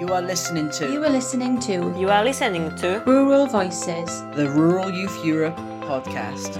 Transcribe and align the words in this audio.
You 0.00 0.08
are 0.14 0.22
listening 0.22 0.70
to 0.70 0.90
You 0.90 1.04
are 1.04 1.10
listening 1.10 1.60
to 1.60 1.94
You 1.94 2.08
are 2.08 2.24
listening 2.24 2.74
to 2.76 3.02
Rural 3.06 3.46
Voices. 3.46 4.22
the 4.34 4.48
Rural 4.48 4.90
Youth 4.90 5.22
Europe 5.22 5.58
podcast. 5.82 6.56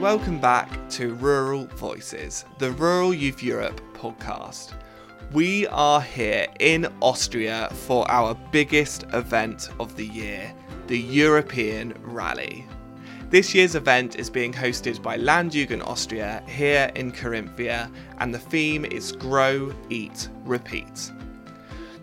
Welcome 0.00 0.40
back 0.40 0.70
to 0.96 1.12
Rural 1.16 1.66
Voices, 1.76 2.46
the 2.56 2.70
Rural 2.70 3.12
Youth 3.12 3.42
Europe 3.42 3.82
podcast. 3.92 4.72
We 5.30 5.66
are 5.66 6.00
here 6.00 6.46
in 6.58 6.86
Austria 7.02 7.68
for 7.70 8.10
our 8.10 8.34
biggest 8.50 9.04
event 9.12 9.68
of 9.78 9.94
the 9.96 10.06
year, 10.06 10.50
the 10.86 10.98
European 10.98 11.92
Rally. 12.00 12.64
This 13.28 13.54
year's 13.54 13.74
event 13.74 14.16
is 14.16 14.30
being 14.30 14.54
hosted 14.54 15.02
by 15.02 15.18
Landjugend 15.18 15.86
Austria 15.86 16.42
here 16.46 16.90
in 16.94 17.12
Carinthia, 17.12 17.92
and 18.20 18.32
the 18.32 18.38
theme 18.38 18.86
is 18.86 19.12
Grow, 19.12 19.70
Eat, 19.90 20.30
Repeat. 20.46 21.12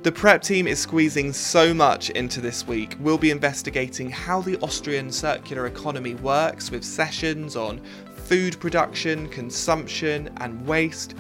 The 0.04 0.12
prep 0.12 0.41
team 0.41 0.66
is 0.66 0.80
squeezing 0.80 1.32
so 1.32 1.76
much 1.76 2.10
into 2.10 2.41
this 2.41 2.66
week. 2.66 2.96
We'll 3.00 3.20
be 3.20 3.30
investigating 3.30 4.10
how 4.10 4.41
the 4.41 4.58
Austrian 4.62 5.12
circular 5.12 5.68
economy 5.68 6.16
works 6.16 6.72
with 6.72 6.84
sessions 6.84 7.55
on 7.55 7.80
food 8.16 8.60
production, 8.60 9.30
consumption, 9.30 10.34
and 10.38 10.66
waste. 10.66 11.14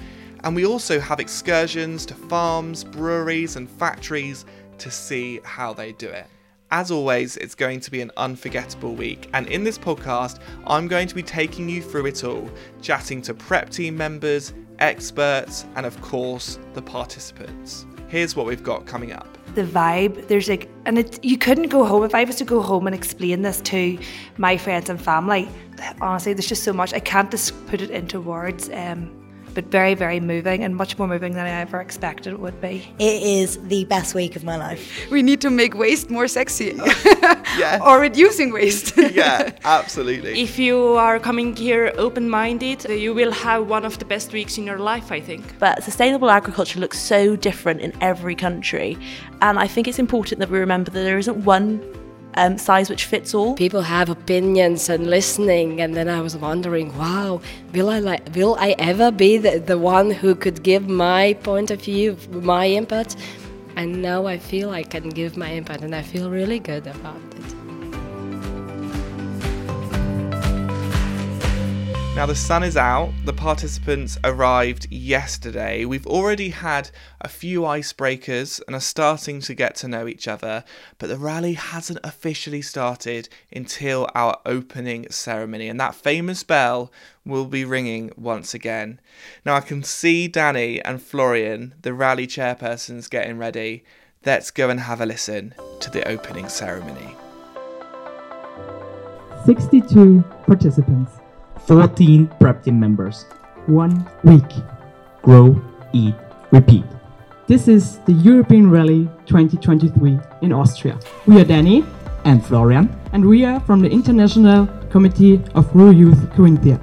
And 0.43 0.55
we 0.55 0.65
also 0.65 0.99
have 0.99 1.19
excursions 1.19 2.07
to 2.07 2.15
farms, 2.15 2.83
breweries, 2.83 3.55
and 3.55 3.69
factories 3.69 4.45
to 4.79 4.89
see 4.89 5.39
how 5.43 5.73
they 5.73 5.91
do 5.91 6.09
it. 6.09 6.25
As 6.71 6.89
always, 6.89 7.37
it's 7.37 7.53
going 7.53 7.81
to 7.81 7.91
be 7.91 8.01
an 8.01 8.09
unforgettable 8.17 8.95
week, 8.95 9.29
and 9.33 9.45
in 9.45 9.63
this 9.63 9.77
podcast, 9.77 10.39
I'm 10.65 10.87
going 10.87 11.07
to 11.07 11.13
be 11.13 11.21
taking 11.21 11.69
you 11.69 11.83
through 11.83 12.07
it 12.07 12.23
all, 12.23 12.49
chatting 12.81 13.21
to 13.23 13.35
prep 13.35 13.69
team 13.69 13.95
members, 13.95 14.53
experts, 14.79 15.65
and 15.75 15.85
of 15.85 16.01
course, 16.01 16.57
the 16.73 16.81
participants. 16.81 17.85
Here's 18.11 18.35
what 18.35 18.45
we've 18.45 18.63
got 18.63 18.85
coming 18.85 19.11
up. 19.13 19.27
the 19.55 19.63
vibe 19.63 20.27
there's 20.27 20.47
like 20.47 20.69
and 20.85 20.97
it 20.97 21.23
you 21.23 21.37
couldn't 21.37 21.69
go 21.69 21.83
home 21.83 22.03
if 22.05 22.13
i 22.15 22.23
was 22.23 22.35
to 22.37 22.45
go 22.45 22.61
home 22.61 22.87
and 22.87 22.95
explain 22.95 23.41
this 23.41 23.59
to 23.61 23.97
my 24.37 24.55
friends 24.57 24.89
and 24.89 25.01
family 25.01 25.43
honestly 25.99 26.31
there's 26.33 26.47
just 26.47 26.63
so 26.63 26.71
much 26.71 26.93
i 26.93 26.99
can't 26.99 27.29
just 27.31 27.49
put 27.67 27.81
it 27.81 27.89
into 27.89 28.21
words 28.21 28.69
um, 28.69 29.11
but 29.53 29.65
very 29.65 29.93
very 29.95 30.19
moving 30.19 30.63
and 30.63 30.75
much 30.75 30.97
more 30.97 31.07
moving 31.07 31.33
than 31.33 31.45
i 31.45 31.49
ever 31.61 31.79
expected 31.81 32.33
it 32.33 32.39
would 32.39 32.59
be 32.61 32.75
It 32.99 33.21
is 33.23 33.57
the 33.67 33.85
best 33.85 34.13
week 34.15 34.35
of 34.35 34.43
my 34.43 34.57
life. 34.57 34.81
we 35.11 35.21
need 35.21 35.41
to 35.41 35.49
make 35.49 35.73
waste 35.75 36.09
more 36.09 36.27
sexy 36.27 36.69
Yeah. 37.57 37.79
or 37.85 37.99
reducing 37.99 38.53
waste. 38.53 38.93
yeah, 38.97 39.51
absolutely. 39.65 40.39
If 40.41 40.57
you 40.57 40.77
are 40.95 41.19
coming 41.19 41.53
here 41.55 41.91
open 41.97 42.29
minded, 42.29 42.85
you 42.89 43.13
will 43.13 43.31
have 43.31 43.67
one 43.67 43.83
of 43.83 43.99
the 43.99 44.05
best 44.05 44.31
weeks 44.31 44.57
in 44.57 44.63
your 44.65 44.79
life, 44.79 45.11
I 45.11 45.19
think. 45.19 45.43
But 45.59 45.83
sustainable 45.83 46.29
agriculture 46.29 46.79
looks 46.79 46.97
so 46.99 47.35
different 47.35 47.81
in 47.81 47.91
every 48.01 48.35
country. 48.35 48.97
And 49.41 49.59
I 49.59 49.67
think 49.67 49.87
it's 49.89 49.99
important 49.99 50.39
that 50.39 50.49
we 50.49 50.59
remember 50.59 50.91
that 50.91 51.03
there 51.03 51.17
isn't 51.17 51.43
one 51.43 51.81
um, 52.35 52.57
size 52.57 52.89
which 52.89 53.05
fits 53.05 53.33
all. 53.33 53.55
people 53.55 53.81
have 53.81 54.09
opinions 54.09 54.89
and 54.89 55.07
listening 55.07 55.81
and 55.81 55.95
then 55.95 56.07
i 56.07 56.21
was 56.21 56.35
wondering 56.35 56.95
wow 56.97 57.41
will 57.73 57.89
i 57.89 57.99
like 57.99 58.23
will 58.35 58.55
i 58.59 58.75
ever 58.79 59.11
be 59.11 59.37
the, 59.37 59.59
the 59.59 59.77
one 59.77 60.11
who 60.11 60.35
could 60.35 60.63
give 60.63 60.87
my 60.87 61.33
point 61.43 61.71
of 61.71 61.81
view 61.81 62.17
my 62.31 62.67
input 62.67 63.15
and 63.75 64.01
now 64.01 64.25
i 64.25 64.37
feel 64.37 64.69
i 64.71 64.83
can 64.83 65.09
give 65.09 65.37
my 65.37 65.53
input 65.53 65.81
and 65.81 65.95
i 65.95 66.01
feel 66.01 66.29
really 66.29 66.59
good 66.59 66.87
about 66.87 67.21
it 67.37 67.60
Now, 72.13 72.25
the 72.25 72.35
sun 72.35 72.61
is 72.61 72.75
out. 72.75 73.13
The 73.23 73.31
participants 73.31 74.17
arrived 74.25 74.85
yesterday. 74.91 75.85
We've 75.85 76.05
already 76.05 76.49
had 76.49 76.91
a 77.21 77.29
few 77.29 77.61
icebreakers 77.61 78.61
and 78.67 78.75
are 78.75 78.81
starting 78.81 79.39
to 79.39 79.53
get 79.53 79.75
to 79.75 79.87
know 79.87 80.07
each 80.09 80.27
other, 80.27 80.65
but 80.97 81.07
the 81.07 81.17
rally 81.17 81.53
hasn't 81.53 82.01
officially 82.03 82.61
started 82.61 83.29
until 83.51 84.09
our 84.13 84.37
opening 84.45 85.09
ceremony, 85.09 85.69
and 85.69 85.79
that 85.79 85.95
famous 85.95 86.43
bell 86.43 86.91
will 87.25 87.45
be 87.45 87.63
ringing 87.63 88.11
once 88.17 88.53
again. 88.53 88.99
Now, 89.45 89.55
I 89.55 89.61
can 89.61 89.81
see 89.81 90.27
Danny 90.27 90.81
and 90.83 91.01
Florian, 91.01 91.75
the 91.81 91.93
rally 91.93 92.27
chairpersons, 92.27 93.09
getting 93.09 93.37
ready. 93.37 93.85
Let's 94.25 94.51
go 94.51 94.69
and 94.69 94.81
have 94.81 94.99
a 94.99 95.05
listen 95.05 95.55
to 95.79 95.89
the 95.89 96.05
opening 96.05 96.49
ceremony. 96.49 97.15
62 99.45 100.23
participants, 100.45 101.13
14 101.67 102.27
prep 102.39 102.63
team 102.63 102.79
members. 102.79 103.25
one 103.67 104.05
week. 104.23 104.49
Grow, 105.21 105.61
eat, 105.93 106.15
repeat. 106.51 106.83
This 107.47 107.67
is 107.67 107.99
the 108.07 108.13
European 108.13 108.71
Rally 108.71 109.07
2023 109.27 110.19
in 110.41 110.51
Austria. 110.51 110.97
We 111.27 111.39
are 111.39 111.45
Danny, 111.45 111.85
And 112.23 112.43
Florian, 112.45 112.89
and 113.13 113.25
we 113.25 113.45
are 113.45 113.59
from 113.61 113.81
the 113.81 113.89
International 113.89 114.67
Committee 114.89 115.41
of 115.55 115.73
Rural 115.75 115.93
Youth 115.93 116.21
Carinthia. 116.35 116.79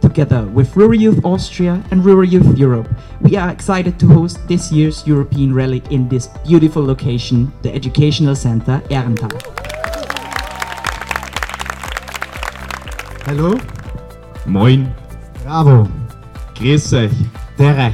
together 0.00 0.44
with 0.46 0.74
Rural 0.76 0.94
Youth 0.98 1.24
Austria 1.24 1.82
and 1.90 2.04
Rural 2.04 2.24
Youth 2.24 2.56
Europe, 2.58 2.88
we 3.20 3.36
are 3.36 3.50
excited 3.50 3.98
to 4.00 4.06
host 4.08 4.38
this 4.48 4.72
year's 4.72 5.06
European 5.06 5.54
Rally 5.54 5.82
in 5.90 6.08
this 6.08 6.28
beautiful 6.46 6.84
location, 6.84 7.52
the 7.62 7.72
Educational 7.74 8.34
Center 8.34 8.80
Ehrenthal. 8.90 9.30
Hallo, 13.26 13.54
Moin, 14.46 14.88
bravo, 15.44 15.86
grüß 16.54 16.92
euch, 16.94 17.12
dere, 17.58 17.92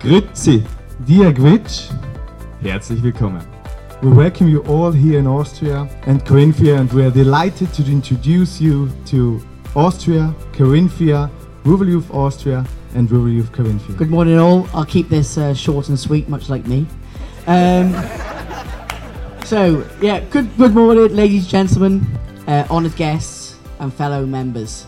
grüezi, 0.00 0.64
dia 1.06 1.30
dhuit. 1.30 1.88
herzlich 2.60 3.02
willkommen. 3.02 3.40
We 4.02 4.10
welcome 4.10 4.48
you 4.48 4.62
all 4.62 4.92
here 4.92 5.20
in 5.20 5.26
Austria 5.26 5.88
and 6.06 6.24
Carinthia 6.24 6.80
and 6.80 6.92
we 6.92 7.04
are 7.04 7.10
delighted 7.10 7.72
to 7.74 7.82
introduce 7.82 8.60
you 8.60 8.88
to 9.06 9.40
Austria, 9.74 10.34
Carinthia, 10.52 11.30
Rural 11.64 11.88
Youth 11.88 12.10
Austria 12.10 12.64
and 12.96 13.10
Rural 13.10 13.28
Youth 13.28 13.52
Carinthia. 13.52 13.96
Good 13.96 14.10
morning, 14.10 14.38
all. 14.38 14.66
I'll 14.74 14.84
keep 14.84 15.08
this 15.08 15.38
uh, 15.38 15.54
short 15.54 15.88
and 15.88 15.98
sweet, 15.98 16.28
much 16.28 16.48
like 16.48 16.66
me. 16.66 16.86
Um, 17.46 17.92
so, 19.44 19.86
yeah, 20.02 20.20
good, 20.30 20.48
good 20.56 20.74
morning, 20.74 21.14
ladies, 21.14 21.42
and 21.42 21.50
gentlemen, 21.50 22.06
uh, 22.48 22.66
honoured 22.70 22.96
guests, 22.96 23.56
and 23.78 23.94
fellow 23.94 24.26
members. 24.26 24.86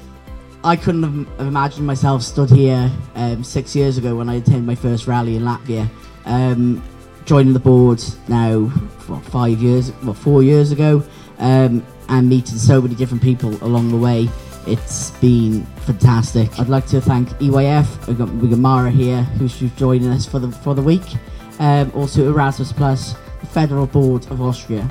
I 0.65 0.77
couldn't 0.77 1.03
have, 1.03 1.47
imagined 1.47 1.87
myself 1.87 2.23
stood 2.23 2.51
here 2.51 2.91
um, 3.17 3.43
six 3.43 3.75
years 3.75 3.99
ago 3.99 4.15
when 4.15 4.29
I 4.29 4.35
attended 4.35 4.65
my 4.65 4.77
first 4.77 5.09
rally 5.09 5.35
in 5.37 5.43
Latvia. 5.43 5.89
Um, 6.25 6.83
joining 7.25 7.53
the 7.53 7.59
board 7.59 8.03
now, 8.29 8.61
what, 9.09 9.25
five 9.25 9.61
years, 9.61 9.93
well, 10.05 10.15
four 10.15 10.43
years 10.45 10.71
ago, 10.71 11.03
um, 11.39 11.85
and 12.09 12.29
meeting 12.29 12.59
so 12.59 12.81
many 12.81 12.95
different 12.95 13.23
people 13.23 13.51
along 13.65 13.91
the 13.91 13.97
way. 13.97 14.29
It's 14.67 15.11
been 15.13 15.67
fantastic. 15.87 16.59
I'd 16.61 16.69
like 16.69 16.87
to 16.89 17.01
thank 17.01 17.29
EYF. 17.41 18.07
We've 18.07 18.19
got, 18.19 18.29
we've 18.29 18.51
got 18.51 18.61
Mara 18.61 18.91
here, 18.93 19.23
who's 19.23 19.59
who's 19.59 19.73
joining 19.73 20.11
us 20.11 20.25
for 20.25 20.39
the 20.39 20.53
for 20.53 20.77
the 20.77 20.83
week. 20.83 21.03
Um, 21.59 21.91
also 21.97 22.29
Erasmus 22.29 22.73
Plus, 22.73 23.15
the 23.41 23.47
Federal 23.47 23.89
Board 23.89 24.25
of 24.31 24.41
Austria, 24.41 24.89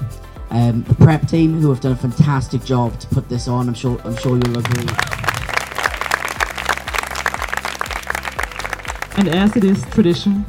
um, 0.49 0.83
the 0.83 0.95
prep 0.95 1.25
team, 1.29 1.61
who 1.61 1.69
have 1.69 1.79
done 1.79 1.93
a 1.93 1.95
fantastic 1.95 2.65
job 2.65 2.99
to 2.99 3.07
put 3.07 3.29
this 3.29 3.47
on. 3.47 3.69
I'm 3.69 3.73
sure 3.73 3.97
I'm 4.03 4.17
sure 4.17 4.37
you'll 4.37 4.57
agree. 4.57 5.20
And 9.17 9.27
as 9.27 9.55
it 9.55 9.63
is 9.63 9.83
tradition, 9.89 10.45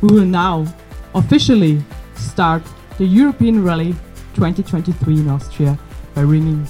we 0.00 0.08
will 0.08 0.24
now 0.24 0.66
officially 1.14 1.82
start 2.14 2.62
the 2.98 3.04
European 3.04 3.62
Rally 3.62 3.92
2023 4.34 5.20
in 5.20 5.28
Austria 5.28 5.78
by 6.14 6.22
ringing 6.22 6.66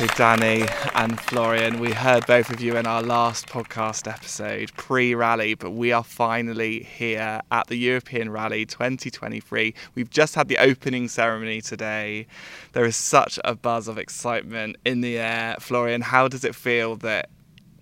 so 0.00 0.06
Danny 0.16 0.66
and 0.94 1.20
Florian, 1.20 1.78
we 1.78 1.92
heard 1.92 2.24
both 2.24 2.48
of 2.48 2.58
you 2.58 2.78
in 2.78 2.86
our 2.86 3.02
last 3.02 3.48
podcast 3.48 4.10
episode 4.10 4.72
pre 4.74 5.14
rally, 5.14 5.52
but 5.52 5.72
we 5.72 5.92
are 5.92 6.02
finally 6.02 6.84
here 6.84 7.42
at 7.52 7.66
the 7.66 7.76
European 7.76 8.30
Rally 8.30 8.64
2023. 8.64 9.74
We've 9.94 10.08
just 10.08 10.36
had 10.36 10.48
the 10.48 10.56
opening 10.56 11.06
ceremony 11.06 11.60
today. 11.60 12.26
There 12.72 12.86
is 12.86 12.96
such 12.96 13.38
a 13.44 13.54
buzz 13.54 13.88
of 13.88 13.98
excitement 13.98 14.76
in 14.86 15.02
the 15.02 15.18
air. 15.18 15.56
Florian, 15.60 16.00
how 16.00 16.28
does 16.28 16.46
it 16.46 16.54
feel 16.54 16.96
that 16.96 17.28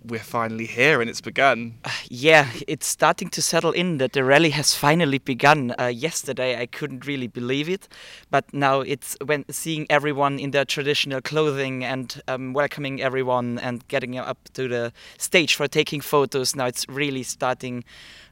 we're 0.03 0.19
finally 0.19 0.65
here 0.65 1.01
and 1.01 1.09
it's 1.09 1.21
begun? 1.21 1.75
Yeah, 2.09 2.49
it's 2.67 2.87
starting 2.87 3.29
to 3.29 3.41
settle 3.41 3.71
in 3.71 3.97
that 3.97 4.13
the 4.13 4.23
rally 4.23 4.49
has 4.51 4.75
finally 4.75 5.19
begun. 5.19 5.73
Uh, 5.79 5.85
yesterday, 5.85 6.59
I 6.59 6.65
couldn't 6.65 7.05
really 7.05 7.27
believe 7.27 7.69
it, 7.69 7.87
but 8.29 8.51
now 8.53 8.81
it's 8.81 9.15
when 9.25 9.45
seeing 9.49 9.85
everyone 9.89 10.39
in 10.39 10.51
their 10.51 10.65
traditional 10.65 11.21
clothing 11.21 11.83
and 11.83 12.21
um, 12.27 12.53
welcoming 12.53 13.01
everyone 13.01 13.59
and 13.59 13.87
getting 13.87 14.17
up 14.17 14.37
to 14.53 14.67
the 14.67 14.93
stage 15.17 15.55
for 15.55 15.67
taking 15.67 16.01
photos. 16.01 16.55
Now 16.55 16.65
it's 16.65 16.87
really 16.89 17.23
starting. 17.23 17.83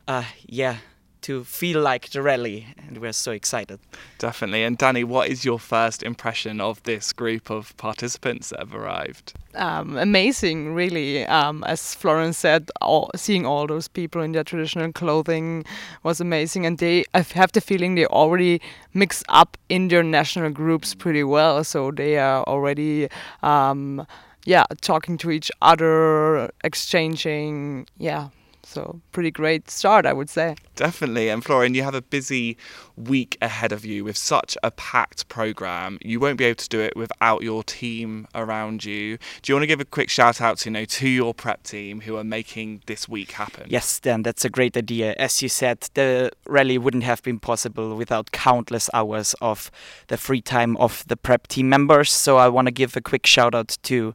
Uh, 0.08 0.24
yeah, 0.46 0.78
to 1.22 1.44
feel 1.44 1.81
like 1.81 2.10
the 2.10 2.22
rally, 2.22 2.68
and 2.78 2.98
we're 2.98 3.14
so 3.14 3.31
excited. 3.31 3.80
Definitely. 4.18 4.64
And 4.64 4.78
Danny, 4.78 5.04
what 5.04 5.30
is 5.30 5.46
your 5.46 5.60
first 5.60 6.04
impression 6.04 6.62
of 6.62 6.81
this 6.84 7.14
group 7.14 7.50
of 7.50 7.75
participants 7.78 8.50
that 8.50 8.60
have 8.60 8.74
arrived? 8.74 9.34
Um, 9.56 9.98
amazing, 9.98 10.74
really. 10.74 11.25
Um, 11.25 11.64
as 11.64 11.96
Florian 11.96 12.34
said, 12.34 12.69
all, 12.81 13.10
seeing 13.16 13.46
all 13.46 13.68
those 13.68 13.88
people 13.88 14.22
in 14.22 14.31
their 14.31 14.44
traditional 14.44 14.92
clothing 14.92 15.66
was 16.04 16.22
amazing, 16.22 16.66
and 16.66 16.78
they 16.78 17.06
I 17.14 17.22
have 17.22 17.52
the 17.52 17.62
feeling 17.62 17.96
they 17.96 18.06
already 18.06 18.62
mix 18.94 19.24
up 19.30 19.58
in 19.69 19.88
their 19.88 20.04
national 20.04 20.52
groups 20.52 20.94
pretty 20.94 21.24
well. 21.24 21.64
So 21.64 21.92
they 21.92 22.18
are 22.18 22.44
already. 22.44 23.10
Um, 23.44 24.06
yeah, 24.46 24.64
talking 24.80 25.18
to 25.18 25.30
each 25.30 25.52
other, 25.62 26.50
exchanging, 26.64 27.86
yeah, 27.98 28.30
so 28.78 29.02
pretty 29.12 29.32
great 29.32 29.72
start, 29.72 30.06
I 30.06 30.14
would 30.14 30.30
say. 30.30 30.56
Definitely. 30.76 31.30
And 31.30 31.44
Florian, 31.44 31.74
you 31.74 31.82
have 31.82 31.96
a 31.96 32.02
busy 32.04 32.58
week 32.96 33.36
ahead 33.42 33.72
of 33.72 33.84
you 33.84 34.04
with 34.04 34.16
such 34.16 34.56
a 34.62 34.70
packed 34.70 35.28
program. 35.30 35.98
You 36.04 36.20
won't 36.20 36.38
be 36.38 36.46
able 36.46 36.58
to 36.58 36.70
do 36.70 36.80
it 36.80 36.96
without 36.96 37.42
your 37.42 37.64
team 37.64 38.28
around 38.36 38.86
you. 38.86 39.18
Do 39.42 39.52
you 39.52 39.56
want 39.56 39.64
to 39.64 39.68
give 39.68 39.80
a 39.80 39.86
quick 39.86 40.12
shout 40.12 40.40
out 40.42 40.60
to 40.60 40.70
you 40.70 40.74
know 40.74 40.86
to 40.86 41.10
your 41.10 41.34
prep 41.34 41.64
team 41.64 42.02
who 42.02 42.18
are 42.18 42.24
making 42.24 42.84
this 42.86 43.10
week 43.10 43.32
happen? 43.32 43.66
Yes, 43.68 44.00
Dan, 44.00 44.22
that's 44.22 44.46
a 44.46 44.50
great 44.50 44.78
idea. 44.78 45.16
As 45.18 45.42
you 45.42 45.50
said, 45.50 45.88
the 45.96 46.32
rally 46.46 46.78
wouldn't 46.78 47.04
have 47.04 47.24
been 47.24 47.40
possible 47.40 47.96
without 47.96 48.32
countless 48.32 48.92
hours 48.94 49.34
of 49.42 49.72
the 50.08 50.18
free 50.18 50.42
time 50.42 50.78
of 50.78 51.04
the 51.08 51.18
prep 51.18 51.48
team 51.48 51.68
members. 51.68 52.14
So 52.14 52.38
I 52.38 52.48
want 52.48 52.68
to 52.68 52.72
give 52.72 52.96
a 52.96 53.02
quick 53.02 53.26
shout 53.26 53.56
out 53.56 53.76
to 53.84 54.14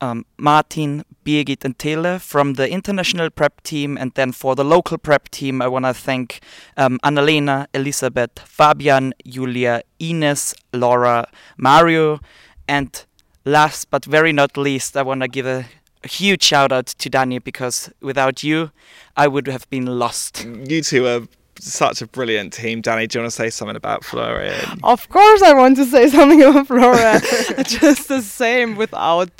um, 0.00 0.24
Martin, 0.38 1.04
Birgit, 1.24 1.64
and 1.64 1.78
Tele 1.78 2.18
from 2.18 2.54
the 2.54 2.70
international 2.70 3.30
prep 3.30 3.62
team. 3.62 3.96
And 3.98 4.12
then 4.14 4.32
for 4.32 4.54
the 4.54 4.64
local 4.64 4.98
prep 4.98 5.28
team, 5.28 5.62
I 5.62 5.68
want 5.68 5.84
to 5.84 5.94
thank 5.94 6.40
um, 6.76 6.98
Annalena, 7.04 7.66
Elisabeth, 7.74 8.38
Fabian, 8.38 9.14
Julia, 9.26 9.82
Ines, 9.98 10.54
Laura, 10.72 11.28
Mario, 11.56 12.20
and 12.68 13.04
last 13.44 13.90
but 13.90 14.04
very 14.04 14.32
not 14.32 14.56
least, 14.56 14.96
I 14.96 15.02
want 15.02 15.22
to 15.22 15.28
give 15.28 15.46
a, 15.46 15.66
a 16.04 16.08
huge 16.08 16.42
shout 16.42 16.72
out 16.72 16.86
to 16.86 17.08
Daniel 17.08 17.40
because 17.40 17.90
without 18.00 18.42
you, 18.42 18.70
I 19.16 19.28
would 19.28 19.46
have 19.48 19.68
been 19.70 19.86
lost. 19.86 20.44
You 20.44 20.82
two 20.82 21.06
are 21.06 21.22
such 21.60 22.02
a 22.02 22.06
brilliant 22.06 22.52
team. 22.52 22.80
Danny, 22.80 23.06
do 23.06 23.18
you 23.18 23.22
want 23.22 23.32
to 23.32 23.36
say 23.36 23.50
something 23.50 23.76
about 23.76 24.04
Florian? 24.04 24.80
Of 24.82 25.08
course, 25.08 25.42
I 25.42 25.54
want 25.54 25.76
to 25.76 25.84
say 25.84 26.08
something 26.08 26.42
about 26.42 26.66
Florian. 26.66 27.20
Just 27.64 28.08
the 28.08 28.22
same 28.22 28.76
without, 28.76 29.30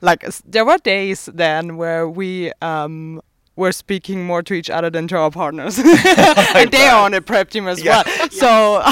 like, 0.00 0.24
there 0.44 0.64
were 0.64 0.78
days 0.78 1.28
then 1.32 1.76
where 1.76 2.08
we 2.08 2.52
um, 2.60 3.20
were 3.56 3.72
speaking 3.72 4.24
more 4.24 4.42
to 4.42 4.54
each 4.54 4.70
other 4.70 4.90
than 4.90 5.08
to 5.08 5.16
our 5.16 5.30
partners. 5.30 5.78
and 6.54 6.70
they 6.70 6.86
are 6.86 7.04
on 7.04 7.14
a 7.14 7.20
prep 7.20 7.50
team 7.50 7.68
as 7.68 7.82
yeah. 7.82 8.02
well. 8.06 8.30
So, 8.30 8.82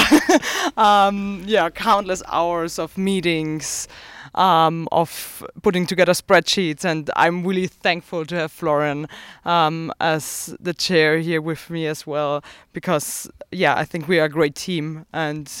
um, 0.77 1.43
yeah, 1.45 1.69
countless 1.69 2.21
hours 2.27 2.77
of 2.77 2.97
meetings 2.97 3.87
um, 4.35 4.87
of 4.91 5.45
putting 5.61 5.85
together 5.85 6.13
spreadsheets. 6.13 6.85
And 6.85 7.09
I'm 7.15 7.45
really 7.45 7.67
thankful 7.67 8.25
to 8.25 8.35
have 8.35 8.51
Florian 8.51 9.07
um, 9.45 9.91
as 9.99 10.55
the 10.59 10.73
chair 10.73 11.19
here 11.19 11.41
with 11.41 11.69
me 11.69 11.87
as 11.87 12.05
well, 12.05 12.43
because 12.73 13.29
yeah, 13.51 13.75
I 13.75 13.85
think 13.85 14.07
we 14.07 14.19
are 14.19 14.25
a 14.25 14.29
great 14.29 14.55
team, 14.55 15.05
and 15.13 15.51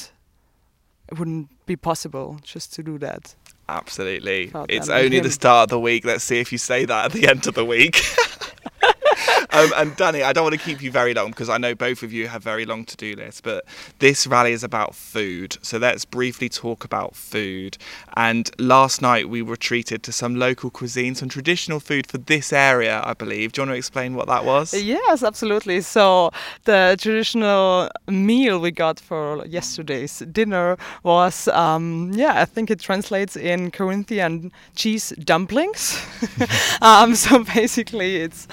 it 1.11 1.17
wouldn't 1.17 1.49
be 1.65 1.75
possible 1.75 2.39
just 2.43 2.73
to 2.73 2.83
do 2.83 2.97
that. 2.99 3.35
Absolutely. 3.67 4.51
It's 4.67 4.89
only 4.89 5.19
the 5.19 5.29
start 5.29 5.65
of 5.65 5.69
the 5.69 5.79
week. 5.79 6.03
Let's 6.03 6.23
see 6.23 6.39
if 6.39 6.51
you 6.51 6.57
say 6.57 6.85
that 6.85 7.05
at 7.05 7.11
the 7.11 7.27
end 7.27 7.45
of 7.45 7.53
the 7.53 7.63
week. 7.65 8.01
Um, 9.51 9.71
and 9.75 9.95
Danny, 9.95 10.21
I 10.21 10.31
don't 10.31 10.43
want 10.43 10.55
to 10.55 10.63
keep 10.63 10.81
you 10.81 10.91
very 10.91 11.13
long 11.13 11.31
because 11.31 11.49
I 11.49 11.57
know 11.57 11.73
both 11.73 12.03
of 12.03 12.13
you 12.13 12.27
have 12.27 12.43
very 12.43 12.65
long 12.65 12.85
to 12.85 12.95
do 12.95 13.15
lists, 13.15 13.41
but 13.41 13.65
this 13.97 14.27
rally 14.27 14.51
is 14.51 14.63
about 14.63 14.93
food. 14.93 15.57
So 15.61 15.77
let's 15.77 16.05
briefly 16.05 16.49
talk 16.49 16.83
about 16.83 17.15
food. 17.15 17.77
And 18.15 18.49
last 18.59 19.01
night 19.01 19.27
we 19.27 19.41
were 19.41 19.55
treated 19.55 20.03
to 20.03 20.11
some 20.11 20.35
local 20.35 20.69
cuisine, 20.69 21.15
some 21.15 21.29
traditional 21.29 21.79
food 21.79 22.05
for 22.05 22.19
this 22.19 22.53
area, 22.53 23.01
I 23.03 23.13
believe. 23.13 23.53
Do 23.53 23.61
you 23.61 23.67
want 23.67 23.75
to 23.75 23.77
explain 23.77 24.13
what 24.15 24.27
that 24.27 24.45
was? 24.45 24.73
Yes, 24.73 25.23
absolutely. 25.23 25.81
So 25.81 26.31
the 26.65 26.95
traditional 26.99 27.89
meal 28.07 28.59
we 28.59 28.71
got 28.71 28.99
for 28.99 29.45
yesterday's 29.47 30.19
dinner 30.31 30.77
was, 31.03 31.47
um, 31.49 32.11
yeah, 32.13 32.39
I 32.41 32.45
think 32.45 32.69
it 32.69 32.79
translates 32.79 33.35
in 33.35 33.71
Carinthian 33.71 34.51
cheese 34.75 35.11
dumplings. 35.23 35.99
um, 36.81 37.15
so 37.15 37.43
basically, 37.43 38.17
it's 38.17 38.47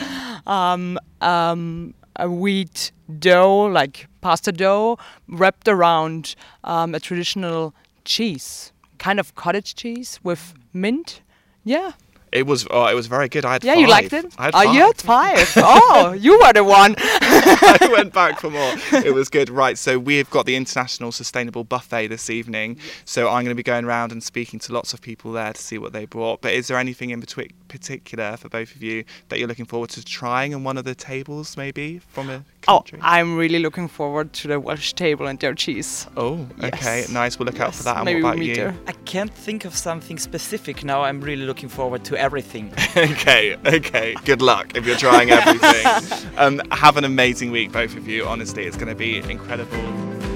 um, 0.46 0.85
um, 1.20 1.94
a 2.16 2.30
wheat 2.30 2.92
dough, 3.18 3.66
like 3.66 4.08
pasta 4.20 4.52
dough, 4.52 4.98
wrapped 5.28 5.68
around 5.68 6.34
um, 6.64 6.94
a 6.94 7.00
traditional 7.00 7.74
cheese, 8.04 8.72
kind 8.98 9.18
of 9.20 9.34
cottage 9.34 9.74
cheese 9.74 10.20
with 10.22 10.54
mint. 10.72 11.20
Yeah, 11.64 11.92
it 12.36 12.46
was 12.46 12.66
oh, 12.70 12.86
it 12.86 12.94
was 12.94 13.06
very 13.06 13.28
good. 13.28 13.44
I 13.44 13.54
had 13.54 13.64
yeah, 13.64 13.74
five. 13.74 13.80
you 13.80 13.88
liked 13.88 14.12
it. 14.12 14.34
I 14.36 14.44
had 14.46 14.54
oh, 14.54 14.64
five. 14.64 14.74
you 14.74 14.80
had 14.80 14.96
five. 14.98 15.52
oh, 15.56 16.12
you 16.18 16.38
were 16.38 16.52
the 16.52 16.64
one. 16.64 16.94
I 16.98 17.88
went 17.90 18.12
back 18.12 18.40
for 18.40 18.50
more. 18.50 18.74
It 18.92 19.14
was 19.14 19.28
good. 19.28 19.48
Right, 19.48 19.78
so 19.78 19.98
we've 19.98 20.28
got 20.28 20.44
the 20.44 20.56
International 20.56 21.12
Sustainable 21.12 21.64
Buffet 21.64 22.08
this 22.08 22.28
evening. 22.28 22.78
So 23.04 23.28
I'm 23.28 23.44
going 23.44 23.46
to 23.46 23.54
be 23.54 23.62
going 23.62 23.84
around 23.84 24.12
and 24.12 24.22
speaking 24.22 24.58
to 24.60 24.72
lots 24.72 24.92
of 24.92 25.00
people 25.00 25.32
there 25.32 25.52
to 25.52 25.60
see 25.60 25.78
what 25.78 25.92
they 25.92 26.04
brought. 26.04 26.40
But 26.42 26.52
is 26.52 26.68
there 26.68 26.78
anything 26.78 27.10
in 27.10 27.20
particular 27.68 28.36
for 28.36 28.48
both 28.48 28.74
of 28.74 28.82
you 28.82 29.04
that 29.28 29.38
you're 29.38 29.48
looking 29.48 29.64
forward 29.66 29.90
to 29.90 30.04
trying 30.04 30.54
on 30.54 30.64
one 30.64 30.76
of 30.78 30.84
the 30.84 30.94
tables, 30.94 31.56
maybe 31.56 31.98
from 31.98 32.30
a 32.30 32.44
country? 32.62 32.98
Oh, 33.02 33.06
I'm 33.06 33.36
really 33.36 33.58
looking 33.58 33.88
forward 33.88 34.32
to 34.34 34.48
the 34.48 34.58
Welsh 34.60 34.92
table 34.94 35.26
and 35.26 35.38
their 35.38 35.54
cheese. 35.54 36.06
Oh, 36.16 36.46
okay, 36.62 37.00
Yes. 37.00 37.10
nice. 37.10 37.38
We'll 37.38 37.46
look 37.46 37.60
out 37.60 37.74
for 37.74 37.82
that. 37.84 37.96
And 37.96 38.04
maybe 38.04 38.22
what 38.22 38.36
we'll 38.38 38.44
about 38.44 38.46
you? 38.48 38.54
there. 38.56 38.74
I 38.86 38.92
can't 39.04 39.32
think 39.32 39.64
of 39.64 39.74
something 39.76 40.18
specific 40.18 40.84
now. 40.84 41.02
I'm 41.02 41.20
really 41.20 41.44
looking 41.46 41.68
forward 41.68 42.04
to 42.04 42.16
everything. 42.16 42.72
okay, 42.96 43.56
okay. 43.66 44.14
Good 44.24 44.42
luck 44.42 44.76
if 44.76 44.86
you're 44.86 44.96
trying 44.96 45.30
everything. 45.30 46.28
um, 46.38 46.60
have 46.72 46.96
an 46.96 47.04
amazing 47.04 47.50
week, 47.50 47.72
both 47.72 47.96
of 47.96 48.08
you. 48.08 48.24
Honestly, 48.26 48.64
it's 48.64 48.76
going 48.76 48.88
to 48.88 48.94
be 48.94 49.18
incredible. 49.30 49.78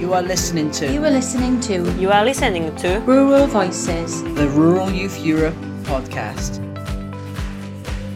You 0.01 0.15
are 0.15 0.23
listening 0.23 0.71
to 0.73 0.91
You 0.91 1.05
are 1.05 1.11
listening 1.11 1.61
to 1.61 1.93
You 1.99 2.11
are 2.11 2.25
listening 2.25 2.75
to 2.77 3.01
Rural 3.01 3.47
Voices. 3.47 4.23
the 4.35 4.49
Rural 4.49 4.91
Youth 4.91 5.19
Europe 5.23 5.55
podcast. 5.83 6.70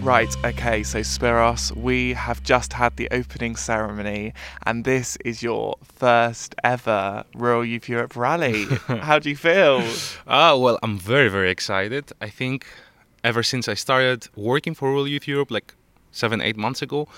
Right, 0.04 0.36
okay, 0.44 0.82
so 0.82 1.00
Spiros, 1.00 1.74
we 1.74 2.12
have 2.12 2.42
just 2.42 2.74
had 2.74 2.94
the 2.98 3.08
opening 3.10 3.56
ceremony, 3.56 4.34
and 4.66 4.84
this 4.84 5.16
is 5.24 5.42
your 5.42 5.76
first 5.82 6.54
ever 6.62 7.24
Rural 7.34 7.64
Youth 7.64 7.88
Europe 7.88 8.14
rally. 8.14 8.64
How 8.86 9.18
do 9.18 9.30
you 9.30 9.36
feel? 9.36 9.82
Ah, 10.26 10.56
well, 10.56 10.78
I'm 10.82 10.98
very, 10.98 11.30
very 11.30 11.50
excited. 11.50 12.12
I 12.20 12.28
think 12.28 12.66
ever 13.24 13.42
since 13.42 13.66
I 13.66 13.72
started 13.72 14.28
working 14.36 14.74
for 14.74 14.90
Rural 14.90 15.08
Youth 15.08 15.26
Europe, 15.26 15.50
like 15.50 15.74
seven, 16.12 16.42
eight 16.42 16.58
months 16.58 16.82
ago, 16.82 17.08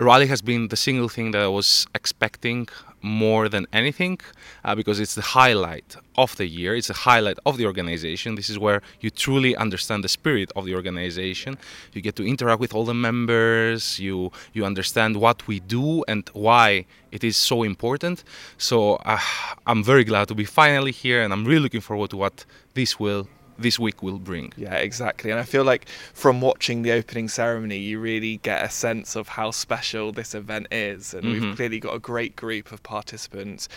rally 0.00 0.26
has 0.26 0.42
been 0.42 0.68
the 0.68 0.76
single 0.76 1.08
thing 1.08 1.30
that 1.30 1.42
I 1.42 1.48
was 1.48 1.86
expecting 1.94 2.66
more 3.02 3.48
than 3.48 3.66
anything 3.72 4.18
uh, 4.64 4.74
because 4.74 5.00
it's 5.00 5.14
the 5.14 5.22
highlight 5.22 5.96
of 6.16 6.36
the 6.36 6.46
year. 6.46 6.74
It's 6.74 6.88
the 6.88 6.94
highlight 6.94 7.38
of 7.46 7.56
the 7.56 7.66
organization. 7.66 8.34
This 8.34 8.50
is 8.50 8.58
where 8.58 8.82
you 9.00 9.10
truly 9.10 9.56
understand 9.56 10.02
the 10.04 10.08
spirit 10.08 10.50
of 10.56 10.64
the 10.64 10.74
organization. 10.74 11.58
You 11.92 12.02
get 12.02 12.16
to 12.16 12.26
interact 12.26 12.60
with 12.60 12.74
all 12.74 12.84
the 12.84 12.94
members. 12.94 13.98
You 13.98 14.32
you 14.52 14.64
understand 14.64 15.16
what 15.16 15.46
we 15.46 15.60
do 15.60 16.04
and 16.08 16.28
why 16.32 16.86
it 17.12 17.24
is 17.24 17.36
so 17.36 17.62
important. 17.62 18.24
So 18.56 18.96
uh, 18.96 19.18
I'm 19.66 19.82
very 19.84 20.04
glad 20.04 20.28
to 20.28 20.34
be 20.34 20.44
finally 20.44 20.92
here, 20.92 21.22
and 21.22 21.32
I'm 21.32 21.44
really 21.44 21.62
looking 21.62 21.80
forward 21.80 22.10
to 22.10 22.16
what 22.16 22.44
this 22.74 22.98
will 22.98 23.28
this 23.58 23.78
week 23.78 24.02
will 24.02 24.18
bring. 24.18 24.52
Yeah, 24.56 24.74
exactly. 24.76 25.30
And 25.30 25.40
I 25.40 25.42
feel 25.42 25.64
like 25.64 25.88
from 26.14 26.40
watching 26.40 26.82
the 26.82 26.92
opening 26.92 27.28
ceremony, 27.28 27.78
you 27.78 27.98
really 27.98 28.36
get 28.38 28.64
a 28.64 28.70
sense 28.70 29.16
of 29.16 29.28
how 29.28 29.50
special 29.50 30.12
this 30.12 30.34
event 30.34 30.68
is. 30.70 31.12
And 31.12 31.24
Mhm. 31.24 31.32
we've 31.32 31.56
clearly 31.56 31.80
got 31.80 31.94
a 31.94 31.98
great 31.98 32.36
group 32.36 32.70
of 32.72 32.82
participants. 32.82 33.68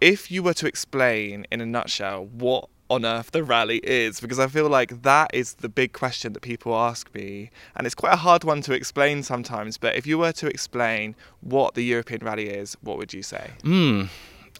If 0.00 0.30
you 0.30 0.42
were 0.42 0.54
to 0.54 0.66
explain 0.66 1.46
in 1.50 1.60
a 1.60 1.66
nutshell 1.66 2.26
what 2.26 2.68
on 2.90 3.06
earth 3.06 3.30
the 3.30 3.42
rally 3.42 3.78
is, 3.78 4.20
because 4.20 4.38
I 4.38 4.48
feel 4.48 4.68
like 4.68 5.00
that 5.02 5.30
is 5.32 5.54
the 5.54 5.68
big 5.70 5.94
question 5.94 6.34
that 6.34 6.42
people 6.42 6.74
ask 6.76 7.08
me. 7.14 7.50
And 7.74 7.86
it's 7.86 7.94
quite 7.94 8.12
a 8.12 8.16
hard 8.16 8.44
one 8.44 8.60
to 8.62 8.74
explain 8.74 9.22
sometimes. 9.22 9.78
But 9.78 9.96
if 9.96 10.06
you 10.06 10.18
were 10.18 10.32
to 10.32 10.46
explain 10.48 11.14
what 11.40 11.72
the 11.72 11.82
European 11.84 12.20
rally 12.22 12.48
is, 12.50 12.76
what 12.82 12.98
would 12.98 13.14
you 13.14 13.22
say? 13.22 13.52
Mm, 13.62 14.08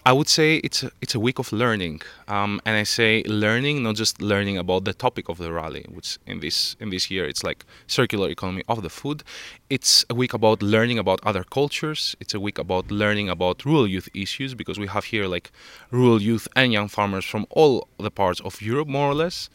I 0.05 0.13
would 0.13 0.29
say 0.29 0.57
it's 0.57 0.83
a, 0.83 0.91
it's 1.01 1.15
a 1.15 1.21
week 1.21 1.39
of 1.39 1.53
learning, 1.53 2.03
um, 2.27 2.61
and 2.67 2.77
I 2.77 2.83
say 2.83 3.23
learning, 3.25 3.85
not 3.85 3.95
just 3.95 4.21
learning 4.21 4.59
about 4.59 4.85
the 4.85 4.93
topic 4.93 5.29
of 5.29 5.39
the 5.39 5.53
rally, 5.53 5.87
which 5.89 6.19
in 6.27 6.41
this 6.41 6.75
in 6.81 6.91
this 6.91 7.09
year 7.09 7.25
it's 7.25 7.45
like 7.45 7.65
circular 7.87 8.29
economy 8.29 8.65
of 8.69 8.83
the 8.83 8.91
food. 8.91 9.23
It's 9.71 10.05
a 10.11 10.15
week 10.17 10.35
about 10.35 10.61
learning 10.61 10.99
about 10.99 11.21
other 11.23 11.45
cultures. 11.45 12.17
It's 12.19 12.35
a 12.35 12.41
week 12.41 12.59
about 12.59 12.91
learning 12.91 13.29
about 13.29 13.65
rural 13.65 13.87
youth 13.87 14.09
issues 14.13 14.55
because 14.55 14.77
we 14.77 14.89
have 14.89 15.05
here 15.05 15.27
like 15.29 15.53
rural 15.93 16.21
youth 16.21 16.49
and 16.57 16.73
young 16.73 16.89
farmers 16.89 17.25
from 17.25 17.47
all 17.51 17.87
the 18.01 18.11
parts 18.11 18.41
of 18.41 18.61
Europe, 18.61 18.89
more 18.89 19.09
or 19.09 19.15
less. 19.15 19.51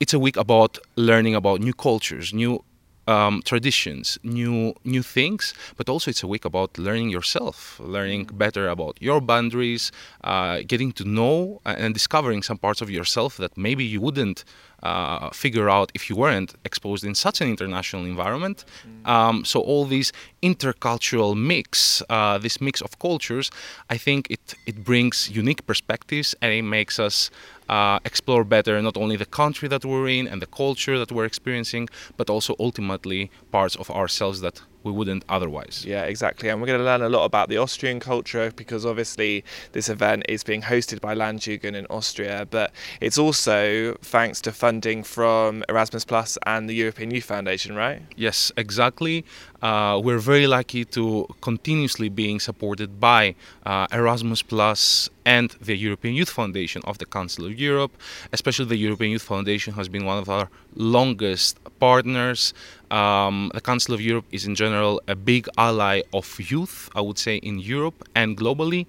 It's 0.00 0.12
a 0.12 0.18
week 0.18 0.36
about 0.36 0.78
learning 0.96 1.36
about 1.36 1.60
new 1.60 1.72
cultures, 1.72 2.34
new 2.34 2.64
um, 3.08 3.42
traditions, 3.44 4.18
new 4.22 4.74
new 4.84 5.02
things, 5.02 5.54
but 5.76 5.88
also 5.88 6.10
it's 6.10 6.22
a 6.22 6.26
week 6.26 6.44
about 6.44 6.78
learning 6.78 7.08
yourself, 7.08 7.80
learning 7.80 8.24
better 8.34 8.68
about 8.68 8.94
your 9.00 9.20
boundaries, 9.20 9.90
uh, 10.24 10.60
getting 10.66 10.92
to 10.92 11.04
know 11.04 11.60
and 11.64 11.94
discovering 11.94 12.42
some 12.42 12.58
parts 12.58 12.80
of 12.82 12.90
yourself 12.90 13.38
that 13.38 13.56
maybe 13.56 13.84
you 13.84 14.00
wouldn't 14.00 14.44
uh, 14.82 15.30
figure 15.30 15.68
out 15.68 15.90
if 15.94 16.08
you 16.08 16.16
weren't 16.16 16.54
exposed 16.64 17.02
in 17.04 17.14
such 17.14 17.40
an 17.40 17.48
international 17.48 18.04
environment. 18.04 18.64
Um, 19.04 19.44
so 19.44 19.60
all 19.60 19.84
these 19.86 20.12
intercultural 20.42 21.36
mix, 21.36 22.02
uh, 22.10 22.38
this 22.38 22.60
mix 22.60 22.80
of 22.82 22.98
cultures, 22.98 23.50
I 23.88 23.96
think 23.96 24.30
it 24.30 24.54
it 24.66 24.84
brings 24.84 25.30
unique 25.30 25.66
perspectives 25.66 26.34
and 26.42 26.52
it 26.52 26.62
makes 26.62 26.98
us 26.98 27.30
uh, 27.68 27.98
explore 28.04 28.44
better 28.44 28.80
not 28.82 28.96
only 28.96 29.16
the 29.16 29.26
country 29.26 29.68
that 29.68 29.84
we're 29.84 30.08
in 30.08 30.26
and 30.26 30.40
the 30.42 30.46
culture 30.46 30.98
that 30.98 31.12
we're 31.12 31.24
experiencing, 31.24 31.88
but 32.16 32.30
also 32.30 32.54
ultimately 32.58 33.30
parts 33.50 33.76
of 33.76 33.90
ourselves 33.90 34.40
that 34.40 34.62
we 34.84 34.92
wouldn't 34.92 35.24
otherwise. 35.28 35.84
Yeah, 35.86 36.04
exactly. 36.04 36.48
And 36.48 36.60
we're 36.60 36.66
going 36.66 36.78
to 36.78 36.84
learn 36.84 37.02
a 37.02 37.08
lot 37.08 37.24
about 37.24 37.48
the 37.48 37.58
Austrian 37.58 38.00
culture 38.00 38.52
because 38.54 38.86
obviously 38.86 39.44
this 39.72 39.88
event 39.88 40.24
is 40.28 40.44
being 40.44 40.62
hosted 40.62 41.00
by 41.00 41.14
Landjugend 41.14 41.74
in 41.74 41.86
Austria, 41.90 42.46
but 42.50 42.72
it's 43.00 43.18
also 43.18 43.94
thanks 44.02 44.40
to 44.42 44.52
funding 44.52 45.02
from 45.02 45.64
Erasmus 45.68 46.04
Plus 46.04 46.38
and 46.46 46.68
the 46.68 46.74
European 46.74 47.10
Youth 47.10 47.24
Foundation, 47.24 47.74
right? 47.74 48.02
Yes, 48.16 48.52
exactly. 48.56 49.24
Uh, 49.60 50.00
we're 50.02 50.18
very 50.18 50.46
lucky 50.46 50.84
to 50.84 51.26
continuously 51.40 52.08
being 52.08 52.38
supported 52.38 53.00
by 53.00 53.34
uh, 53.66 53.86
Erasmus 53.92 54.42
Plus 54.42 55.10
and 55.24 55.50
the 55.60 55.76
European 55.76 56.14
Youth 56.14 56.30
Foundation 56.30 56.80
of 56.84 56.98
the 56.98 57.06
Council 57.06 57.44
of 57.44 57.58
Europe. 57.58 57.90
Especially 58.32 58.66
the 58.66 58.76
European 58.76 59.10
Youth 59.10 59.22
Foundation 59.22 59.74
has 59.74 59.88
been 59.88 60.04
one 60.04 60.18
of 60.18 60.28
our 60.28 60.48
longest 60.76 61.58
partners. 61.80 62.54
Um, 62.90 63.50
the 63.52 63.60
Council 63.60 63.94
of 63.94 64.00
Europe 64.00 64.26
is 64.30 64.46
in 64.46 64.54
general 64.54 65.02
a 65.08 65.16
big 65.16 65.48
ally 65.58 66.02
of 66.12 66.38
youth, 66.40 66.88
I 66.94 67.00
would 67.00 67.18
say, 67.18 67.36
in 67.36 67.58
Europe 67.58 68.08
and 68.14 68.36
globally. 68.36 68.86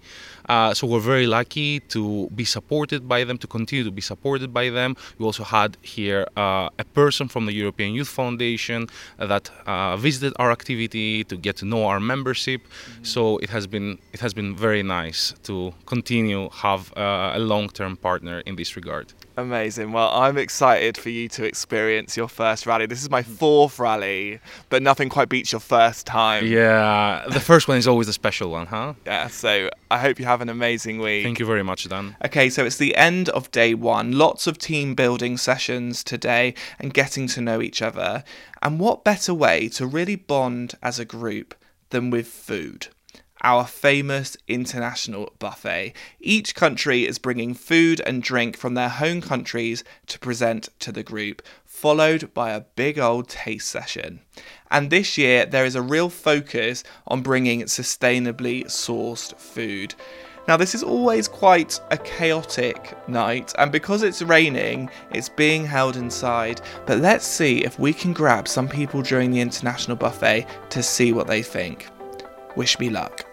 Uh, 0.50 0.74
so 0.74 0.88
we're 0.88 1.00
very 1.00 1.28
lucky 1.28 1.80
to 1.82 2.28
be 2.36 2.44
supported 2.44 3.08
by 3.08 3.24
them, 3.24 3.38
to 3.38 3.48
continue 3.48 3.84
to 3.84 3.92
be 3.92 4.02
supported 4.02 4.52
by 4.54 4.70
them. 4.70 4.96
We 5.18 5.26
also 5.26 5.44
had 5.44 5.78
here 5.82 6.28
uh, 6.36 6.70
a 6.80 6.84
person 6.84 7.28
from 7.28 7.46
the 7.46 7.54
European 7.54 7.94
Youth 7.94 8.10
Foundation 8.10 8.88
that 9.18 9.52
uh, 9.66 9.96
visited 9.98 10.34
our 10.40 10.52
activity 10.52 11.24
to 11.26 11.38
get 11.38 11.58
to 11.58 11.66
know 11.66 11.86
our 11.86 12.00
membership. 12.00 12.62
Mm-hmm. 12.64 13.04
So 13.04 13.38
it 13.38 13.50
has 13.50 13.68
been 13.68 14.00
it 14.12 14.20
has 14.20 14.34
been 14.34 14.56
very 14.56 14.84
nice 14.84 15.34
to 15.44 15.74
continue 15.86 16.50
have 16.50 16.92
uh, 16.98 17.34
a 17.36 17.40
long-term 17.40 17.98
partner 17.98 18.42
in 18.46 18.56
this 18.56 18.76
regard. 18.76 19.14
Amazing. 19.40 19.94
Well, 19.94 20.10
I'm 20.14 20.38
excited 20.38 20.98
for 20.98 21.10
you 21.10 21.30
to 21.30 21.46
experience 21.46 22.18
your 22.18 22.28
first 22.28 22.66
rally. 22.66 22.86
This 22.88 23.02
is 23.02 23.10
my 23.10 23.24
fourth 23.24 23.80
rally, 23.80 24.42
but 24.68 24.84
nothing 24.84 25.08
quite 25.08 25.30
beats 25.30 25.54
your 25.54 25.62
first 25.62 26.06
time. 26.06 26.46
Yeah, 26.46 27.24
the 27.30 27.40
first 27.40 27.70
one 27.70 27.78
is 27.78 27.88
always 27.88 28.10
a 28.10 28.14
special 28.14 28.52
one, 28.52 28.68
huh? 28.68 28.96
Yeah, 29.06 29.28
so 29.28 29.70
I 29.90 30.00
hope 30.00 30.20
you 30.20 30.26
have 30.26 30.42
an 30.42 30.50
amazing 30.50 31.00
week. 31.00 31.24
Thank 31.24 31.40
you 31.40 31.46
very 31.46 31.64
much, 31.64 31.88
Dan. 31.88 32.18
Okay, 32.26 32.50
so 32.50 32.66
it's 32.66 32.76
the 32.76 32.96
end 32.98 33.30
of 33.30 33.50
day 33.52 33.74
one. 33.74 34.12
Lots 34.12 34.46
of 34.46 34.58
team 34.58 34.94
building 34.94 35.38
sessions 35.38 36.04
today 36.04 36.54
and 36.78 36.94
getting 36.94 37.28
to 37.28 37.42
know 37.42 37.62
each 37.62 37.82
other. 37.82 38.26
And 38.62 38.78
what 38.78 39.06
better 39.06 39.34
way 39.34 39.70
to 39.70 39.88
really 39.88 40.18
bond 40.18 40.76
as 40.84 41.00
a 41.00 41.06
group 41.06 41.56
than 41.92 42.10
with 42.10 42.28
food? 42.28 42.88
Our 43.42 43.66
famous 43.66 44.36
international 44.48 45.34
buffet. 45.40 45.94
Each 46.20 46.54
country 46.54 47.06
is 47.06 47.20
bringing 47.20 47.54
food 47.54 48.02
and 48.06 48.22
drink 48.22 48.58
from 48.58 48.74
their 48.74 48.90
home 48.90 49.22
countries 49.22 49.84
to 50.08 50.20
present 50.20 50.70
to 50.80 50.92
the 50.92 51.04
group, 51.04 51.42
followed 51.66 52.34
by 52.34 52.52
a 52.52 52.62
big 52.62 53.00
old 53.00 53.30
taste 53.30 53.70
session. 53.70 54.20
And 54.70 54.90
this 54.90 55.18
year, 55.18 55.46
there 55.46 55.66
is 55.66 55.76
a 55.76 55.82
real 55.82 56.10
focus 56.10 56.84
on 57.08 57.22
bringing 57.22 57.62
sustainably 57.64 58.66
sourced 58.66 59.38
food. 59.38 59.96
Now, 60.48 60.58
this 60.58 60.74
is 60.74 60.82
always 60.82 61.28
quite 61.28 61.80
a 61.92 61.98
chaotic 61.98 62.98
night, 63.08 63.54
and 63.60 63.72
because 63.72 64.02
it's 64.02 64.24
raining, 64.24 64.90
it's 65.12 65.30
being 65.30 65.64
held 65.64 65.96
inside. 65.96 66.62
But 66.88 66.98
let's 67.00 67.26
see 67.26 67.64
if 67.64 67.78
we 67.78 67.94
can 67.94 68.14
grab 68.14 68.48
some 68.48 68.68
people 68.68 69.04
during 69.04 69.30
the 69.30 69.42
international 69.42 69.96
buffet 69.96 70.48
to 70.72 70.82
see 70.82 71.14
what 71.14 71.28
they 71.28 71.44
think. 71.44 71.88
Wish 72.56 72.80
me 72.80 72.90
luck. 72.90 73.29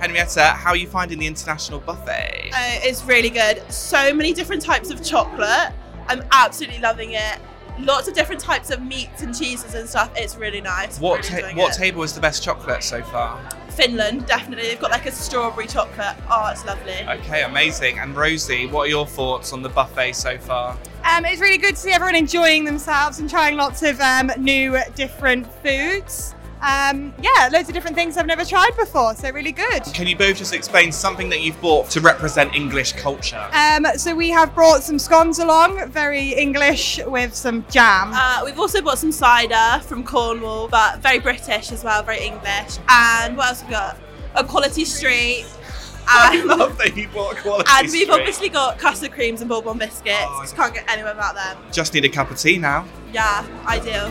Henrietta, 0.00 0.44
how 0.44 0.70
are 0.70 0.76
you 0.76 0.86
finding 0.86 1.18
the 1.18 1.26
international 1.26 1.80
buffet? 1.80 2.50
Uh, 2.54 2.78
it's 2.82 3.04
really 3.04 3.30
good. 3.30 3.60
So 3.70 4.14
many 4.14 4.32
different 4.32 4.62
types 4.62 4.90
of 4.90 5.04
chocolate. 5.04 5.72
I'm 6.06 6.22
absolutely 6.30 6.78
loving 6.78 7.12
it. 7.12 7.38
Lots 7.80 8.06
of 8.06 8.14
different 8.14 8.40
types 8.40 8.70
of 8.70 8.80
meats 8.82 9.22
and 9.22 9.36
cheeses 9.36 9.74
and 9.74 9.88
stuff. 9.88 10.12
It's 10.16 10.36
really 10.36 10.60
nice. 10.60 11.00
What 11.00 11.28
really 11.30 11.52
ta- 11.52 11.58
what 11.58 11.74
it. 11.74 11.78
table 11.78 12.02
is 12.04 12.12
the 12.12 12.20
best 12.20 12.44
chocolate 12.44 12.84
so 12.84 13.02
far? 13.02 13.40
Finland, 13.70 14.26
definitely. 14.26 14.68
They've 14.68 14.80
got 14.80 14.90
like 14.92 15.06
a 15.06 15.12
strawberry 15.12 15.66
chocolate. 15.66 16.16
Oh, 16.30 16.48
it's 16.52 16.64
lovely. 16.64 17.06
Okay, 17.08 17.42
amazing. 17.42 17.98
And 17.98 18.16
Rosie, 18.16 18.66
what 18.66 18.82
are 18.82 18.90
your 18.90 19.06
thoughts 19.06 19.52
on 19.52 19.62
the 19.62 19.68
buffet 19.68 20.12
so 20.12 20.38
far? 20.38 20.76
Um, 21.04 21.24
it's 21.24 21.40
really 21.40 21.58
good 21.58 21.74
to 21.74 21.80
see 21.80 21.90
everyone 21.90 22.16
enjoying 22.16 22.64
themselves 22.64 23.18
and 23.18 23.28
trying 23.30 23.56
lots 23.56 23.82
of 23.82 24.00
um, 24.00 24.30
new, 24.38 24.78
different 24.94 25.46
foods 25.62 26.34
um, 26.62 27.14
yeah, 27.22 27.48
loads 27.52 27.68
of 27.68 27.74
different 27.74 27.96
things 27.96 28.16
I've 28.16 28.26
never 28.26 28.44
tried 28.44 28.70
before, 28.76 29.14
so 29.14 29.30
really 29.30 29.52
good. 29.52 29.84
Can 29.94 30.06
you 30.06 30.16
both 30.16 30.36
just 30.38 30.52
explain 30.52 30.90
something 30.92 31.28
that 31.30 31.40
you've 31.40 31.60
bought 31.60 31.88
to 31.90 32.00
represent 32.00 32.54
English 32.54 32.92
culture? 32.92 33.48
Um, 33.52 33.86
so 33.96 34.14
we 34.14 34.30
have 34.30 34.54
brought 34.54 34.82
some 34.82 34.98
scones 34.98 35.38
along, 35.38 35.88
very 35.90 36.34
English 36.34 36.98
with 37.06 37.34
some 37.34 37.64
jam. 37.70 38.10
Uh, 38.12 38.42
we've 38.44 38.58
also 38.58 38.80
bought 38.82 38.98
some 38.98 39.12
cider 39.12 39.80
from 39.84 40.02
Cornwall, 40.04 40.68
but 40.68 40.98
very 41.00 41.18
British 41.18 41.70
as 41.72 41.84
well, 41.84 42.02
very 42.02 42.20
English. 42.24 42.78
And 42.88 43.36
what 43.36 43.48
else 43.48 43.60
have 43.60 43.68
we 43.68 43.74
got? 43.74 43.96
A 44.34 44.44
quality 44.44 44.84
street. 44.84 45.46
I 46.10 46.42
love 46.42 46.78
that 46.78 46.96
you 46.96 47.06
bought 47.08 47.36
quality 47.36 47.68
And 47.70 47.82
we've 47.82 47.90
street. 48.02 48.10
obviously 48.10 48.48
got 48.48 48.78
custard 48.78 49.12
creams 49.12 49.42
and 49.42 49.48
bourbon 49.50 49.76
biscuits. 49.78 50.16
Oh, 50.20 50.38
Just 50.42 50.56
can't 50.56 50.72
get 50.72 50.88
anywhere 50.90 51.14
without 51.14 51.34
them. 51.34 51.58
Just 51.70 51.92
need 51.92 52.04
a 52.06 52.08
cup 52.08 52.30
of 52.30 52.38
tea 52.38 52.56
now. 52.58 52.86
Yeah, 53.12 53.46
ideal. 53.66 54.10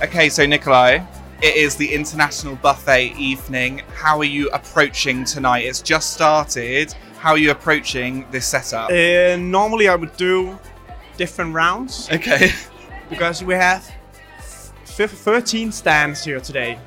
Okay, 0.00 0.28
so 0.28 0.46
Nikolai, 0.46 1.00
it 1.42 1.56
is 1.56 1.74
the 1.74 1.92
international 1.92 2.54
buffet 2.54 3.14
evening. 3.18 3.82
How 3.94 4.16
are 4.18 4.24
you 4.24 4.48
approaching 4.50 5.24
tonight? 5.24 5.64
It's 5.64 5.82
just 5.82 6.14
started. 6.14 6.94
How 7.18 7.32
are 7.32 7.38
you 7.38 7.50
approaching 7.50 8.24
this 8.30 8.46
setup? 8.46 8.90
Uh, 8.90 9.36
normally, 9.38 9.88
I 9.88 9.96
would 9.96 10.16
do 10.16 10.56
different 11.16 11.52
rounds. 11.52 12.08
Okay. 12.12 12.52
because 13.10 13.42
we 13.42 13.54
have 13.54 13.92
f- 14.38 15.10
13 15.10 15.72
stands 15.72 16.22
here 16.22 16.38
today, 16.38 16.78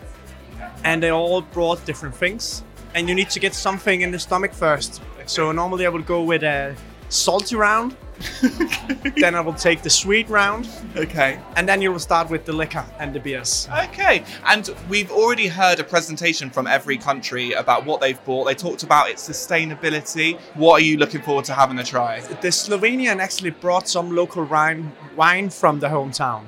and 0.85 1.03
they 1.03 1.11
all 1.11 1.41
brought 1.41 1.83
different 1.85 2.15
things, 2.15 2.63
and 2.95 3.09
you 3.09 3.15
need 3.15 3.29
to 3.31 3.41
get 3.41 3.53
something 3.53 4.01
in 4.01 4.11
the 4.11 4.19
stomach 4.19 4.53
first. 4.53 5.01
So 5.25 5.51
normally, 5.51 5.85
I 5.85 5.89
would 5.89 6.05
go 6.05 6.23
with 6.23 6.43
a 6.43 6.77
salty 7.11 7.55
round. 7.55 7.95
then 9.17 9.35
I 9.35 9.41
will 9.41 9.53
take 9.53 9.81
the 9.81 9.89
sweet 9.89 10.29
round. 10.29 10.69
Okay. 10.95 11.39
And 11.55 11.67
then 11.67 11.81
you 11.81 11.91
will 11.91 11.99
start 11.99 12.29
with 12.29 12.45
the 12.45 12.53
liquor 12.53 12.85
and 12.99 13.13
the 13.13 13.19
beers. 13.19 13.67
Okay, 13.85 14.23
and 14.45 14.69
we've 14.89 15.11
already 15.11 15.47
heard 15.47 15.79
a 15.79 15.83
presentation 15.83 16.49
from 16.49 16.67
every 16.67 16.97
country 16.97 17.53
about 17.53 17.85
what 17.85 17.99
they've 17.99 18.23
bought. 18.25 18.45
They 18.45 18.53
talked 18.53 18.83
about 18.83 19.09
its 19.09 19.27
sustainability. 19.27 20.39
What 20.55 20.81
are 20.81 20.85
you 20.85 20.97
looking 20.97 21.21
forward 21.21 21.45
to 21.45 21.53
having 21.53 21.79
a 21.79 21.83
try? 21.83 22.19
The 22.19 22.49
Slovenian 22.49 23.19
actually 23.19 23.51
brought 23.51 23.87
some 23.87 24.15
local 24.15 24.43
wine, 24.43 24.91
wine 25.15 25.49
from 25.49 25.79
the 25.79 25.87
hometown. 25.87 26.45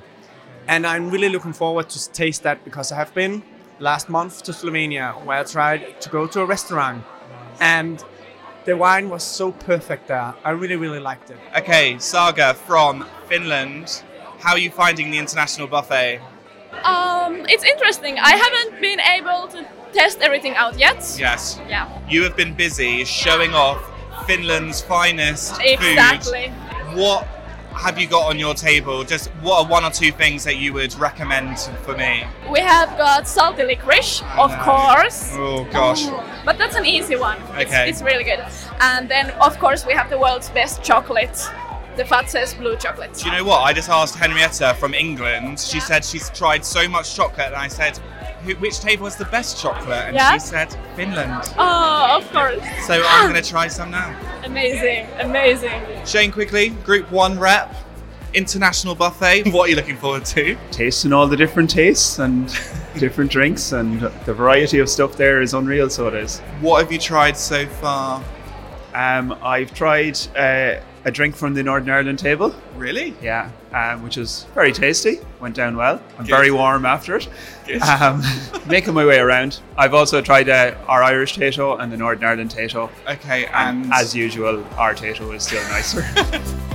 And 0.68 0.88
I'm 0.88 1.10
really 1.10 1.30
looking 1.30 1.54
forward 1.54 1.90
to 1.90 2.12
taste 2.12 2.44
that 2.44 2.64
because 2.64 2.92
I 2.92 2.96
have 2.96 3.14
been 3.14 3.44
last 3.80 4.10
month 4.10 4.44
to 4.44 4.52
Slovenia 4.52 5.24
where 5.26 5.40
I 5.40 5.44
tried 5.44 6.00
to 6.02 6.10
go 6.10 6.28
to 6.28 6.42
a 6.42 6.46
restaurant. 6.46 7.04
And 7.60 8.04
the 8.66 8.76
wine 8.78 9.10
was 9.10 9.24
so 9.24 9.52
perfect 9.52 10.08
there. 10.08 10.34
I 10.44 10.52
really, 10.52 10.76
really 10.76 11.00
liked 11.00 11.30
it. 11.30 11.38
Okay, 11.58 11.98
Saga 12.00 12.54
from 12.54 13.06
Finland. 13.28 14.04
How 14.40 14.52
are 14.54 14.60
you 14.60 14.72
finding 14.72 15.12
the 15.12 15.18
international 15.18 15.68
buffet? 15.68 16.20
Um, 16.84 17.46
it's 17.48 17.64
interesting. 17.64 18.18
I 18.20 18.32
haven't 18.36 18.82
been 18.82 19.00
able 19.00 19.48
to 19.50 19.66
test 19.94 20.20
everything 20.22 20.56
out 20.56 20.78
yet. 20.78 21.16
Yes. 21.18 21.60
Yeah. 21.70 21.88
You 22.10 22.24
have 22.24 22.36
been 22.36 22.54
busy 22.54 23.06
showing 23.06 23.54
off 23.54 23.80
Finland's 24.28 24.82
finest 24.82 25.60
Exactly. 25.62 26.52
food. 26.90 26.98
What 26.98 27.28
have 27.74 27.98
you 28.00 28.08
got 28.08 28.28
on 28.30 28.40
your 28.40 28.54
table? 28.54 29.04
Just 29.04 29.30
what 29.42 29.66
are 29.66 29.70
one 29.70 29.84
or 29.84 29.92
two 29.92 30.12
things 30.12 30.44
that 30.44 30.58
you 30.58 30.74
would 30.74 30.94
recommend 30.96 31.60
for 31.84 31.96
me? 31.98 32.24
We 32.52 32.60
have 32.60 32.90
got 32.98 33.28
salty 33.28 33.64
licorice, 33.64 34.22
of 34.38 34.52
course. 34.60 35.32
Oh 35.34 35.66
gosh. 35.72 36.04
Oh, 36.06 36.24
but 36.46 36.58
that's 36.58 36.76
an 36.76 36.86
easy 36.86 37.16
one. 37.16 37.38
It's- 37.38 37.64
Okay. 37.74 37.90
It's, 37.90 38.02
really 38.02 38.24
good. 38.24 38.44
And 38.82 39.10
then, 39.10 39.32
of 39.42 39.58
course, 39.60 39.86
we 39.86 39.94
have 39.94 40.10
the 40.10 40.18
world's 40.20 40.50
best 40.50 40.84
chocolate, 40.84 41.38
the 41.96 42.04
Fazer 42.04 42.58
blue 42.58 42.76
chocolate. 42.78 43.14
Do 43.14 43.26
you 43.30 43.32
know 43.38 43.44
what? 43.44 43.60
I 43.62 43.74
just 43.74 43.90
asked 43.90 44.16
Henrietta 44.16 44.76
from 44.80 44.94
England. 44.94 45.60
She 45.60 45.80
said 45.80 46.04
she's 46.04 46.30
tried 46.32 46.66
so 46.66 46.88
much 46.88 47.16
chocolate, 47.16 47.48
and 47.48 47.56
I 47.56 47.68
said, 47.68 47.98
which 48.60 48.80
table 48.80 49.06
has 49.06 49.16
the 49.16 49.26
best 49.26 49.62
chocolate, 49.62 50.06
and 50.08 50.16
Yeah. 50.16 50.34
she 50.34 50.40
said 50.40 50.76
Finland. 50.96 51.54
Oh, 51.58 52.18
of 52.20 52.30
course. 52.32 52.62
So 52.86 53.02
I'm 53.08 53.30
going 53.32 53.42
to 53.42 53.48
try 53.50 53.68
some 53.68 53.92
now. 53.92 54.14
Amazing, 54.44 55.08
amazing. 55.20 55.82
Shane, 56.06 56.32
quickly, 56.32 56.70
Group 56.70 57.10
One 57.12 57.40
rep, 57.40 57.74
international 58.34 58.96
buffet. 58.96 59.44
What 59.54 59.68
are 59.68 59.70
you 59.70 59.76
looking 59.76 59.96
forward 59.98 60.26
to? 60.26 60.58
tasting 60.72 61.14
all 61.14 61.28
the 61.28 61.38
different 61.38 61.70
tastes 61.70 62.20
and 62.20 62.48
different 63.00 63.32
drinks 63.32 63.72
and 63.72 64.02
the 64.26 64.34
variety 64.34 64.80
of 64.80 64.90
stuff 64.90 65.16
there 65.16 65.42
is 65.42 65.54
unreal 65.54 65.90
so 65.90 66.08
it 66.08 66.14
is 66.16 66.40
what 66.62 66.82
have 66.82 66.92
you 66.92 66.98
tried 67.00 67.36
so 67.38 67.66
far 67.68 68.24
um, 68.94 69.36
i've 69.42 69.74
tried 69.74 70.16
uh, 70.36 70.76
a 71.06 71.12
drink 71.12 71.36
from 71.36 71.54
the 71.54 71.64
northern 71.64 71.90
ireland 71.90 72.20
table 72.20 72.56
really 72.76 73.14
yeah 73.22 73.50
um, 73.74 74.02
which 74.04 74.18
is 74.18 74.46
very 74.54 74.72
tasty 74.72 75.20
went 75.40 75.56
down 75.56 75.76
well 75.76 76.02
i'm 76.18 76.26
Good. 76.26 76.36
very 76.36 76.52
warm 76.52 76.86
after 76.86 77.16
it 77.18 77.28
Good. 77.66 77.82
um, 77.82 78.22
making 78.68 78.94
my 78.94 79.06
way 79.06 79.20
around 79.20 79.60
i've 79.78 79.94
also 79.94 80.22
tried 80.22 80.50
uh, 80.50 80.76
our 80.88 81.04
irish 81.04 81.38
Tayto 81.38 81.80
and 81.80 81.92
the 81.92 81.98
northern 81.98 82.24
ireland 82.24 82.52
Tayto 82.52 82.90
Okay, 83.08 83.46
and, 83.48 83.84
and 83.86 83.94
as 83.94 84.16
usual 84.16 84.64
our 84.78 84.94
Tayto 84.94 85.34
is 85.36 85.44
still 85.44 85.64
nicer 85.70 86.06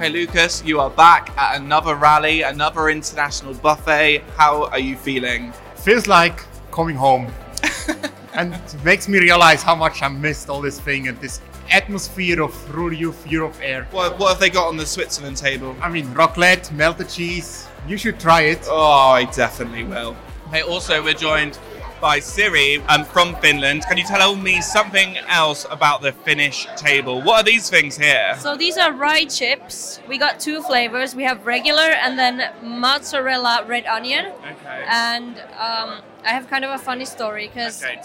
Okay, 0.00 0.08
Lucas, 0.08 0.64
you 0.64 0.80
are 0.80 0.88
back 0.88 1.28
at 1.36 1.60
another 1.60 1.94
rally, 1.94 2.40
another 2.40 2.88
international 2.88 3.52
buffet. 3.52 4.24
How 4.34 4.64
are 4.68 4.78
you 4.78 4.96
feeling? 4.96 5.52
Feels 5.74 6.06
like 6.06 6.42
coming 6.72 6.96
home. 6.96 7.30
and 8.40 8.54
it 8.54 8.84
makes 8.84 9.06
me 9.06 9.18
realize 9.18 9.62
how 9.62 9.74
much 9.74 10.02
I 10.02 10.08
missed 10.08 10.48
all 10.48 10.62
this 10.62 10.80
thing 10.80 11.08
and 11.08 11.20
this 11.20 11.42
atmosphere 11.70 12.42
of 12.42 12.52
rural 12.74 12.92
youth 12.92 13.30
Europe 13.30 13.54
air. 13.60 13.86
What, 13.90 14.18
what 14.18 14.30
have 14.30 14.40
they 14.40 14.48
got 14.48 14.68
on 14.68 14.78
the 14.78 14.86
Switzerland 14.86 15.36
table? 15.36 15.76
I 15.82 15.90
mean, 15.90 16.06
raclette, 16.14 16.72
melted 16.72 17.10
cheese. 17.10 17.68
You 17.86 17.98
should 17.98 18.18
try 18.18 18.42
it. 18.42 18.60
Oh, 18.64 19.10
I 19.10 19.24
definitely 19.24 19.84
will. 19.84 20.14
Hey, 20.50 20.62
also, 20.62 21.02
we're 21.02 21.12
joined 21.14 21.58
by 22.00 22.18
Siri 22.18 22.78
um, 22.88 23.04
from 23.04 23.34
Finland. 23.36 23.84
Can 23.86 23.98
you 23.98 24.04
tell 24.04 24.34
me 24.34 24.60
something 24.60 25.18
else 25.28 25.66
about 25.70 26.00
the 26.00 26.12
Finnish 26.12 26.66
table? 26.76 27.20
What 27.20 27.40
are 27.40 27.44
these 27.44 27.68
things 27.68 27.96
here? 27.96 28.34
So 28.38 28.56
these 28.56 28.78
are 28.78 28.92
rye 28.92 29.26
chips. 29.26 30.00
We 30.08 30.18
got 30.18 30.40
two 30.40 30.62
flavors. 30.62 31.14
We 31.14 31.24
have 31.24 31.46
regular 31.46 31.82
and 31.82 32.18
then 32.18 32.50
mozzarella 32.62 33.64
red 33.66 33.86
onion. 33.86 34.26
Okay. 34.26 34.84
And 34.88 35.38
um, 35.58 36.00
I 36.24 36.30
have 36.30 36.48
kind 36.48 36.64
of 36.64 36.70
a 36.70 36.78
funny 36.78 37.04
story 37.04 37.48
because 37.48 37.82
Okay, 37.82 38.00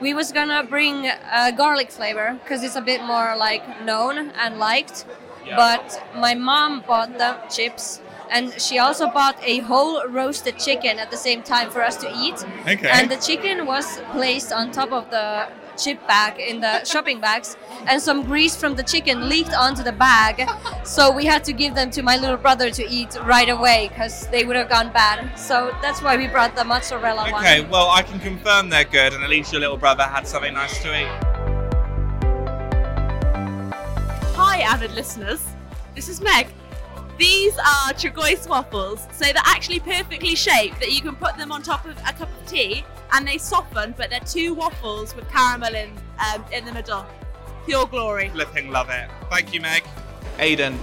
we 0.00 0.14
was 0.14 0.32
gonna 0.32 0.64
bring 0.64 1.06
a 1.06 1.52
garlic 1.52 1.90
flavor 1.90 2.38
because 2.42 2.62
it's 2.62 2.76
a 2.76 2.82
bit 2.82 3.02
more 3.02 3.36
like 3.36 3.84
known 3.84 4.30
and 4.30 4.58
liked. 4.58 5.06
Yeah. 5.46 5.56
But 5.56 6.02
my 6.16 6.34
mom 6.34 6.82
bought 6.86 7.18
the 7.18 7.36
chips. 7.54 8.00
And 8.30 8.52
she 8.60 8.78
also 8.78 9.10
bought 9.10 9.36
a 9.42 9.58
whole 9.60 10.06
roasted 10.08 10.58
chicken 10.58 10.98
at 10.98 11.10
the 11.10 11.16
same 11.16 11.42
time 11.42 11.70
for 11.70 11.82
us 11.82 11.96
to 11.98 12.10
eat. 12.16 12.44
Okay. 12.66 12.88
And 12.88 13.10
the 13.10 13.16
chicken 13.16 13.66
was 13.66 14.00
placed 14.12 14.52
on 14.52 14.72
top 14.72 14.92
of 14.92 15.10
the 15.10 15.48
chip 15.76 16.06
bag 16.06 16.38
in 16.38 16.60
the 16.60 16.84
shopping 16.92 17.20
bags, 17.20 17.56
and 17.86 18.00
some 18.00 18.24
grease 18.24 18.56
from 18.56 18.76
the 18.76 18.82
chicken 18.82 19.28
leaked 19.28 19.52
onto 19.52 19.82
the 19.82 19.92
bag. 19.92 20.48
So 20.84 21.10
we 21.10 21.24
had 21.24 21.44
to 21.44 21.52
give 21.52 21.74
them 21.74 21.90
to 21.90 22.02
my 22.02 22.16
little 22.16 22.36
brother 22.36 22.70
to 22.70 22.88
eat 22.88 23.16
right 23.24 23.48
away 23.48 23.88
because 23.88 24.28
they 24.28 24.44
would 24.44 24.56
have 24.56 24.68
gone 24.68 24.92
bad. 24.92 25.36
So 25.38 25.76
that's 25.82 26.02
why 26.02 26.16
we 26.16 26.28
brought 26.28 26.54
the 26.56 26.64
mozzarella 26.64 27.30
one. 27.30 27.42
Okay, 27.42 27.62
well, 27.66 27.90
I 27.90 28.02
can 28.02 28.20
confirm 28.20 28.68
they're 28.68 28.84
good, 28.84 29.12
and 29.12 29.22
at 29.22 29.30
least 29.30 29.52
your 29.52 29.60
little 29.60 29.76
brother 29.76 30.04
had 30.04 30.26
something 30.26 30.54
nice 30.54 30.82
to 30.82 31.00
eat. 31.00 31.34
Hi, 34.36 34.60
avid 34.60 34.92
listeners. 34.92 35.44
This 35.94 36.08
is 36.08 36.20
Meg. 36.20 36.48
These 37.18 37.56
are 37.58 37.92
Tregroes 37.92 38.48
waffles, 38.48 39.06
so 39.12 39.24
they're 39.24 39.36
actually 39.44 39.78
perfectly 39.78 40.34
shaped 40.34 40.80
that 40.80 40.90
you 40.92 41.00
can 41.00 41.14
put 41.14 41.36
them 41.36 41.52
on 41.52 41.62
top 41.62 41.84
of 41.84 41.96
a 41.98 42.12
cup 42.12 42.22
of 42.22 42.46
tea 42.46 42.84
and 43.12 43.26
they 43.26 43.38
soften, 43.38 43.94
but 43.96 44.10
they're 44.10 44.20
two 44.20 44.52
waffles 44.54 45.14
with 45.14 45.28
caramel 45.30 45.74
in 45.74 45.90
um, 46.18 46.44
in 46.52 46.64
the 46.64 46.72
middle. 46.72 47.06
Pure 47.66 47.86
glory. 47.86 48.28
Flipping 48.30 48.70
love 48.70 48.90
it. 48.90 49.08
Thank 49.30 49.54
you, 49.54 49.60
Meg. 49.60 49.84
Aidan, 50.38 50.78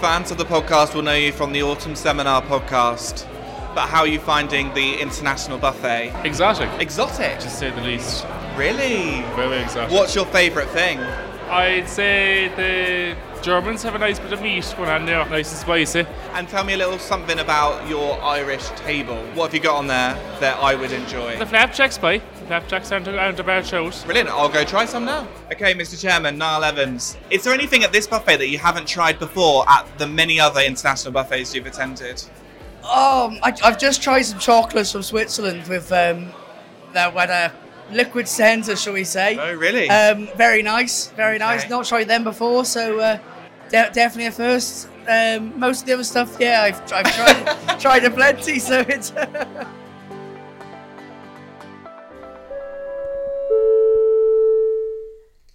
fans 0.00 0.30
of 0.30 0.38
the 0.38 0.44
podcast 0.44 0.94
will 0.94 1.02
know 1.02 1.14
you 1.14 1.32
from 1.32 1.52
the 1.52 1.62
Autumn 1.62 1.96
Seminar 1.96 2.42
podcast. 2.42 3.26
But 3.74 3.88
how 3.88 4.00
are 4.00 4.06
you 4.06 4.20
finding 4.20 4.72
the 4.74 5.00
international 5.00 5.58
buffet? 5.58 6.12
Exotic. 6.24 6.68
Exotic? 6.80 7.38
To 7.40 7.48
say 7.48 7.70
the 7.70 7.80
least. 7.82 8.26
Really? 8.56 9.22
Very 9.36 9.58
exotic. 9.62 9.92
What's 9.92 10.14
your 10.14 10.26
favourite 10.26 10.68
thing? 10.70 10.98
I'd 11.48 11.88
say 11.88 12.48
the 12.56 13.16
Germans 13.42 13.82
have 13.82 13.94
a 13.94 13.98
nice 13.98 14.18
bit 14.18 14.32
of 14.34 14.42
meat 14.42 14.74
going 14.76 14.90
on 14.90 15.06
there, 15.06 15.24
nice 15.30 15.50
and 15.50 15.58
spicy. 15.58 16.06
And 16.32 16.46
tell 16.48 16.62
me 16.62 16.74
a 16.74 16.76
little 16.76 16.98
something 16.98 17.38
about 17.38 17.88
your 17.88 18.20
Irish 18.20 18.68
table. 18.70 19.16
What 19.34 19.46
have 19.46 19.54
you 19.54 19.60
got 19.60 19.76
on 19.76 19.86
there 19.86 20.14
that 20.40 20.58
I 20.58 20.74
would 20.74 20.92
enjoy? 20.92 21.38
The 21.38 21.46
flapjacks 21.46 21.96
pie. 21.96 22.18
Flapjacks 22.46 22.92
aren't, 22.92 23.08
aren't 23.08 23.40
a 23.40 23.44
bad 23.44 23.66
shout. 23.66 24.02
Brilliant, 24.04 24.28
I'll 24.28 24.50
go 24.50 24.64
try 24.64 24.84
some 24.84 25.06
now. 25.06 25.26
Okay, 25.50 25.74
Mr. 25.74 25.98
Chairman, 26.00 26.36
Niall 26.36 26.64
Evans. 26.64 27.16
Is 27.30 27.44
there 27.44 27.54
anything 27.54 27.82
at 27.82 27.92
this 27.92 28.06
buffet 28.06 28.36
that 28.36 28.48
you 28.48 28.58
haven't 28.58 28.86
tried 28.86 29.18
before 29.18 29.68
at 29.70 29.86
the 29.98 30.06
many 30.06 30.38
other 30.38 30.60
international 30.60 31.12
buffets 31.12 31.54
you've 31.54 31.66
attended? 31.66 32.22
Um, 32.80 33.38
I, 33.42 33.54
I've 33.64 33.78
just 33.78 34.02
tried 34.02 34.22
some 34.22 34.38
chocolates 34.38 34.92
from 34.92 35.02
Switzerland 35.02 35.66
with 35.66 35.90
um, 35.92 36.32
that 36.92 37.14
with 37.14 37.30
a 37.30 37.52
liquid 37.92 38.28
center, 38.28 38.76
shall 38.76 38.92
we 38.92 39.04
say? 39.04 39.36
Oh, 39.38 39.54
really? 39.54 39.88
Um, 39.88 40.28
very 40.36 40.62
nice, 40.62 41.08
very 41.08 41.38
nice. 41.38 41.68
Not 41.68 41.86
tried 41.86 42.08
them 42.08 42.24
before, 42.24 42.64
so 42.64 42.98
uh, 43.00 43.18
de- 43.68 43.90
definitely 43.92 44.26
a 44.26 44.32
first. 44.32 44.88
Um, 45.08 45.58
most 45.58 45.80
of 45.82 45.86
the 45.86 45.94
other 45.94 46.04
stuff, 46.04 46.36
yeah, 46.38 46.62
I've, 46.62 46.92
I've 46.92 47.14
tried 47.14 47.80
tried 47.80 48.04
a 48.04 48.10
plenty, 48.10 48.58
so 48.58 48.80
it's. 48.88 49.12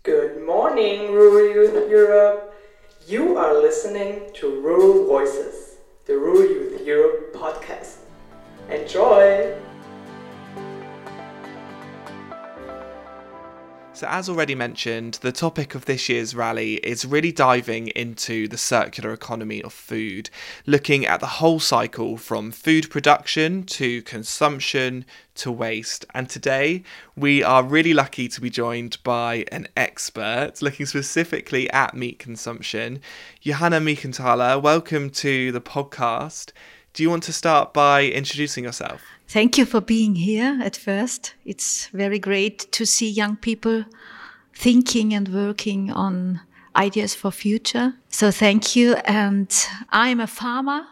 Good 0.03 0.45
morning, 0.45 1.11
Rural 1.13 1.53
Youth 1.53 1.89
Europe. 1.89 2.53
You 3.07 3.37
are 3.37 3.53
listening 3.53 4.29
to 4.35 4.61
Rural 4.61 5.05
Voices, 5.05 5.77
the 6.05 6.13
Rural 6.13 6.41
Youth 6.41 6.85
Europe 6.85 7.33
podcast. 7.33 7.97
Enjoy! 8.69 9.55
So, 13.95 14.07
as 14.07 14.27
already 14.27 14.55
mentioned, 14.55 15.19
the 15.21 15.31
topic 15.31 15.73
of 15.73 15.85
this 15.85 16.09
year's 16.09 16.35
rally 16.35 16.73
is 16.83 17.05
really 17.05 17.31
diving 17.31 17.87
into 17.87 18.45
the 18.45 18.57
circular 18.57 19.13
economy 19.13 19.63
of 19.63 19.71
food, 19.71 20.29
looking 20.65 21.05
at 21.05 21.21
the 21.21 21.39
whole 21.39 21.61
cycle 21.61 22.17
from 22.17 22.51
food 22.51 22.89
production 22.89 23.63
to 23.67 24.01
consumption 24.01 25.05
to 25.35 25.49
waste. 25.49 26.03
And 26.13 26.29
today, 26.29 26.83
we 27.15 27.41
are 27.41 27.63
really 27.63 27.93
lucky 27.93 28.27
to 28.27 28.41
be 28.41 28.49
joined 28.49 29.01
by 29.03 29.45
an 29.49 29.69
expert 29.77 30.61
looking 30.61 30.87
specifically 30.87 31.69
at 31.69 31.95
meat 31.95 32.19
consumption. 32.19 32.99
Johanna 33.39 33.79
Michenthaler, 33.79 34.61
welcome 34.61 35.09
to 35.11 35.53
the 35.53 35.61
podcast. 35.61 36.51
Do 36.95 37.03
you 37.03 37.09
want 37.09 37.23
to 37.23 37.33
start 37.33 37.73
by 37.73 38.05
introducing 38.05 38.63
yourself? 38.63 39.01
Thank 39.27 39.57
you 39.57 39.65
for 39.65 39.81
being 39.81 40.15
here 40.15 40.57
at 40.63 40.77
first. 40.77 41.33
It's 41.43 41.87
very 41.87 42.19
great 42.19 42.71
to 42.71 42.85
see 42.85 43.09
young 43.09 43.35
people 43.35 43.83
thinking 44.55 45.13
and 45.13 45.27
working 45.27 45.91
on 45.91 46.39
ideas 46.73 47.13
for 47.13 47.31
future. 47.31 47.95
So 48.07 48.31
thank 48.31 48.77
you. 48.77 48.93
And 49.03 49.53
I'm 49.89 50.21
a 50.21 50.27
farmer. 50.27 50.83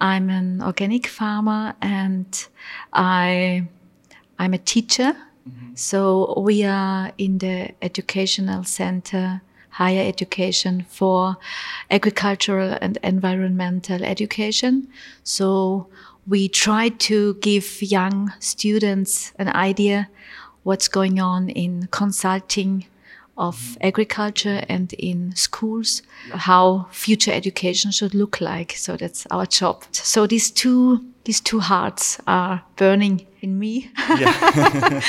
I'm 0.00 0.30
an 0.30 0.60
organic 0.62 1.06
farmer 1.06 1.74
and 1.80 2.48
I 2.92 3.68
I'm 4.40 4.52
a 4.52 4.58
teacher. 4.58 5.16
Mm-hmm. 5.48 5.76
So 5.76 6.40
we 6.40 6.64
are 6.64 7.12
in 7.18 7.38
the 7.38 7.70
educational 7.82 8.64
center 8.64 9.42
higher 9.78 10.04
education 10.08 10.84
for 10.88 11.36
agricultural 11.88 12.76
and 12.80 12.98
environmental 13.04 14.04
education. 14.04 14.88
So 15.22 15.86
we 16.26 16.48
try 16.48 16.88
to 17.08 17.34
give 17.34 17.80
young 17.80 18.32
students 18.40 19.32
an 19.38 19.48
idea 19.54 20.08
what's 20.64 20.88
going 20.88 21.20
on 21.20 21.48
in 21.48 21.86
consulting 21.92 22.86
of 23.36 23.78
agriculture 23.80 24.64
and 24.68 24.92
in 24.94 25.32
schools, 25.36 26.02
how 26.32 26.88
future 26.90 27.30
education 27.30 27.92
should 27.92 28.14
look 28.14 28.40
like. 28.40 28.72
So 28.72 28.96
that's 28.96 29.26
our 29.30 29.46
job. 29.46 29.84
So 29.92 30.26
these 30.26 30.50
two 30.50 31.04
these 31.28 31.42
two 31.42 31.60
hearts 31.60 32.18
are 32.26 32.62
burning 32.76 33.26
in 33.42 33.58
me. 33.58 33.90
Yeah. 34.18 35.02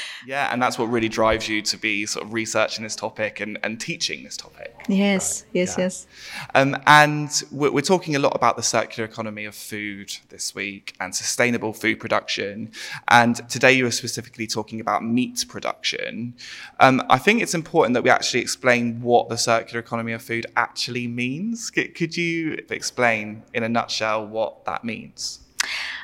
yeah, 0.26 0.48
and 0.50 0.62
that's 0.62 0.78
what 0.78 0.86
really 0.86 1.10
drives 1.10 1.50
you 1.50 1.60
to 1.60 1.76
be 1.76 2.06
sort 2.06 2.24
of 2.24 2.32
researching 2.32 2.82
this 2.82 2.96
topic 2.96 3.40
and, 3.40 3.58
and 3.62 3.78
teaching 3.78 4.24
this 4.24 4.38
topic. 4.38 4.74
yes, 4.88 5.44
yes, 5.52 5.76
yeah. 5.76 5.84
yes. 5.84 6.06
Um, 6.54 6.78
and 6.86 7.42
we're, 7.50 7.72
we're 7.72 7.82
talking 7.82 8.16
a 8.16 8.18
lot 8.18 8.34
about 8.34 8.56
the 8.56 8.62
circular 8.62 9.06
economy 9.06 9.44
of 9.44 9.54
food 9.54 10.16
this 10.30 10.54
week 10.54 10.94
and 10.98 11.14
sustainable 11.14 11.74
food 11.74 12.00
production. 12.00 12.72
And 13.08 13.46
today 13.50 13.72
you 13.72 13.84
are 13.84 13.90
specifically 13.90 14.46
talking 14.46 14.80
about 14.80 15.04
meat 15.04 15.44
production. 15.46 16.36
Um, 16.80 17.02
I 17.10 17.18
think 17.18 17.42
it's 17.42 17.52
important 17.52 17.92
that 17.92 18.02
we 18.02 18.08
actually 18.08 18.40
explain 18.40 19.02
what 19.02 19.28
the 19.28 19.36
circular 19.36 19.80
economy 19.80 20.12
of 20.12 20.22
food 20.22 20.46
actually 20.56 21.06
means. 21.06 21.70
C- 21.74 21.88
could 21.88 22.16
you 22.16 22.64
explain 22.70 23.42
in 23.52 23.62
a 23.62 23.68
nutshell 23.68 24.26
what 24.26 24.64
that 24.64 24.84
means? 24.84 25.40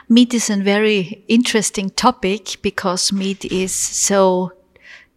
Meat 0.08 0.34
is 0.34 0.50
a 0.50 0.56
very 0.56 1.24
interesting 1.26 1.90
topic 1.90 2.56
because 2.62 3.12
meat 3.12 3.44
is 3.46 3.74
so 3.74 4.52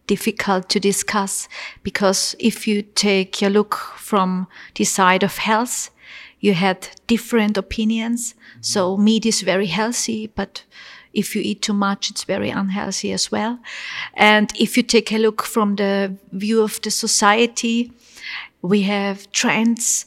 difficult 0.06 0.68
to 0.68 0.80
discuss. 0.80 1.48
Because 1.82 2.34
if 2.40 2.66
you 2.66 2.82
take 2.82 3.42
a 3.42 3.48
look 3.48 3.74
from 3.96 4.48
the 4.74 4.84
side 4.84 5.22
of 5.22 5.38
health, 5.38 5.90
you 6.40 6.54
had 6.54 6.88
different 7.06 7.56
opinions. 7.56 8.34
So 8.60 8.96
meat 8.96 9.24
is 9.26 9.42
very 9.42 9.66
healthy, 9.66 10.26
but 10.26 10.64
if 11.12 11.36
you 11.36 11.42
eat 11.44 11.62
too 11.62 11.72
much, 11.72 12.10
it's 12.10 12.24
very 12.24 12.50
unhealthy 12.50 13.12
as 13.12 13.30
well. 13.30 13.60
And 14.14 14.52
if 14.58 14.76
you 14.76 14.82
take 14.82 15.12
a 15.12 15.18
look 15.18 15.42
from 15.42 15.76
the 15.76 16.16
view 16.32 16.62
of 16.62 16.80
the 16.82 16.90
society, 16.90 17.92
we 18.62 18.82
have 18.82 19.30
trends, 19.32 20.06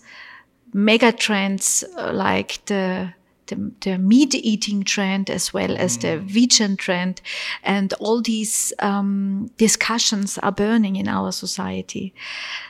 mega 0.73 1.11
trends 1.11 1.83
uh, 1.97 2.11
like 2.13 2.65
the 2.65 3.13
the, 3.55 3.71
the 3.81 3.97
meat 3.97 4.35
eating 4.35 4.83
trend 4.83 5.29
as 5.29 5.53
well 5.53 5.75
as 5.77 5.97
the 5.97 6.19
vegan 6.19 6.77
trend. 6.77 7.21
And 7.63 7.93
all 7.99 8.21
these 8.21 8.73
um, 8.79 9.51
discussions 9.57 10.37
are 10.39 10.51
burning 10.51 10.95
in 10.95 11.07
our 11.07 11.31
society. 11.31 12.13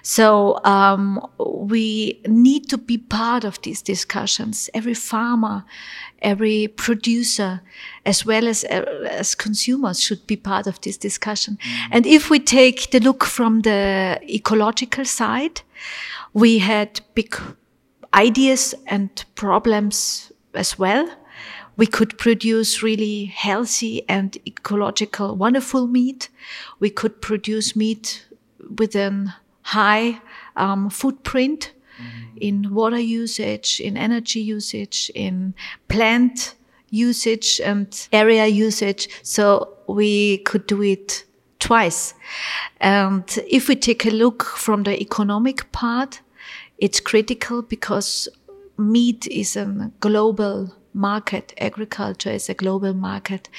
So 0.02 0.60
um, 0.64 1.26
we 1.40 2.22
need 2.28 2.70
to 2.70 2.78
be 2.78 2.98
part 2.98 3.44
of 3.44 3.62
these 3.62 3.82
discussions. 3.82 4.70
Every 4.74 4.94
farmer 4.94 5.64
every 6.22 6.70
producer 6.70 7.62
as 8.06 8.26
well 8.26 8.48
as 8.48 8.64
as 8.64 9.36
consumers 9.36 10.00
should 10.02 10.26
be 10.26 10.38
part 10.38 10.68
of 10.68 10.80
this 10.80 10.98
discussion. 10.98 11.58
And 11.92 12.06
if 12.06 12.30
we 12.30 12.40
take 12.40 12.92
the 12.92 13.02
look 13.02 13.26
from 13.26 13.62
the 13.62 14.20
ecological 14.24 15.04
side 15.04 15.62
we 16.34 16.60
had 16.60 17.02
big 17.14 17.36
ideas 18.14 18.76
and 18.88 19.24
problems 19.36 20.32
as 20.54 20.80
well. 20.80 21.10
We 21.76 21.88
could 21.88 22.18
produce 22.18 22.84
really 22.84 23.26
healthy 23.26 24.08
and 24.08 24.38
ecological, 24.46 25.36
wonderful 25.36 25.88
meat. 25.88 26.30
We 26.80 26.90
could 26.90 27.22
produce 27.22 27.76
meat 27.76 28.28
with 28.78 28.96
a 28.96 29.36
high 29.64 30.22
um, 30.56 30.90
footprint 30.90 31.74
in 32.38 32.74
water 32.74 33.00
usage, 33.00 33.80
in 33.80 33.98
energy 33.98 34.40
usage, 34.40 35.12
in 35.16 35.54
plant 35.88 36.56
usage 36.90 37.60
and 37.64 38.08
area 38.12 38.46
usage. 38.46 39.10
So 39.24 39.70
we 39.88 40.40
could 40.40 40.68
do 40.68 40.82
it 40.84 41.26
twice. 41.60 42.14
And 42.82 43.24
if 43.50 43.68
we 43.68 43.76
take 43.76 44.06
a 44.06 44.12
look 44.12 44.44
from 44.44 44.84
the 44.84 45.02
economic 45.02 45.72
part, 45.72 46.22
it's 46.78 47.00
critical 47.00 47.62
because 47.62 48.28
meat 48.78 49.28
is 49.28 49.56
a 49.56 49.92
global 50.00 50.74
market. 50.94 51.54
Agriculture 51.58 52.32
is 52.32 52.50
a 52.50 52.54
global 52.54 52.94
market. 52.94 53.50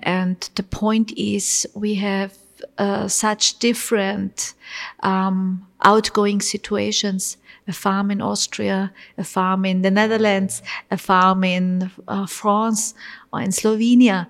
And 0.00 0.48
the 0.54 0.62
point 0.62 1.12
is 1.16 1.66
we 1.74 1.94
have 1.96 2.36
uh, 2.78 3.08
such 3.08 3.58
different 3.58 4.54
um, 5.00 5.66
outgoing 5.82 6.40
situations. 6.40 7.36
A 7.68 7.72
farm 7.72 8.12
in 8.12 8.22
Austria, 8.22 8.92
a 9.18 9.24
farm 9.24 9.64
in 9.64 9.82
the 9.82 9.90
Netherlands, 9.90 10.62
a 10.92 10.96
farm 10.96 11.42
in 11.42 11.90
uh, 12.06 12.24
France 12.24 12.94
or 13.32 13.40
in 13.40 13.50
Slovenia, 13.50 14.28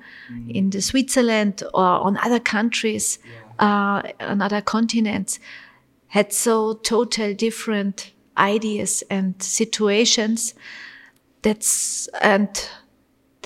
in 0.49 0.71
the 0.71 0.81
Switzerland 0.81 1.63
or 1.75 1.85
on 1.85 2.17
other 2.17 2.41
countries, 2.41 3.19
uh, 3.59 4.01
on 4.21 4.41
other 4.41 4.63
continents, 4.63 5.39
had 6.09 6.33
so 6.33 6.73
total 6.73 7.35
different 7.35 8.13
ideas 8.39 9.03
and 9.11 9.41
situations 9.43 10.55
that's 11.43 12.09
and 12.21 12.69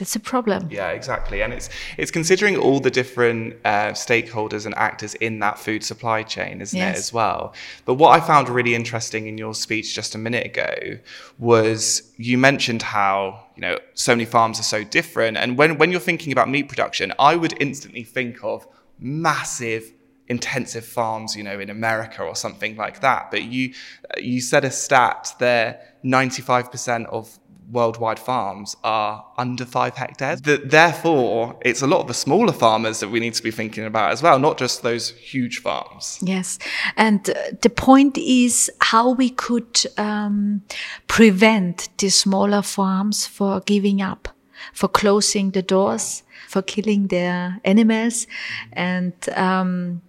that's 0.00 0.16
a 0.16 0.20
problem. 0.20 0.68
Yeah, 0.70 0.88
exactly, 0.92 1.42
and 1.42 1.52
it's 1.52 1.68
it's 1.98 2.10
considering 2.10 2.56
all 2.56 2.80
the 2.80 2.90
different 2.90 3.56
uh, 3.66 3.90
stakeholders 3.90 4.64
and 4.64 4.74
actors 4.76 5.14
in 5.16 5.40
that 5.40 5.58
food 5.58 5.84
supply 5.84 6.22
chain, 6.22 6.62
isn't 6.62 6.80
it, 6.80 6.96
as 6.96 7.12
well? 7.12 7.52
But 7.84 7.94
what 7.94 8.18
I 8.18 8.24
found 8.26 8.48
really 8.48 8.74
interesting 8.74 9.26
in 9.26 9.36
your 9.36 9.54
speech 9.54 9.94
just 9.94 10.14
a 10.14 10.18
minute 10.18 10.46
ago 10.46 10.98
was 11.38 12.10
you 12.16 12.38
mentioned 12.38 12.80
how 12.80 13.44
you 13.56 13.60
know 13.60 13.78
so 13.92 14.12
many 14.12 14.24
farms 14.24 14.58
are 14.58 14.64
so 14.64 14.82
different, 14.82 15.36
and 15.36 15.58
when 15.58 15.76
when 15.76 15.90
you're 15.90 16.00
thinking 16.00 16.32
about 16.32 16.48
meat 16.48 16.66
production, 16.70 17.12
I 17.18 17.36
would 17.36 17.54
instantly 17.60 18.02
think 18.02 18.42
of 18.42 18.66
massive 18.98 19.92
intensive 20.30 20.84
farms 20.84 21.36
you 21.36 21.42
know 21.42 21.58
in 21.60 21.68
america 21.68 22.22
or 22.22 22.34
something 22.34 22.76
like 22.76 23.00
that 23.00 23.30
but 23.30 23.42
you 23.42 23.74
you 24.18 24.40
said 24.40 24.64
a 24.64 24.70
stat 24.70 25.34
there 25.38 25.80
95% 26.04 27.06
of 27.06 27.38
worldwide 27.70 28.18
farms 28.18 28.76
are 28.82 29.24
under 29.38 29.64
five 29.64 29.94
hectares. 29.94 30.40
Th- 30.40 30.60
therefore, 30.64 31.56
it's 31.62 31.82
a 31.82 31.86
lot 31.86 32.00
of 32.00 32.08
the 32.08 32.14
smaller 32.14 32.52
farmers 32.52 33.00
that 33.00 33.08
we 33.08 33.20
need 33.20 33.34
to 33.34 33.42
be 33.42 33.50
thinking 33.50 33.84
about 33.84 34.12
as 34.12 34.22
well, 34.22 34.38
not 34.38 34.58
just 34.58 34.82
those 34.82 35.10
huge 35.10 35.60
farms. 35.60 36.18
Yes, 36.22 36.58
and 36.96 37.30
uh, 37.30 37.34
the 37.62 37.70
point 37.70 38.18
is 38.18 38.70
how 38.80 39.12
we 39.12 39.30
could 39.30 39.80
um, 39.96 40.62
prevent 41.06 41.88
the 41.98 42.08
smaller 42.08 42.62
farms 42.62 43.26
for 43.26 43.60
giving 43.60 44.02
up, 44.02 44.28
for 44.72 44.88
closing 44.88 45.52
the 45.52 45.62
doors, 45.62 46.22
for 46.48 46.62
killing 46.62 47.06
their 47.06 47.60
animals, 47.64 48.26
and 48.72 49.14
um, 49.36 50.02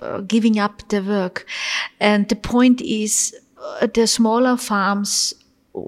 uh, 0.00 0.20
giving 0.20 0.58
up 0.58 0.88
the 0.88 1.02
work. 1.02 1.46
And 2.00 2.28
the 2.28 2.36
point 2.36 2.80
is, 2.80 3.34
uh, 3.58 3.86
the 3.92 4.06
smaller 4.06 4.56
farms 4.56 5.34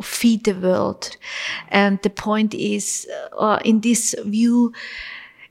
feed 0.03 0.45
the 0.45 0.55
world. 0.55 1.17
And 1.69 2.01
the 2.03 2.11
point 2.11 2.55
is, 2.55 3.07
uh, 3.39 3.59
in 3.65 3.81
this 3.81 4.15
view, 4.25 4.73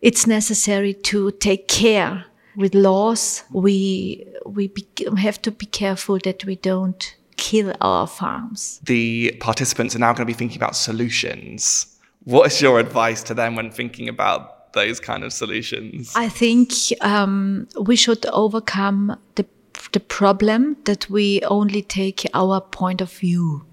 it's 0.02 0.28
necessary 0.28 0.94
to 0.94 1.32
take 1.32 1.68
care 1.68 2.26
with 2.56 2.76
laws. 2.76 3.44
We 3.52 4.28
we 4.46 4.72
have 5.18 5.42
to 5.44 5.52
be 5.52 5.66
careful 5.66 6.20
that 6.20 6.46
we 6.46 6.56
don't 6.56 7.16
kill 7.38 7.74
our 7.82 8.08
farms. 8.08 8.80
The 8.84 9.36
participants 9.40 9.96
are 9.96 10.00
now 10.00 10.14
going 10.14 10.26
to 10.28 10.34
be 10.34 10.34
thinking 10.34 10.58
about 10.58 10.76
solutions. 10.76 11.98
What 12.24 12.52
is 12.52 12.62
your 12.62 12.80
advice 12.80 13.24
to 13.24 13.34
them 13.34 13.56
when 13.56 13.72
thinking 13.72 14.10
about 14.10 14.57
those 14.78 15.00
kind 15.00 15.24
of 15.24 15.34
solutions? 15.34 16.14
I 16.16 16.30
think 16.30 16.72
um, 17.02 17.68
we 17.82 17.96
should 17.96 18.26
overcome 18.28 19.18
the 19.36 19.46
the 19.92 20.00
problem 20.00 20.76
that 20.84 21.10
we 21.10 21.42
only 21.44 21.82
take 21.82 22.26
our 22.34 22.62
point 22.62 23.02
of 23.02 23.12
view. 23.12 23.64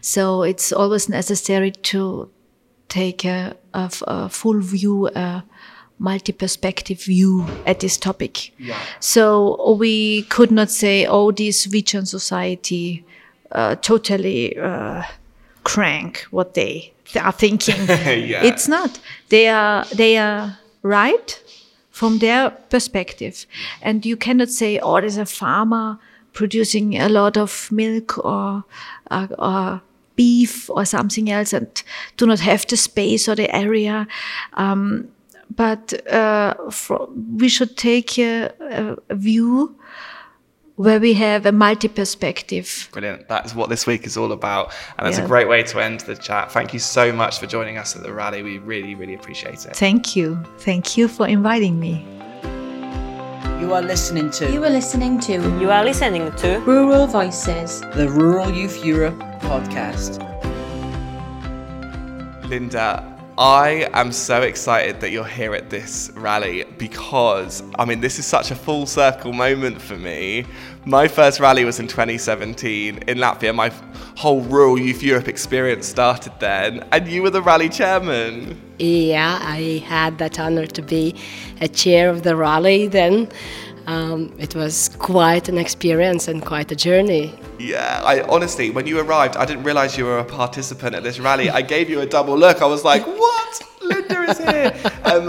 So 0.00 0.42
it's 0.42 0.72
always 0.72 1.08
necessary 1.08 1.70
to 1.70 2.30
take 2.88 3.24
a 3.24 3.54
full 4.30 4.60
view, 4.60 5.08
a 5.08 5.44
multi-perspective 5.98 7.02
view 7.02 7.46
at 7.66 7.80
this 7.80 7.98
topic. 7.98 8.52
Yeah. 8.58 8.78
So 9.00 9.74
we 9.78 10.22
could 10.22 10.50
not 10.50 10.70
say, 10.70 11.06
oh, 11.06 11.32
this 11.32 11.66
vegan 11.66 12.06
society 12.06 13.04
uh, 13.52 13.76
totally 13.76 14.56
uh, 14.56 15.02
crank 15.64 16.26
what 16.30 16.54
they 16.54 16.72
th- 16.72 16.95
are 17.14 17.32
thinking. 17.32 17.86
Yeah. 17.86 18.44
It's 18.44 18.68
not. 18.68 18.98
They 19.28 19.48
are 19.48 19.84
they 19.94 20.16
are 20.18 20.58
right 20.82 21.42
from 21.90 22.18
their 22.18 22.50
perspective, 22.50 23.46
and 23.82 24.04
you 24.04 24.16
cannot 24.16 24.50
say, 24.50 24.78
oh, 24.78 25.00
there's 25.00 25.16
a 25.16 25.26
farmer 25.26 25.98
producing 26.32 26.96
a 26.96 27.08
lot 27.08 27.36
of 27.36 27.70
milk 27.72 28.18
or 28.24 28.64
uh, 29.10 29.26
or 29.38 29.80
beef 30.16 30.70
or 30.70 30.84
something 30.84 31.30
else 31.30 31.52
and 31.52 31.82
do 32.16 32.26
not 32.26 32.40
have 32.40 32.66
the 32.66 32.76
space 32.76 33.28
or 33.28 33.34
the 33.34 33.54
area. 33.54 34.06
Um, 34.54 35.08
but 35.54 35.92
uh, 36.12 36.54
we 37.36 37.48
should 37.48 37.76
take 37.76 38.18
a, 38.18 38.96
a 39.08 39.14
view 39.14 39.76
where 40.76 41.00
we 41.00 41.14
have 41.14 41.46
a 41.46 41.52
multi 41.52 41.88
perspective. 41.88 42.88
Brilliant. 42.92 43.28
That 43.28 43.46
is 43.46 43.54
what 43.54 43.68
this 43.70 43.86
week 43.86 44.06
is 44.06 44.16
all 44.16 44.30
about. 44.32 44.72
And 44.98 45.06
that's 45.06 45.18
Yeah. 45.18 45.24
a 45.24 45.28
great 45.28 45.48
way 45.48 45.62
to 45.64 45.80
end 45.80 46.00
the 46.00 46.14
chat. 46.16 46.52
Thank 46.52 46.72
you 46.74 46.78
so 46.78 47.12
much 47.12 47.38
for 47.38 47.46
joining 47.46 47.78
us 47.78 47.96
at 47.96 48.02
the 48.02 48.12
rally. 48.12 48.42
We 48.42 48.58
really, 48.58 48.94
really 48.94 49.14
appreciate 49.14 49.64
it. 49.64 49.74
Thank 49.76 50.14
you. 50.16 50.38
Thank 50.58 50.96
you 50.96 51.08
for 51.08 51.26
inviting 51.26 51.80
me. 51.80 52.04
You 53.60 53.72
are 53.72 53.80
listening 53.82 54.30
to. 54.32 54.52
You 54.52 54.62
are 54.64 54.70
listening 54.70 55.18
to. 55.20 55.32
You 55.60 55.70
are 55.70 55.82
listening 55.82 56.30
to 56.36 56.58
Rural 56.66 57.06
Voices. 57.06 57.80
the 57.94 58.08
Rural 58.10 58.50
Youth 58.50 58.84
Europe 58.84 59.18
podcast. 59.40 60.20
Linda, 62.50 63.02
I 63.38 63.90
am 63.92 64.12
so 64.12 64.40
excited 64.40 65.00
that 65.00 65.10
you're 65.10 65.22
here 65.22 65.54
at 65.54 65.68
this 65.68 66.10
rally 66.14 66.64
because, 66.78 67.62
I 67.78 67.84
mean, 67.84 68.00
this 68.00 68.18
is 68.18 68.24
such 68.24 68.50
a 68.50 68.54
full 68.54 68.86
circle 68.86 69.34
moment 69.34 69.82
for 69.82 69.98
me. 69.98 70.46
My 70.86 71.06
first 71.06 71.38
rally 71.38 71.66
was 71.66 71.78
in 71.78 71.86
2017 71.86 72.96
in 72.96 73.18
Latvia. 73.18 73.54
My 73.54 73.70
whole 74.16 74.40
Rural 74.40 74.78
Youth 74.78 75.02
Europe 75.02 75.28
experience 75.28 75.86
started 75.86 76.32
then, 76.38 76.86
and 76.92 77.06
you 77.08 77.22
were 77.22 77.28
the 77.28 77.42
rally 77.42 77.68
chairman. 77.68 78.58
Yeah, 78.78 79.38
I 79.42 79.82
had 79.86 80.16
that 80.16 80.40
honor 80.40 80.66
to 80.66 80.80
be 80.80 81.14
a 81.60 81.68
chair 81.68 82.08
of 82.08 82.22
the 82.22 82.36
rally 82.36 82.86
then. 82.86 83.28
Um, 83.86 84.34
it 84.38 84.54
was 84.54 84.88
quite 84.98 85.48
an 85.48 85.58
experience 85.58 86.26
and 86.26 86.44
quite 86.44 86.72
a 86.72 86.76
journey. 86.76 87.38
Yeah, 87.58 88.02
I 88.04 88.22
honestly, 88.22 88.70
when 88.70 88.86
you 88.86 88.98
arrived, 88.98 89.36
I 89.36 89.44
didn't 89.44 89.62
realize 89.62 89.96
you 89.96 90.04
were 90.04 90.18
a 90.18 90.24
participant 90.24 90.96
at 90.96 91.04
this 91.04 91.20
rally. 91.20 91.50
I 91.50 91.62
gave 91.62 91.88
you 91.88 92.00
a 92.00 92.06
double 92.06 92.36
look. 92.36 92.62
I 92.62 92.66
was 92.66 92.84
like, 92.84 93.06
what? 93.06 93.62
Linda 93.82 94.22
is 94.22 94.38
here. 94.38 94.92
um, 95.04 95.28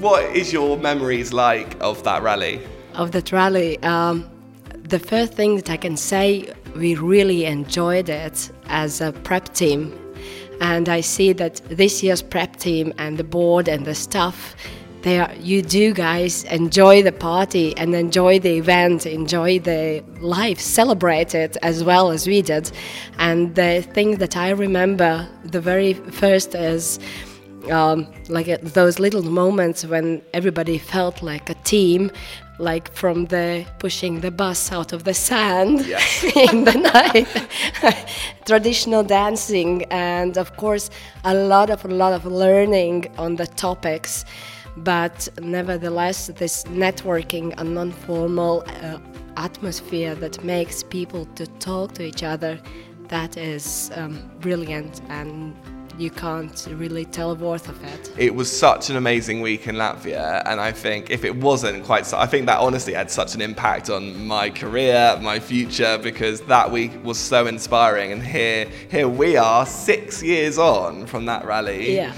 what 0.00 0.24
is 0.34 0.52
your 0.52 0.78
memories 0.78 1.32
like 1.32 1.76
of 1.80 2.02
that 2.04 2.22
rally? 2.22 2.60
Of 2.94 3.12
that 3.12 3.30
rally, 3.30 3.78
um, 3.82 4.28
the 4.74 4.98
first 4.98 5.34
thing 5.34 5.56
that 5.56 5.68
I 5.68 5.76
can 5.76 5.96
say, 5.96 6.52
we 6.74 6.94
really 6.94 7.44
enjoyed 7.44 8.08
it 8.08 8.50
as 8.66 9.00
a 9.02 9.12
prep 9.12 9.52
team. 9.52 9.92
And 10.60 10.88
I 10.88 11.02
see 11.02 11.32
that 11.34 11.56
this 11.68 12.02
year's 12.02 12.22
prep 12.22 12.56
team 12.56 12.92
and 12.96 13.18
the 13.18 13.24
board 13.24 13.68
and 13.68 13.84
the 13.84 13.94
staff 13.94 14.56
they 15.02 15.20
are, 15.20 15.32
you 15.34 15.62
do 15.62 15.94
guys 15.94 16.44
enjoy 16.44 17.02
the 17.02 17.12
party 17.12 17.76
and 17.76 17.94
enjoy 17.94 18.40
the 18.40 18.56
event, 18.58 19.06
enjoy 19.06 19.60
the 19.60 20.02
life, 20.20 20.60
celebrate 20.60 21.34
it 21.34 21.56
as 21.62 21.84
well 21.84 22.10
as 22.10 22.26
we 22.26 22.42
did. 22.42 22.70
And 23.18 23.54
the 23.54 23.82
thing 23.82 24.16
that 24.16 24.36
I 24.36 24.50
remember 24.50 25.28
the 25.44 25.60
very 25.60 25.94
first 25.94 26.54
is 26.54 26.98
um, 27.70 28.06
like 28.28 28.48
uh, 28.48 28.58
those 28.62 28.98
little 28.98 29.22
moments 29.22 29.84
when 29.84 30.22
everybody 30.32 30.78
felt 30.78 31.22
like 31.22 31.50
a 31.50 31.54
team 31.64 32.10
like 32.58 32.92
from 32.92 33.26
the 33.26 33.64
pushing 33.78 34.20
the 34.20 34.30
bus 34.30 34.72
out 34.72 34.92
of 34.92 35.04
the 35.04 35.14
sand 35.14 35.86
yes. 35.86 36.24
in 36.52 36.64
the 36.64 36.74
night 36.74 38.08
traditional 38.46 39.04
dancing 39.04 39.84
and 39.90 40.36
of 40.36 40.56
course 40.56 40.90
a 41.24 41.34
lot 41.34 41.70
of 41.70 41.84
a 41.84 41.88
lot 41.88 42.12
of 42.12 42.26
learning 42.26 43.06
on 43.16 43.36
the 43.36 43.46
topics 43.46 44.24
but 44.84 45.28
nevertheless, 45.40 46.28
this 46.28 46.64
networking 46.64 47.54
and 47.58 47.74
non 47.74 47.92
formal 47.92 48.64
uh, 48.66 48.98
atmosphere 49.36 50.14
that 50.16 50.42
makes 50.42 50.82
people 50.82 51.26
to 51.36 51.46
talk 51.58 51.94
to 51.94 52.02
each 52.02 52.22
other 52.22 52.58
that 53.08 53.36
is 53.36 53.90
um, 53.94 54.30
brilliant 54.40 55.00
and 55.08 55.56
you 55.98 56.10
can't 56.10 56.68
really 56.70 57.04
tell 57.04 57.34
worth 57.34 57.68
of 57.68 57.82
it. 57.82 58.12
It 58.16 58.32
was 58.32 58.56
such 58.56 58.88
an 58.88 58.96
amazing 58.96 59.40
week 59.40 59.66
in 59.66 59.74
Latvia, 59.74 60.42
and 60.46 60.60
I 60.60 60.70
think 60.70 61.10
if 61.10 61.24
it 61.24 61.34
wasn't 61.34 61.84
quite 61.84 62.06
so, 62.06 62.16
I 62.16 62.26
think 62.26 62.46
that 62.46 62.60
honestly 62.60 62.94
had 62.94 63.10
such 63.10 63.34
an 63.34 63.40
impact 63.40 63.90
on 63.90 64.24
my 64.24 64.48
career, 64.48 65.18
my 65.20 65.40
future, 65.40 65.98
because 65.98 66.40
that 66.42 66.70
week 66.70 66.92
was 67.02 67.18
so 67.18 67.48
inspiring. 67.48 68.12
And 68.12 68.22
here, 68.22 68.68
here 68.88 69.08
we 69.08 69.36
are, 69.36 69.66
six 69.66 70.22
years 70.22 70.56
on 70.56 71.04
from 71.06 71.26
that 71.26 71.44
rally. 71.44 71.96
Yeah 71.96 72.14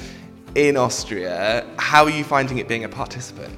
in 0.54 0.76
Austria. 0.76 1.66
How 1.78 2.04
are 2.04 2.10
you 2.10 2.24
finding 2.24 2.58
it 2.58 2.68
being 2.68 2.84
a 2.84 2.88
participant? 2.88 3.56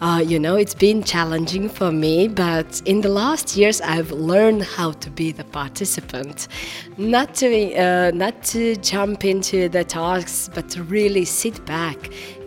Uh, 0.00 0.22
you 0.24 0.38
know, 0.38 0.56
it's 0.56 0.74
been 0.74 1.02
challenging 1.02 1.68
for 1.68 1.92
me, 1.92 2.26
but 2.26 2.80
in 2.86 3.02
the 3.02 3.08
last 3.10 3.54
years, 3.54 3.82
I've 3.82 4.10
learned 4.10 4.62
how 4.62 4.92
to 4.92 5.10
be 5.10 5.30
the 5.30 5.44
participant, 5.44 6.48
not 6.96 7.34
to 7.34 7.74
uh, 7.74 8.10
not 8.14 8.42
to 8.44 8.76
jump 8.76 9.26
into 9.26 9.68
the 9.68 9.84
tasks, 9.84 10.48
but 10.54 10.70
to 10.70 10.82
really 10.84 11.26
sit 11.26 11.62
back, 11.66 11.98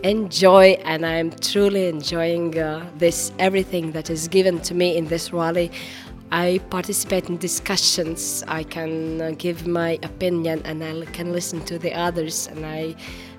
enjoy, 0.02 0.76
and 0.84 1.06
I'm 1.06 1.30
truly 1.30 1.86
enjoying 1.86 2.58
uh, 2.58 2.90
this 2.98 3.30
everything 3.38 3.92
that 3.92 4.10
is 4.10 4.26
given 4.26 4.60
to 4.62 4.74
me 4.74 4.96
in 4.96 5.06
this 5.06 5.32
rally. 5.32 5.70
I 6.32 6.58
participate 6.70 7.28
in 7.28 7.36
discussions. 7.36 8.42
I 8.48 8.64
can 8.64 9.20
uh, 9.20 9.30
give 9.38 9.68
my 9.68 10.00
opinion, 10.02 10.60
and 10.64 10.82
I 10.82 11.04
can 11.12 11.32
listen 11.32 11.64
to 11.66 11.78
the 11.78 11.94
others, 11.94 12.48
and 12.48 12.66
I 12.66 12.96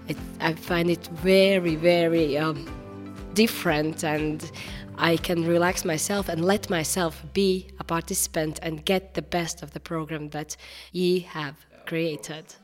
it, 0.08 0.18
I 0.40 0.54
find 0.54 0.90
it 0.90 1.08
very, 1.08 1.76
very 1.76 2.38
um, 2.38 2.66
different, 3.34 4.04
and 4.04 4.52
I 4.98 5.18
can 5.18 5.46
relax 5.46 5.86
myself 5.86 6.30
and 6.30 6.44
let 6.46 6.70
myself 6.70 7.24
be 7.34 7.68
a 7.80 7.84
participant 7.84 8.60
and 8.62 8.86
get 8.86 9.14
the 9.14 9.22
best 9.22 9.64
of 9.64 9.72
the 9.72 9.80
program 9.80 10.30
that 10.30 10.56
ye 10.92 11.20
have 11.20 11.66
created. 11.86 12.56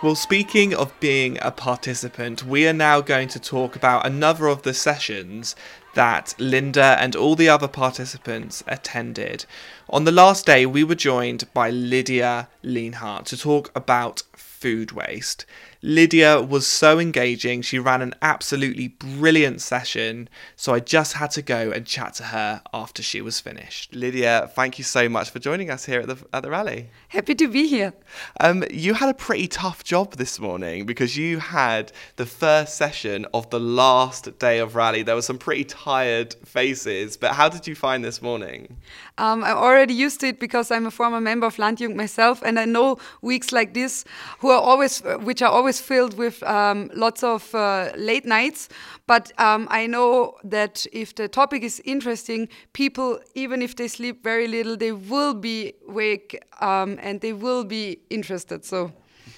Well, 0.00 0.14
speaking 0.14 0.74
of 0.74 0.92
being 1.00 1.38
a 1.42 1.50
participant, 1.50 2.44
we 2.44 2.68
are 2.68 2.72
now 2.72 3.00
going 3.00 3.26
to 3.30 3.40
talk 3.40 3.74
about 3.74 4.06
another 4.06 4.46
of 4.46 4.62
the 4.62 4.72
sessions 4.72 5.56
that 5.94 6.36
Linda 6.38 6.96
and 7.00 7.16
all 7.16 7.34
the 7.34 7.48
other 7.48 7.66
participants 7.66 8.62
attended. 8.68 9.44
On 9.90 10.04
the 10.04 10.12
last 10.12 10.46
day, 10.46 10.66
we 10.66 10.84
were 10.84 10.94
joined 10.94 11.52
by 11.52 11.70
Lydia 11.70 12.48
Lienhart 12.62 13.24
to 13.24 13.36
talk 13.36 13.72
about 13.74 14.22
food 14.60 14.92
waste. 14.92 15.46
Lydia 15.80 16.40
was 16.42 16.66
so 16.66 16.98
engaging. 16.98 17.62
She 17.62 17.78
ran 17.78 18.02
an 18.02 18.14
absolutely 18.20 18.88
brilliant 18.88 19.60
session. 19.60 20.28
So 20.56 20.74
I 20.74 20.80
just 20.80 21.12
had 21.14 21.30
to 21.32 21.42
go 21.42 21.70
and 21.70 21.86
chat 21.86 22.14
to 22.14 22.24
her 22.24 22.62
after 22.74 23.02
she 23.02 23.20
was 23.20 23.38
finished. 23.38 23.94
Lydia, 23.94 24.50
thank 24.54 24.78
you 24.78 24.84
so 24.84 25.08
much 25.08 25.30
for 25.30 25.38
joining 25.38 25.70
us 25.70 25.84
here 25.84 26.00
at 26.00 26.08
the, 26.08 26.18
at 26.32 26.42
the 26.42 26.50
rally. 26.50 26.90
Happy 27.08 27.34
to 27.36 27.48
be 27.48 27.68
here. 27.68 27.92
Um, 28.40 28.64
you 28.70 28.94
had 28.94 29.08
a 29.08 29.14
pretty 29.14 29.46
tough 29.46 29.84
job 29.84 30.16
this 30.16 30.40
morning 30.40 30.84
because 30.84 31.16
you 31.16 31.38
had 31.38 31.92
the 32.16 32.26
first 32.26 32.76
session 32.76 33.26
of 33.32 33.48
the 33.50 33.60
last 33.60 34.38
day 34.38 34.58
of 34.58 34.74
rally. 34.74 35.02
There 35.02 35.14
were 35.14 35.22
some 35.22 35.38
pretty 35.38 35.64
tired 35.64 36.34
faces, 36.44 37.16
but 37.16 37.32
how 37.32 37.48
did 37.48 37.68
you 37.68 37.76
find 37.76 38.04
this 38.04 38.20
morning? 38.20 38.78
Um, 39.18 39.42
I'm 39.42 39.56
already 39.56 39.94
used 39.94 40.20
to 40.20 40.28
it 40.28 40.38
because 40.38 40.70
I'm 40.70 40.86
a 40.86 40.90
former 40.90 41.20
member 41.20 41.46
of 41.46 41.56
Landjugend 41.56 41.96
myself, 41.96 42.40
and 42.42 42.58
I 42.58 42.64
know 42.64 42.98
weeks 43.20 43.52
like 43.52 43.74
this, 43.74 44.04
who 44.38 44.50
are 44.50 44.60
always, 44.60 45.00
which 45.22 45.42
are 45.42 45.50
always 45.50 45.80
filled 45.80 46.16
with 46.16 46.42
um, 46.44 46.90
lots 46.94 47.22
of 47.24 47.54
uh, 47.54 47.90
late 47.96 48.24
nights. 48.24 48.68
But 49.06 49.32
um, 49.40 49.66
I 49.70 49.86
know 49.86 50.36
that 50.44 50.86
if 50.92 51.14
the 51.14 51.28
topic 51.28 51.62
is 51.62 51.82
interesting, 51.84 52.48
people, 52.72 53.18
even 53.34 53.60
if 53.60 53.74
they 53.74 53.88
sleep 53.88 54.22
very 54.22 54.46
little, 54.46 54.76
they 54.76 54.92
will 54.92 55.34
be 55.34 55.74
awake 55.88 56.40
um, 56.60 56.98
and 57.02 57.20
they 57.20 57.32
will 57.32 57.64
be 57.64 57.98
interested. 58.10 58.64
So 58.64 58.92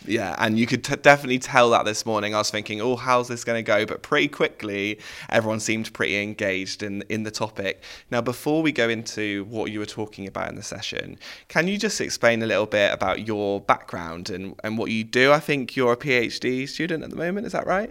yeah, 0.06 0.34
and 0.38 0.58
you 0.58 0.66
could 0.66 0.82
t- 0.82 0.96
definitely 0.96 1.38
tell 1.38 1.70
that 1.70 1.84
this 1.84 2.06
morning. 2.06 2.34
I 2.34 2.38
was 2.38 2.50
thinking, 2.50 2.80
oh, 2.80 2.96
how's 2.96 3.28
this 3.28 3.44
going 3.44 3.58
to 3.58 3.62
go? 3.62 3.84
But 3.84 4.02
pretty 4.02 4.28
quickly, 4.28 4.98
everyone 5.28 5.60
seemed 5.60 5.92
pretty 5.92 6.20
engaged 6.22 6.82
in 6.82 7.02
in 7.08 7.22
the 7.24 7.30
topic. 7.30 7.82
Now, 8.10 8.20
before 8.20 8.62
we 8.62 8.72
go 8.72 8.88
into 8.88 9.44
what 9.44 9.70
you 9.70 9.78
were 9.78 9.86
talking 9.86 10.26
about 10.26 10.48
in 10.48 10.56
the 10.56 10.62
session, 10.62 11.18
can 11.48 11.68
you 11.68 11.76
just 11.76 12.00
explain 12.00 12.42
a 12.42 12.46
little 12.46 12.66
bit 12.66 12.92
about 12.92 13.26
your 13.26 13.60
background 13.60 14.30
and, 14.30 14.54
and 14.64 14.78
what 14.78 14.90
you 14.90 15.04
do? 15.04 15.32
I 15.32 15.40
think 15.40 15.76
you're 15.76 15.92
a 15.92 15.96
PhD 15.96 16.68
student 16.68 17.04
at 17.04 17.10
the 17.10 17.16
moment. 17.16 17.46
Is 17.46 17.52
that 17.52 17.66
right? 17.66 17.90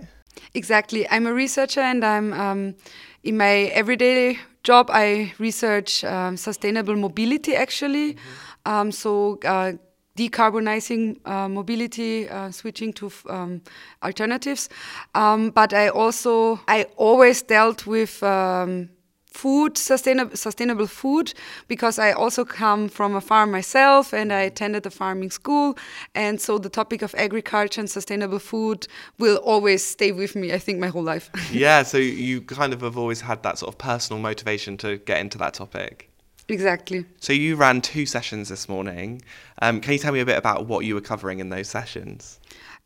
Exactly. 0.53 1.07
I'm 1.09 1.27
a 1.27 1.33
researcher, 1.33 1.81
and 1.81 2.03
I'm 2.03 2.33
um, 2.33 2.75
in 3.23 3.37
my 3.37 3.71
everyday 3.73 4.39
job. 4.63 4.89
I 4.91 5.33
research 5.37 6.03
um, 6.03 6.37
sustainable 6.37 6.95
mobility, 6.95 7.55
actually. 7.55 8.13
Mm-hmm. 8.13 8.71
Um, 8.71 8.91
so. 8.91 9.37
Uh, 9.45 9.73
decarbonizing 10.17 11.25
uh, 11.25 11.47
mobility, 11.47 12.27
uh, 12.29 12.51
switching 12.51 12.93
to 12.93 13.11
um, 13.29 13.61
alternatives. 14.03 14.69
Um, 15.15 15.51
but 15.51 15.73
I 15.73 15.89
also, 15.89 16.59
I 16.67 16.87
always 16.97 17.41
dealt 17.41 17.87
with 17.87 18.21
um, 18.23 18.89
food, 19.31 19.77
sustainable, 19.77 20.35
sustainable 20.35 20.87
food, 20.87 21.33
because 21.67 21.99
I 21.99 22.11
also 22.11 22.43
come 22.43 22.89
from 22.89 23.15
a 23.15 23.21
farm 23.21 23.51
myself 23.51 24.13
and 24.13 24.33
I 24.33 24.41
attended 24.41 24.85
a 24.85 24.89
farming 24.89 25.31
school. 25.31 25.77
And 26.15 26.41
so 26.41 26.57
the 26.57 26.69
topic 26.69 27.01
of 27.01 27.15
agriculture 27.17 27.79
and 27.81 27.89
sustainable 27.89 28.39
food 28.39 28.87
will 29.17 29.37
always 29.37 29.85
stay 29.85 30.11
with 30.11 30.35
me, 30.35 30.51
I 30.51 30.59
think, 30.59 30.79
my 30.79 30.87
whole 30.87 31.03
life. 31.03 31.29
yeah, 31.51 31.83
so 31.83 31.97
you 31.97 32.41
kind 32.41 32.73
of 32.73 32.81
have 32.81 32.97
always 32.97 33.21
had 33.21 33.43
that 33.43 33.57
sort 33.57 33.73
of 33.73 33.77
personal 33.77 34.21
motivation 34.21 34.77
to 34.77 34.97
get 34.97 35.19
into 35.19 35.37
that 35.37 35.53
topic. 35.53 36.08
Exactly. 36.49 37.05
So 37.19 37.31
you 37.31 37.55
ran 37.55 37.81
two 37.81 38.05
sessions 38.05 38.49
this 38.49 38.67
morning. 38.67 39.21
Um, 39.61 39.79
can 39.81 39.93
you 39.93 39.99
tell 39.99 40.11
me 40.11 40.19
a 40.19 40.25
bit 40.25 40.37
about 40.37 40.65
what 40.65 40.83
you 40.83 40.95
were 40.95 41.01
covering 41.01 41.39
in 41.39 41.49
those 41.49 41.69
sessions? 41.69 42.39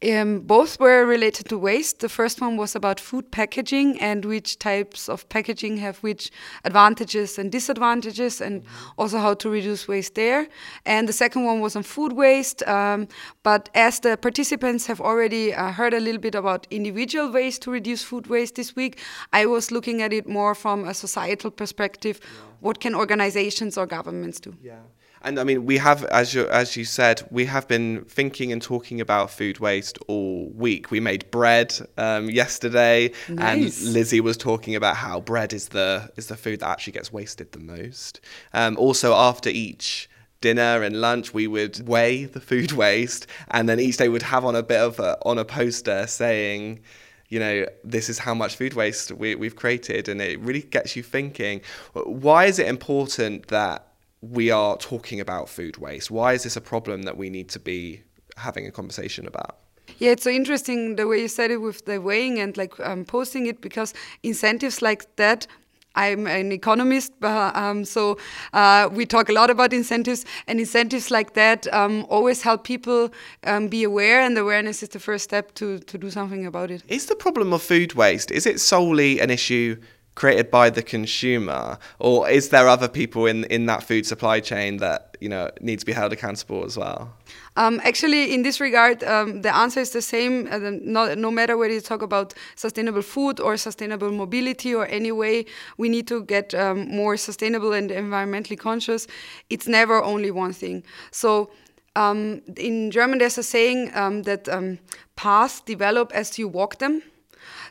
Um, 0.04 0.42
both 0.42 0.82
were 0.82 1.06
related 1.06 1.48
to 1.48 1.58
waste. 1.58 2.00
The 2.00 2.10
first 2.10 2.42
one 2.42 2.58
was 2.58 2.76
about 2.76 3.00
food 3.00 3.32
packaging 3.32 4.02
and 4.02 4.26
which 4.26 4.60
types 4.60 5.08
of 5.08 5.30
packaging 5.30 5.78
have 5.78 6.00
which 6.00 6.30
advantages 6.66 7.40
and 7.40 7.50
disadvantages, 7.50 8.42
and 8.42 8.64
also 8.98 9.20
how 9.20 9.34
to 9.36 9.50
reduce 9.50 9.88
waste 9.88 10.16
there. 10.16 10.48
And 10.86 11.08
the 11.08 11.14
second 11.14 11.46
one 11.46 11.62
was 11.62 11.78
on 11.78 11.84
food 11.84 12.14
waste. 12.14 12.68
Um, 12.68 13.08
but 13.44 13.70
as 13.76 14.02
the 14.02 14.18
participants 14.18 14.88
have 14.88 15.00
already 15.00 15.54
uh, 15.54 15.72
heard 15.72 15.94
a 15.94 16.02
little 16.02 16.22
bit 16.22 16.36
about 16.36 16.68
individual 16.70 17.32
ways 17.32 17.58
to 17.60 17.72
reduce 17.72 18.04
food 18.04 18.28
waste 18.28 18.56
this 18.56 18.76
week, 18.76 19.00
I 19.32 19.46
was 19.46 19.72
looking 19.72 20.02
at 20.02 20.12
it 20.12 20.28
more 20.28 20.54
from 20.54 20.86
a 20.86 20.94
societal 20.94 21.52
perspective. 21.52 22.20
What 22.64 22.80
can 22.80 22.96
organizations 22.96 23.78
or 23.78 23.86
governments 23.86 24.40
do? 24.40 24.56
Yeah. 24.62 24.80
And 25.22 25.38
I 25.38 25.44
mean, 25.44 25.66
we 25.66 25.78
have, 25.78 26.06
as 26.06 26.34
you 26.34 26.48
as 26.48 26.78
you 26.78 26.86
said, 26.86 27.22
we 27.30 27.46
have 27.46 27.68
been 27.68 28.06
thinking 28.06 28.52
and 28.54 28.62
talking 28.62 29.02
about 29.02 29.32
food 29.32 29.60
waste 29.60 29.98
all 30.08 30.50
week. 30.50 30.90
We 30.90 31.00
made 31.02 31.30
bread 31.30 31.74
um, 31.98 32.30
yesterday, 32.30 33.12
Nice. 33.30 33.84
and 33.84 33.94
Lizzie 33.94 34.22
was 34.22 34.38
talking 34.38 34.76
about 34.76 34.96
how 34.96 35.20
bread 35.20 35.52
is 35.54 35.70
the 35.70 36.10
is 36.16 36.28
the 36.28 36.38
food 36.38 36.62
that 36.62 36.70
actually 36.70 36.94
gets 36.94 37.12
wasted 37.12 37.52
the 37.52 37.60
most. 37.60 38.22
Um, 38.54 38.78
also, 38.78 39.14
after 39.14 39.50
each 39.50 40.10
dinner 40.40 40.84
and 40.84 41.00
lunch, 41.02 41.34
we 41.34 41.48
would 41.48 41.88
weigh 41.88 42.26
the 42.26 42.42
food 42.42 42.72
waste, 42.84 43.28
and 43.52 43.68
then 43.68 43.80
each 43.80 43.98
day 43.98 44.08
would 44.10 44.24
have 44.24 44.44
on 44.46 44.56
a 44.56 44.64
bit 44.64 44.80
of 44.80 45.00
a, 45.00 45.18
on 45.26 45.38
a 45.38 45.46
poster 45.46 46.08
saying. 46.08 46.80
You 47.30 47.40
know, 47.40 47.66
this 47.84 48.10
is 48.10 48.20
how 48.20 48.34
much 48.34 48.56
food 48.56 48.74
waste 48.74 49.12
we, 49.12 49.36
we've 49.36 49.56
created, 49.56 50.08
and 50.08 50.22
it 50.22 50.40
really 50.40 50.62
gets 50.62 50.96
you 50.96 51.04
thinking. 51.04 51.62
Why 51.94 52.46
is 52.46 52.60
it 52.60 52.68
important 52.68 53.48
that 53.48 53.88
we 54.22 54.52
are 54.52 54.78
talking 54.78 55.20
about 55.20 55.50
food 55.50 55.78
waste? 55.78 56.12
Why 56.12 56.34
is 56.34 56.44
this 56.44 56.56
a 56.56 56.62
problem 56.62 57.04
that 57.04 57.18
we 57.18 57.30
need 57.30 57.50
to 57.50 57.60
be 57.60 58.04
having 58.38 58.68
a 58.68 58.72
conversation 58.72 59.28
about? 59.28 59.58
Yeah, 59.98 60.12
it's 60.12 60.24
so 60.24 60.30
interesting 60.30 60.96
the 60.96 61.08
way 61.08 61.22
you 61.22 61.28
said 61.28 61.52
it 61.52 61.58
with 61.58 61.86
the 61.86 62.00
weighing 62.00 62.40
and 62.40 62.56
like 62.58 62.80
um, 62.80 63.06
posting 63.06 63.46
it 63.48 63.62
because 63.62 63.94
incentives 64.24 64.82
like 64.82 65.16
that. 65.18 65.48
I'm 65.96 66.28
an 66.28 66.52
economist, 66.52 67.14
um, 67.24 67.86
so 67.86 68.18
uh, 68.54 68.90
we 68.92 69.06
talk 69.06 69.30
a 69.30 69.34
lot 69.34 69.50
about 69.50 69.74
incentives, 69.74 70.26
and 70.48 70.60
incentives 70.60 71.12
like 71.12 71.34
that 71.34 71.72
um, 71.74 72.06
always 72.10 72.42
help 72.42 72.64
people 72.64 73.12
um, 73.44 73.68
be 73.68 73.84
aware, 73.84 74.22
and 74.22 74.38
awareness 74.38 74.82
is 74.84 74.90
the 74.90 75.00
first 75.00 75.24
step 75.24 75.54
to, 75.56 75.80
to 75.80 75.98
do 75.98 76.10
something 76.10 76.46
about 76.46 76.72
it. 76.72 76.84
Is 76.88 77.06
the 77.06 77.16
problem 77.16 77.54
of 77.54 77.62
food 77.62 77.94
waste 77.94 78.32
is 78.32 78.46
it 78.46 78.60
solely 78.60 79.20
an 79.20 79.30
issue 79.30 79.78
created 80.16 80.52
by 80.52 80.70
the 80.70 80.84
consumer 80.84 81.78
or 82.00 82.30
is 82.30 82.50
there 82.50 82.68
other 82.68 82.88
people 82.88 83.26
in 83.26 83.44
in 83.46 83.66
that 83.66 83.84
food 83.84 84.06
supply 84.06 84.40
chain 84.40 84.78
that 84.78 85.18
you 85.20 85.30
know 85.30 85.50
need 85.62 85.80
to 85.80 85.86
be 85.86 85.94
held 85.94 86.14
accountable 86.14 86.64
as 86.66 86.78
well 86.78 87.14
Um, 87.56 87.80
actually, 87.84 88.34
in 88.34 88.42
this 88.42 88.60
regard, 88.60 89.04
um, 89.04 89.42
the 89.44 89.56
answer 89.56 89.80
is 89.80 89.92
the 89.92 90.02
same. 90.02 90.48
Uh, 90.52 90.58
no, 90.82 91.14
no 91.14 91.30
matter 91.30 91.56
whether 91.56 91.74
you 91.74 91.82
talk 91.82 92.02
about 92.02 92.34
sustainable 92.56 93.04
food 93.04 93.40
or 93.40 93.58
sustainable 93.58 94.12
mobility 94.12 94.74
or 94.74 94.88
any 94.88 95.12
way 95.12 95.46
we 95.78 95.88
need 95.88 96.08
to 96.08 96.24
get 96.24 96.54
um, 96.56 96.88
more 96.90 97.16
sustainable 97.16 97.72
and 97.74 97.92
environmentally 97.92 98.58
conscious, 98.58 99.08
it's 99.50 99.68
never 99.68 100.02
only 100.04 100.32
one 100.32 100.54
thing. 100.54 100.84
So 101.12 101.52
um, 101.96 102.42
in 102.58 102.90
German, 102.90 103.20
there's 103.20 103.38
a 103.38 103.44
saying 103.44 103.92
um, 103.94 104.24
that 104.24 104.50
um, 104.50 104.80
paths 105.16 105.62
develop 105.62 106.12
as 106.12 106.40
you 106.40 106.48
walk 106.48 106.80
them. 106.80 107.04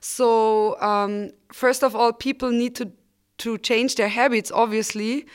So 0.02 0.78
um, 0.80 1.30
first 1.52 1.82
of 1.82 1.96
all, 1.96 2.12
people 2.12 2.50
need 2.50 2.74
to 2.76 2.92
to 3.38 3.58
change 3.58 3.96
their 3.96 4.08
habits, 4.08 4.52
obviously, 4.52 5.26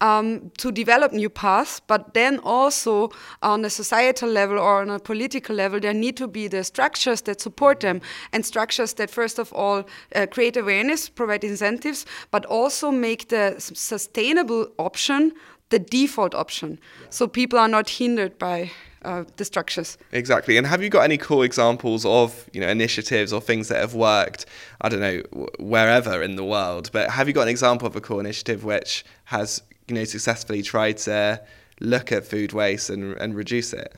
um, 0.00 0.50
to 0.58 0.72
develop 0.72 1.12
new 1.12 1.30
paths. 1.30 1.80
But 1.86 2.12
then 2.12 2.40
also 2.42 3.10
on 3.40 3.64
a 3.64 3.70
societal 3.70 4.28
level 4.28 4.58
or 4.58 4.80
on 4.80 4.90
a 4.90 4.98
political 4.98 5.54
level, 5.54 5.78
there 5.78 5.94
need 5.94 6.16
to 6.16 6.26
be 6.26 6.48
the 6.48 6.64
structures 6.64 7.22
that 7.22 7.40
support 7.40 7.80
them 7.80 8.00
and 8.32 8.44
structures 8.44 8.94
that 8.94 9.10
first 9.10 9.38
of 9.38 9.52
all 9.52 9.84
uh, 10.16 10.26
create 10.26 10.56
awareness, 10.56 11.08
provide 11.08 11.44
incentives, 11.44 12.04
but 12.32 12.44
also 12.46 12.90
make 12.90 13.28
the 13.28 13.54
sustainable 13.58 14.66
option 14.78 15.32
the 15.72 15.78
default 15.78 16.34
option, 16.34 16.78
so 17.10 17.26
people 17.26 17.58
are 17.58 17.68
not 17.68 17.88
hindered 17.88 18.38
by. 18.38 18.70
Uh, 19.04 19.24
the 19.36 19.44
structures. 19.44 19.98
exactly 20.12 20.56
and 20.56 20.64
have 20.64 20.80
you 20.80 20.88
got 20.88 21.02
any 21.02 21.18
cool 21.18 21.42
examples 21.42 22.06
of 22.06 22.48
you 22.52 22.60
know 22.60 22.68
initiatives 22.68 23.32
or 23.32 23.40
things 23.40 23.66
that 23.66 23.80
have 23.80 23.94
worked 23.94 24.46
i 24.80 24.88
don't 24.88 25.00
know 25.00 25.20
wherever 25.58 26.22
in 26.22 26.36
the 26.36 26.44
world 26.44 26.88
but 26.92 27.10
have 27.10 27.26
you 27.26 27.34
got 27.34 27.42
an 27.42 27.48
example 27.48 27.86
of 27.88 27.96
a 27.96 28.00
cool 28.00 28.20
initiative 28.20 28.62
which 28.62 29.04
has 29.24 29.60
you 29.88 29.94
know 29.96 30.04
successfully 30.04 30.62
tried 30.62 30.96
to 30.96 31.40
look 31.80 32.12
at 32.12 32.24
food 32.24 32.52
waste 32.52 32.90
and, 32.90 33.16
and 33.16 33.34
reduce 33.34 33.72
it 33.72 33.92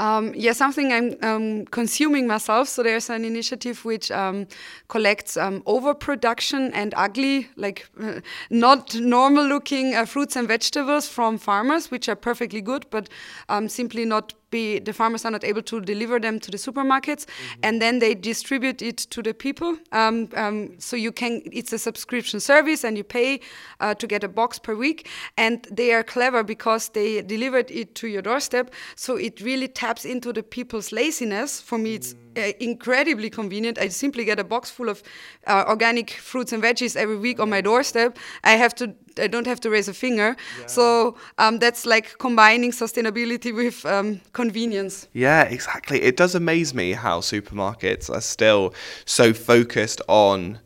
Um, 0.00 0.32
yeah, 0.36 0.52
something 0.52 0.92
I'm 0.92 1.16
um, 1.22 1.64
consuming 1.66 2.28
myself. 2.28 2.68
So 2.68 2.84
there's 2.84 3.10
an 3.10 3.24
initiative 3.24 3.84
which 3.84 4.12
um, 4.12 4.46
collects 4.86 5.36
um, 5.36 5.62
overproduction 5.66 6.72
and 6.72 6.94
ugly, 6.96 7.48
like 7.56 7.88
uh, 8.00 8.20
not 8.50 8.94
normal-looking 8.94 9.96
uh, 9.96 10.04
fruits 10.04 10.36
and 10.36 10.46
vegetables 10.46 11.08
from 11.08 11.36
farmers, 11.36 11.90
which 11.90 12.08
are 12.08 12.14
perfectly 12.14 12.60
good, 12.60 12.86
but 12.90 13.08
um, 13.48 13.68
simply 13.68 14.04
not 14.04 14.34
be 14.50 14.78
the 14.78 14.92
farmers 14.92 15.24
are 15.24 15.30
not 15.30 15.44
able 15.44 15.62
to 15.62 15.80
deliver 15.80 16.18
them 16.20 16.40
to 16.40 16.50
the 16.50 16.56
supermarkets, 16.56 17.26
and 17.62 17.80
then 17.80 17.98
they 17.98 18.14
distribute 18.14 18.82
it 18.82 18.96
to 18.96 19.22
the 19.22 19.34
people. 19.34 19.76
Um, 19.92 20.28
um, 20.36 20.74
so 20.78 20.96
you 20.96 21.12
can, 21.12 21.42
it's 21.52 21.72
a 21.72 21.78
subscription 21.78 22.40
service, 22.40 22.84
and 22.84 22.96
you 22.96 23.04
pay 23.04 23.40
uh, 23.80 23.94
to 23.94 24.06
get 24.06 24.24
a 24.24 24.28
box 24.28 24.58
per 24.58 24.74
week. 24.74 25.08
And 25.36 25.66
they 25.70 25.92
are 25.92 26.02
clever 26.02 26.42
because 26.42 26.90
they 26.90 27.22
delivered 27.22 27.70
it 27.70 27.94
to 27.96 28.08
your 28.08 28.22
doorstep, 28.22 28.72
so 28.96 29.16
it 29.16 29.40
really 29.40 29.68
taps 29.68 30.04
into 30.04 30.32
the 30.32 30.42
people's 30.42 30.92
laziness. 30.92 31.60
For 31.60 31.78
me, 31.78 31.94
it's 31.94 32.14
uh, 32.36 32.52
incredibly 32.60 33.30
convenient. 33.30 33.78
I 33.78 33.88
simply 33.88 34.24
get 34.24 34.38
a 34.38 34.44
box 34.44 34.70
full 34.70 34.88
of 34.88 35.02
uh, 35.46 35.64
organic 35.66 36.10
fruits 36.10 36.52
and 36.52 36.62
veggies 36.62 36.96
every 36.96 37.16
week 37.16 37.40
on 37.40 37.50
my 37.50 37.60
doorstep. 37.60 38.18
I 38.44 38.52
have 38.52 38.74
to. 38.76 38.94
I 39.20 39.26
don't 39.26 39.48
have 39.48 39.58
to 39.60 39.70
raise 39.70 39.88
a 39.88 39.94
finger. 39.94 40.36
So 40.66 41.16
um, 41.38 41.58
that's 41.58 41.84
like 41.84 42.18
combining 42.18 42.70
sustainability 42.70 43.52
with 43.52 43.84
um, 43.84 44.20
convenience. 44.42 45.08
Yeah, 45.12 45.42
exactly. 45.56 45.98
It 46.02 46.16
does 46.16 46.34
amaze 46.34 46.72
me 46.80 46.92
how 47.04 47.20
supermarkets 47.20 48.08
are 48.16 48.20
still 48.20 48.72
so 49.04 49.32
focused 49.34 50.00
on 50.08 50.58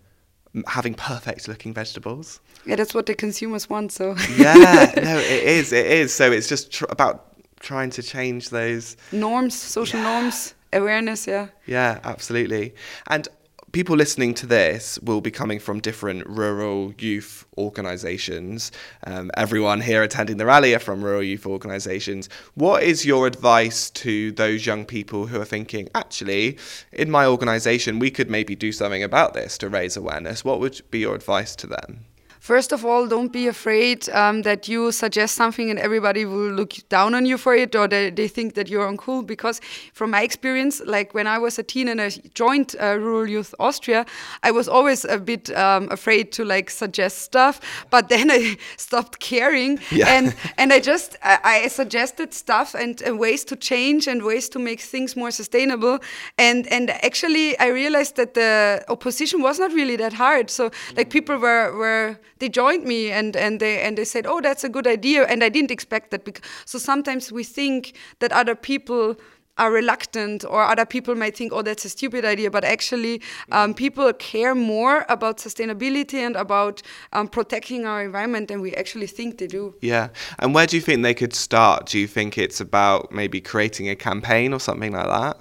having 0.67 0.95
perfect 0.95 1.49
looking 1.49 1.73
vegetables. 1.75 2.41
Yeah, 2.67 2.77
that's 2.77 2.95
what 2.95 3.07
the 3.07 3.15
consumers 3.15 3.65
want. 3.71 3.93
So 3.93 4.05
Yeah, 4.37 4.93
no, 5.09 5.17
it 5.37 5.43
is. 5.59 5.73
It 5.73 5.87
is. 5.87 6.13
So 6.15 6.31
it's 6.37 6.49
just 6.49 6.71
tr- 6.77 6.85
about 6.97 7.17
trying 7.61 7.91
to 7.91 8.03
change 8.03 8.51
those. 8.51 8.97
norms, 9.13 9.55
social 9.55 10.01
norms, 10.01 10.55
awareness. 10.73 11.27
Yeah. 11.27 11.47
Yeah, 11.67 11.99
absolutely. 12.05 12.75
And 13.07 13.29
people 13.73 13.97
listening 13.97 14.35
to 14.35 14.47
this 14.47 14.99
will 15.01 15.23
be 15.23 15.31
coming 15.31 15.59
from 15.59 15.81
different 15.81 16.27
rural 16.27 16.93
youth 16.99 17.47
organisations. 17.57 18.71
Um, 19.07 19.31
everyone 19.35 19.81
here 19.81 20.03
attending 20.03 20.37
the 20.37 20.47
rally 20.47 20.75
are 20.75 20.79
from 20.79 21.03
rural 21.03 21.23
youth 21.23 21.47
organisations. 21.47 22.29
What 22.55 22.83
is 22.83 23.07
your 23.07 23.27
advice 23.27 23.91
to 23.91 24.31
those 24.33 24.67
young 24.67 24.85
people 24.85 25.27
who 25.27 25.41
are 25.41 25.47
thinking, 25.47 25.89
actually, 25.95 26.59
in 26.93 27.11
my 27.11 27.27
organisation, 27.27 27.99
we 27.99 28.11
could 28.11 28.31
maybe 28.31 28.55
do 28.55 28.73
something 28.73 29.03
about 29.03 29.33
this 29.33 29.57
to 29.59 29.69
raise 29.69 29.97
awareness? 29.97 30.45
What 30.45 30.61
would 30.61 30.81
be 30.91 31.01
your 31.01 31.15
advice 31.15 31.57
to 31.57 31.67
them? 31.67 32.05
First 32.43 32.73
of 32.73 32.85
all, 32.85 33.07
don't 33.07 33.33
be 33.33 33.47
afraid 33.47 34.09
um, 34.09 34.43
that 34.43 34.67
you 34.67 34.91
suggest 34.91 35.37
something 35.37 35.71
and 35.71 35.79
everybody 35.79 36.25
will 36.25 36.51
look 36.51 36.73
down 36.89 37.15
on 37.15 37.25
you 37.25 37.39
for 37.39 37.55
it 37.55 37.77
or 37.77 37.87
they, 37.87 38.11
they 38.11 38.27
think 38.27 38.55
that 38.55 38.69
you're 38.69 38.85
uncool. 38.85 39.25
Because 39.25 39.61
from 39.95 40.11
my 40.11 40.23
experience, 40.23 40.83
like 40.85 41.15
when 41.15 41.29
I 41.29 41.39
was 41.39 41.61
a 41.61 41.63
teen 41.63 41.87
and 41.87 42.01
I 42.01 42.11
joined 42.35 42.75
uh, 42.81 42.99
Rural 42.99 43.29
Youth 43.29 43.55
Austria, 43.61 44.05
I 44.43 44.51
was 44.51 44.67
always 44.67 45.05
a 45.05 45.19
bit 45.19 45.57
um, 45.57 45.87
afraid 45.93 46.33
to 46.33 46.45
like 46.45 46.69
suggest 46.69 47.19
stuff. 47.19 47.61
But 47.91 48.09
then 48.15 48.29
I 48.29 48.57
stopped 48.77 49.21
caring 49.21 49.79
Yeah. 49.93 50.09
and 50.09 50.35
and 50.59 50.73
I 50.73 50.81
just 50.81 51.17
I, 51.23 51.39
I 51.65 51.69
suggested 51.69 52.35
stuff 52.35 52.75
and, 52.75 53.01
and 53.03 53.21
ways 53.21 53.45
to 53.45 53.57
change 53.57 54.09
and 54.09 54.21
ways 54.25 54.49
to 54.49 54.59
make 54.59 54.81
things 54.81 55.15
more 55.15 55.31
sustainable. 55.31 56.01
And 56.39 56.67
and 56.73 56.91
actually 56.91 57.57
I 57.61 57.69
realized 57.69 58.17
that 58.17 58.35
the 58.35 58.85
opposition 58.89 59.43
was 59.43 59.61
not 59.61 59.71
really 59.73 59.95
that 59.99 60.15
hard. 60.15 60.51
So 60.51 60.73
like 60.97 61.09
people 61.11 61.37
were 61.39 61.71
were 61.77 62.19
they 62.43 62.49
joined 62.49 62.85
me 62.85 63.13
and 63.13 63.37
and 63.37 63.61
they 63.61 63.81
and 63.81 63.97
they 63.97 64.05
said, 64.05 64.27
oh, 64.27 64.41
that's 64.41 64.65
a 64.65 64.69
good 64.69 64.87
idea. 64.87 65.25
And 65.31 65.45
I 65.45 65.49
didn't 65.49 65.71
expect 65.71 66.11
that. 66.11 66.25
Because, 66.25 66.43
so 66.65 66.79
sometimes 66.79 67.31
we 67.31 67.45
think 67.45 67.95
that 68.19 68.33
other 68.33 68.57
people 68.57 69.17
are 69.59 69.71
reluctant 69.71 70.45
or 70.45 70.63
other 70.63 70.87
people 70.87 71.15
might 71.15 71.37
think 71.37 71.53
oh 71.53 71.61
that's 71.61 71.85
a 71.85 71.89
stupid 71.89 72.25
idea 72.25 72.51
but 72.51 72.65
actually 72.65 73.21
um, 73.51 73.75
people 73.75 74.11
care 74.15 74.55
more 74.55 75.05
about 75.11 75.37
sustainability 75.37 76.21
and 76.27 76.37
about 76.37 76.81
um, 77.13 77.29
protecting 77.29 77.85
our 77.85 78.03
environment 78.03 78.49
than 78.49 78.63
we 78.63 78.73
actually 78.75 79.07
think 79.07 79.37
they 79.37 79.47
do 79.47 79.75
Yeah. 79.83 80.09
And 80.39 80.55
where 80.55 80.67
do 80.67 80.77
you 80.77 80.83
think 80.83 81.03
they 81.03 81.15
could 81.15 81.35
start? 81.35 81.87
Do 81.91 81.99
you 81.99 82.09
think 82.09 82.39
it's 82.39 82.61
about 82.63 83.13
maybe 83.13 83.43
creating 83.43 83.91
a 83.91 83.95
campaign 83.95 84.55
or 84.55 84.59
something 84.59 84.93
like 84.93 85.11
that? 85.19 85.37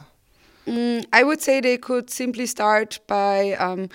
Mm, 0.68 1.06
I 1.14 1.24
would 1.24 1.42
say 1.42 1.62
they 1.62 1.78
could 1.78 2.10
simply 2.10 2.46
start 2.46 3.00
by 3.08 3.54
um, 3.54 3.90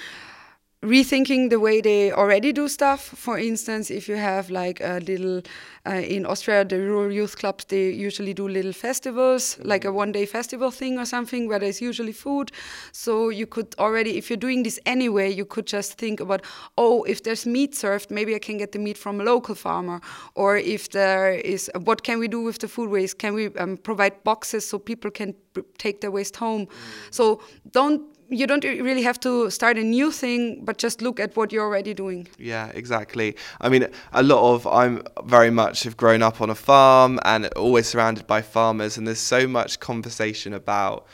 rethinking 0.86 1.50
the 1.50 1.58
way 1.58 1.80
they 1.80 2.12
already 2.12 2.52
do 2.52 2.68
stuff. 2.68 3.00
For 3.00 3.38
instance, 3.38 3.90
if 3.90 4.08
you 4.08 4.16
have 4.16 4.50
like 4.50 4.80
a 4.80 5.00
little 5.00 5.42
uh, 5.86 5.94
in 5.94 6.24
Austria, 6.26 6.64
the 6.64 6.78
rural 6.78 7.12
youth 7.12 7.36
clubs 7.36 7.64
they 7.64 7.90
usually 7.90 8.34
do 8.34 8.48
little 8.48 8.72
festivals, 8.72 9.58
like 9.62 9.84
a 9.84 9.92
one-day 9.92 10.26
festival 10.26 10.70
thing 10.70 10.98
or 10.98 11.04
something, 11.04 11.48
where 11.48 11.58
there's 11.58 11.80
usually 11.80 12.12
food. 12.12 12.52
So 12.92 13.28
you 13.28 13.46
could 13.46 13.74
already, 13.78 14.16
if 14.16 14.30
you're 14.30 14.36
doing 14.36 14.62
this 14.62 14.78
anyway, 14.86 15.32
you 15.32 15.44
could 15.44 15.66
just 15.66 15.98
think 15.98 16.20
about, 16.20 16.42
oh, 16.78 17.02
if 17.04 17.22
there's 17.22 17.46
meat 17.46 17.74
served, 17.74 18.10
maybe 18.10 18.34
I 18.34 18.38
can 18.38 18.58
get 18.58 18.72
the 18.72 18.78
meat 18.78 18.98
from 18.98 19.20
a 19.20 19.24
local 19.24 19.54
farmer, 19.54 20.00
or 20.34 20.56
if 20.56 20.90
there 20.90 21.32
is, 21.32 21.70
what 21.84 22.02
can 22.02 22.18
we 22.18 22.28
do 22.28 22.40
with 22.42 22.58
the 22.58 22.68
food 22.68 22.90
waste? 22.90 23.18
Can 23.18 23.34
we 23.34 23.54
um, 23.56 23.76
provide 23.76 24.22
boxes 24.24 24.68
so 24.68 24.78
people 24.78 25.10
can 25.10 25.34
take 25.78 26.00
their 26.00 26.10
waste 26.10 26.36
home? 26.36 26.68
So 27.10 27.40
don't 27.72 28.15
you 28.28 28.46
don't 28.46 28.64
really 28.64 29.02
have 29.02 29.20
to 29.20 29.50
start 29.50 29.78
a 29.78 29.82
new 29.82 30.10
thing, 30.10 30.64
but 30.64 30.78
just 30.78 31.02
look 31.02 31.20
at 31.20 31.36
what 31.36 31.52
you're 31.52 31.64
already 31.64 31.94
doing. 31.94 32.28
Yeah, 32.38 32.70
exactly. 32.74 33.36
I 33.60 33.68
mean, 33.68 33.88
a 34.12 34.22
lot 34.22 34.54
of 34.54 34.66
I'm 34.66 35.02
very 35.24 35.50
much 35.50 35.84
have 35.84 35.96
grown 35.96 36.22
up 36.22 36.40
on 36.40 36.50
a 36.50 36.54
farm 36.54 37.18
and 37.24 37.46
always 37.54 37.86
surrounded 37.86 38.26
by 38.26 38.42
farmers, 38.42 38.96
and 38.96 39.06
there's 39.06 39.18
so 39.18 39.46
much 39.46 39.80
conversation 39.80 40.52
about 40.52 41.06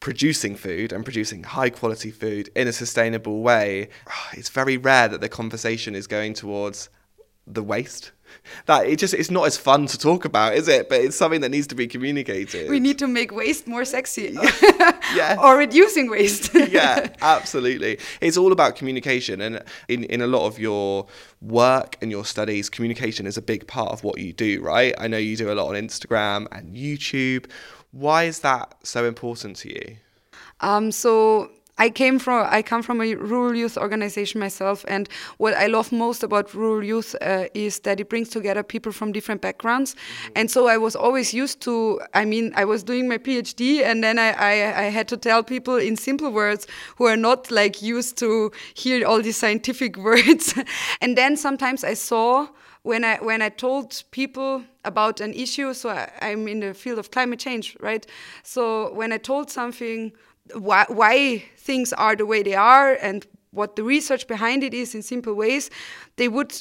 producing 0.00 0.56
food 0.56 0.92
and 0.92 1.04
producing 1.04 1.44
high 1.44 1.70
quality 1.70 2.10
food 2.10 2.50
in 2.56 2.66
a 2.68 2.72
sustainable 2.72 3.42
way. 3.42 3.88
It's 4.34 4.48
very 4.48 4.76
rare 4.76 5.08
that 5.08 5.20
the 5.20 5.28
conversation 5.28 5.94
is 5.94 6.06
going 6.06 6.34
towards 6.34 6.88
the 7.46 7.62
waste 7.62 8.12
that 8.66 8.86
it 8.86 8.98
just 8.98 9.14
it's 9.14 9.30
not 9.30 9.46
as 9.46 9.56
fun 9.56 9.86
to 9.86 9.98
talk 9.98 10.24
about 10.24 10.54
is 10.54 10.68
it 10.68 10.88
but 10.88 11.00
it's 11.00 11.16
something 11.16 11.40
that 11.40 11.50
needs 11.50 11.66
to 11.66 11.74
be 11.74 11.86
communicated 11.86 12.68
We 12.68 12.80
need 12.80 12.98
to 12.98 13.06
make 13.06 13.32
waste 13.32 13.66
more 13.66 13.84
sexy. 13.84 14.36
yeah. 15.14 15.36
or 15.42 15.56
reducing 15.56 16.10
waste. 16.10 16.54
yeah, 16.54 17.08
absolutely. 17.20 17.98
It's 18.20 18.36
all 18.36 18.52
about 18.52 18.76
communication, 18.76 19.40
and 19.40 19.62
in 19.88 20.04
in 20.04 20.20
a 20.20 20.26
lot 20.26 20.46
of 20.46 20.58
your 20.58 21.06
work 21.40 21.96
and 22.00 22.10
your 22.10 22.24
studies, 22.24 22.70
communication 22.70 23.26
is 23.26 23.36
a 23.36 23.42
big 23.42 23.66
part 23.66 23.90
of 23.92 24.04
what 24.04 24.18
you 24.18 24.32
do, 24.32 24.60
right? 24.62 24.94
I 24.98 25.08
know 25.08 25.18
you 25.18 25.36
do 25.36 25.50
a 25.52 25.54
lot 25.54 25.68
on 25.68 25.74
Instagram 25.74 26.46
and 26.52 26.74
YouTube. 26.74 27.50
Why 27.90 28.24
is 28.24 28.40
that 28.40 28.74
so 28.82 29.04
important 29.04 29.56
to 29.58 29.68
you? 29.68 29.96
Um, 30.60 30.92
so 30.92 31.50
I 31.82 31.90
came 31.90 32.20
from 32.20 32.46
I 32.48 32.62
come 32.62 32.80
from 32.80 33.00
a 33.00 33.16
rural 33.16 33.56
youth 33.56 33.76
organization 33.76 34.38
myself, 34.38 34.84
and 34.86 35.08
what 35.38 35.54
I 35.54 35.66
love 35.66 35.90
most 35.90 36.22
about 36.22 36.54
rural 36.54 36.84
youth 36.84 37.16
uh, 37.20 37.46
is 37.54 37.80
that 37.80 37.98
it 37.98 38.08
brings 38.08 38.28
together 38.28 38.62
people 38.62 38.92
from 38.92 39.10
different 39.10 39.40
backgrounds. 39.40 39.96
And 40.36 40.48
so 40.48 40.68
I 40.68 40.76
was 40.76 40.94
always 40.94 41.34
used 41.34 41.60
to. 41.62 42.00
I 42.14 42.24
mean, 42.24 42.52
I 42.54 42.64
was 42.64 42.84
doing 42.84 43.08
my 43.08 43.18
PhD, 43.18 43.82
and 43.82 44.04
then 44.04 44.16
I, 44.20 44.30
I, 44.30 44.52
I 44.84 44.90
had 44.90 45.08
to 45.08 45.16
tell 45.16 45.42
people 45.42 45.74
in 45.74 45.96
simple 45.96 46.30
words 46.30 46.68
who 46.98 47.06
are 47.06 47.16
not 47.16 47.50
like 47.50 47.82
used 47.82 48.16
to 48.18 48.52
hear 48.74 49.04
all 49.04 49.20
these 49.20 49.38
scientific 49.38 49.96
words. 50.08 50.54
and 51.00 51.18
then 51.18 51.36
sometimes 51.36 51.82
I 51.82 51.94
saw 51.94 52.46
when 52.82 53.04
I 53.04 53.16
when 53.16 53.42
I 53.42 53.48
told 53.48 54.04
people 54.12 54.62
about 54.84 55.20
an 55.20 55.34
issue, 55.34 55.74
so 55.74 55.90
I, 55.90 56.10
I'm 56.20 56.46
in 56.46 56.60
the 56.60 56.74
field 56.74 57.00
of 57.00 57.10
climate 57.10 57.40
change, 57.40 57.76
right? 57.80 58.06
So 58.44 58.92
when 58.94 59.12
I 59.12 59.18
told 59.18 59.50
something, 59.50 60.12
why, 60.54 60.84
why 60.88 61.44
things 61.56 61.92
are 61.92 62.16
the 62.16 62.26
way 62.26 62.42
they 62.42 62.54
are, 62.54 62.94
and 63.00 63.26
what 63.50 63.76
the 63.76 63.84
research 63.84 64.26
behind 64.26 64.62
it 64.64 64.74
is 64.74 64.94
in 64.94 65.02
simple 65.02 65.34
ways, 65.34 65.70
they 66.16 66.28
would 66.28 66.54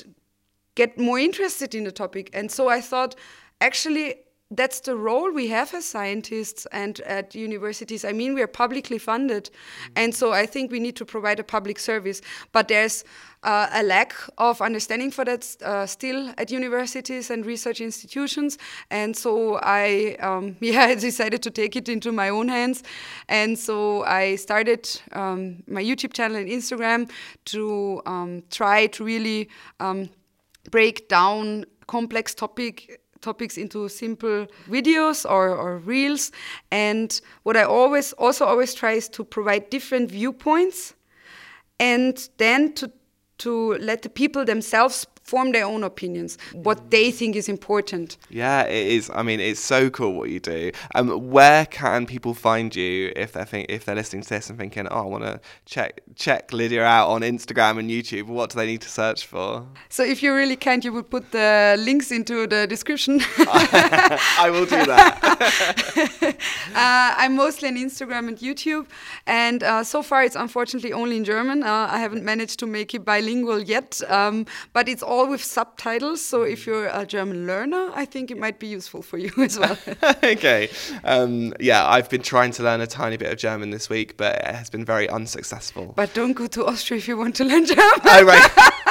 get 0.75 0.97
more 0.97 1.19
interested 1.19 1.75
in 1.75 1.83
the 1.83 1.91
topic. 1.91 2.29
And 2.33 2.51
so 2.51 2.67
I 2.69 2.81
thought, 2.81 3.15
actually. 3.59 4.15
That's 4.53 4.81
the 4.81 4.97
role 4.97 5.31
we 5.31 5.47
have 5.47 5.73
as 5.73 5.85
scientists 5.85 6.67
and 6.73 6.99
at 7.05 7.33
universities. 7.33 8.03
I 8.03 8.11
mean, 8.11 8.33
we 8.33 8.41
are 8.41 8.47
publicly 8.47 8.97
funded. 8.97 9.45
Mm. 9.45 9.91
And 9.95 10.13
so 10.13 10.33
I 10.33 10.45
think 10.45 10.71
we 10.71 10.79
need 10.81 10.97
to 10.97 11.05
provide 11.05 11.39
a 11.39 11.43
public 11.45 11.79
service. 11.79 12.21
But 12.51 12.67
there's 12.67 13.05
uh, 13.43 13.67
a 13.73 13.83
lack 13.83 14.13
of 14.37 14.61
understanding 14.61 15.11
for 15.11 15.25
that 15.25 15.57
uh, 15.63 15.85
still 15.85 16.33
at 16.37 16.51
universities 16.51 17.29
and 17.31 17.45
research 17.45 17.81
institutions. 17.81 18.57
And 18.89 19.15
so 19.15 19.59
I, 19.63 20.15
um, 20.19 20.55
yeah, 20.61 20.83
I 20.83 20.95
decided 20.95 21.41
to 21.43 21.51
take 21.51 21.75
it 21.75 21.89
into 21.89 22.11
my 22.11 22.29
own 22.29 22.47
hands. 22.47 22.83
And 23.27 23.57
so 23.57 24.03
I 24.03 24.35
started 24.35 24.87
um, 25.13 25.63
my 25.67 25.83
YouTube 25.83 26.13
channel 26.13 26.37
and 26.37 26.49
Instagram 26.49 27.09
to 27.45 28.01
um, 28.05 28.43
try 28.51 28.87
to 28.87 29.03
really 29.03 29.49
um, 29.79 30.09
break 30.69 31.09
down 31.09 31.65
complex 31.87 32.33
topic 32.35 32.99
topics 33.21 33.55
into 33.55 33.87
simple 33.87 34.47
videos 34.67 35.29
or, 35.29 35.49
or 35.55 35.77
reels 35.77 36.31
and 36.71 37.21
what 37.43 37.55
i 37.55 37.61
always 37.61 38.13
also 38.13 38.45
always 38.45 38.73
try 38.73 38.93
is 38.93 39.07
to 39.07 39.23
provide 39.23 39.69
different 39.69 40.09
viewpoints 40.09 40.95
and 41.79 42.29
then 42.37 42.73
to 42.73 42.91
to 43.41 43.73
let 43.79 44.01
the 44.01 44.09
people 44.09 44.45
themselves 44.45 45.05
form 45.23 45.51
their 45.51 45.65
own 45.65 45.83
opinions 45.83 46.37
what 46.53 46.91
they 46.91 47.11
think 47.11 47.35
is 47.35 47.47
important 47.47 48.17
Yeah, 48.29 48.63
it 48.63 48.87
is. 48.87 49.09
I 49.13 49.23
mean, 49.23 49.39
it's 49.39 49.59
so 49.59 49.89
cool 49.89 50.13
what 50.13 50.29
you 50.29 50.39
do. 50.39 50.71
Um, 50.95 51.29
where 51.29 51.65
can 51.65 52.05
people 52.05 52.33
find 52.33 52.75
you 52.75 53.11
if 53.15 53.33
they're 53.33 53.45
think, 53.45 53.67
if 53.69 53.85
they're 53.85 53.95
listening 53.95 54.23
to 54.23 54.29
this 54.29 54.49
and 54.49 54.57
thinking, 54.57 54.87
oh, 54.87 55.03
I 55.03 55.05
want 55.05 55.23
to 55.23 55.39
check 55.65 56.01
check 56.15 56.51
Lydia 56.53 56.83
out 56.83 57.09
on 57.09 57.21
Instagram 57.21 57.79
and 57.79 57.89
YouTube? 57.89 58.27
What 58.27 58.49
do 58.49 58.57
they 58.57 58.65
need 58.65 58.81
to 58.81 58.89
search 58.89 59.25
for? 59.25 59.65
so 59.89 60.03
if 60.03 60.23
you're 60.23 60.35
really 60.35 60.55
kind 60.55 60.83
you 60.83 60.93
would 60.93 61.09
put 61.09 61.31
the 61.31 61.75
links 61.79 62.11
into 62.11 62.47
the 62.47 62.67
description 62.67 63.21
I 63.39 64.49
will 64.51 64.65
do 64.65 64.85
that. 64.85 65.19
uh, 66.75 67.13
I'm 67.21 67.35
mostly 67.35 67.67
on 67.67 67.75
Instagram 67.75 68.27
and 68.27 68.37
YouTube, 68.37 68.87
and 69.25 69.63
uh, 69.63 69.83
so 69.83 70.01
far 70.01 70.23
it's 70.23 70.35
unfortunately 70.35 70.93
only 70.93 71.17
in 71.17 71.23
German. 71.23 71.63
Uh, 71.63 71.87
I 71.91 71.99
haven't 71.99 72.23
managed 72.23 72.59
to 72.59 72.67
make 72.67 72.93
it 72.93 73.05
bilingual 73.05 73.59
yet, 73.59 74.01
um, 74.09 74.45
but 74.73 74.87
it's 74.87 75.03
all 75.03 75.20
with 75.27 75.43
subtitles. 75.43 76.21
So 76.21 76.43
if 76.43 76.65
you're 76.65 76.87
a 76.87 77.05
German 77.05 77.47
learner, 77.47 77.91
I 77.93 78.05
think 78.05 78.31
it 78.31 78.37
might 78.37 78.59
be 78.59 78.67
useful 78.67 79.01
for 79.01 79.17
you 79.17 79.31
as 79.37 79.57
well. 79.59 79.77
okay. 80.23 80.69
Um, 81.03 81.53
yeah, 81.59 81.87
I've 81.87 82.09
been 82.09 82.21
trying 82.21 82.51
to 82.53 82.63
learn 82.63 82.81
a 82.81 82.87
tiny 82.87 83.17
bit 83.17 83.31
of 83.31 83.37
German 83.37 83.69
this 83.71 83.89
week, 83.89 84.17
but 84.17 84.35
it 84.35 84.55
has 84.55 84.69
been 84.69 84.85
very 84.85 85.09
unsuccessful. 85.09 85.93
but 85.95 86.13
don't 86.13 86.33
go 86.33 86.47
to 86.47 86.65
Austria 86.65 86.97
if 86.97 87.07
you 87.07 87.17
want 87.17 87.35
to 87.35 87.43
learn 87.45 87.65
German. 87.65 87.99
Oh, 88.05 88.23
right. 88.23 88.49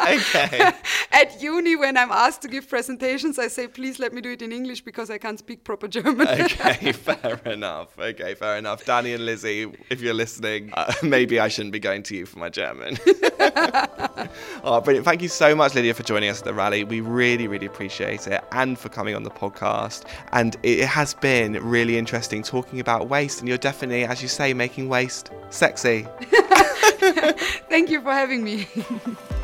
okay. 0.08 0.72
At 1.12 1.42
uni, 1.42 1.76
when 1.76 1.96
I'm 1.96 2.10
asked 2.10 2.42
to 2.42 2.48
give 2.48 2.68
presentations, 2.68 3.38
I 3.38 3.48
say, 3.48 3.66
please 3.68 3.98
let 3.98 4.12
me 4.12 4.20
do 4.20 4.30
it 4.30 4.42
in 4.42 4.52
English 4.52 4.82
because 4.82 5.10
I 5.10 5.18
can't 5.18 5.38
speak 5.38 5.64
proper 5.64 5.88
German. 5.88 6.26
Okay, 6.26 6.92
fair 6.92 7.40
enough. 7.44 7.98
Okay, 7.98 8.34
fair 8.34 8.56
enough. 8.56 8.84
Danny 8.84 9.14
and 9.14 9.26
Lizzie, 9.26 9.70
if 9.90 10.00
you're 10.00 10.14
listening, 10.14 10.70
uh, 10.74 10.92
maybe 11.02 11.40
I 11.40 11.48
shouldn't 11.48 11.72
be 11.72 11.80
going 11.80 12.02
to 12.04 12.16
you 12.16 12.26
for 12.26 12.38
my 12.38 12.48
German. 12.48 12.98
oh, 14.64 14.80
brilliant. 14.82 15.04
Thank 15.04 15.22
you 15.22 15.28
so 15.28 15.54
much, 15.54 15.74
Lydia, 15.74 15.94
for 15.94 16.02
joining 16.02 16.30
us 16.30 16.38
at 16.40 16.44
the 16.44 16.54
rally. 16.54 16.84
We 16.84 17.00
really, 17.00 17.48
really 17.48 17.66
appreciate 17.66 18.26
it 18.26 18.42
and 18.52 18.78
for 18.78 18.88
coming 18.88 19.14
on 19.14 19.22
the 19.22 19.30
podcast. 19.30 20.04
And 20.32 20.56
it 20.62 20.86
has 20.86 21.14
been 21.14 21.54
really 21.54 21.98
interesting 21.98 22.42
talking 22.42 22.80
about 22.80 23.08
waste. 23.08 23.40
And 23.40 23.48
you're 23.48 23.58
definitely, 23.58 24.04
as 24.04 24.22
you 24.22 24.28
say, 24.28 24.54
making 24.54 24.88
waste 24.88 25.30
sexy. 25.50 26.06
Thank 27.68 27.90
you 27.90 28.02
for 28.02 28.12
having 28.12 28.44
me. 28.44 28.68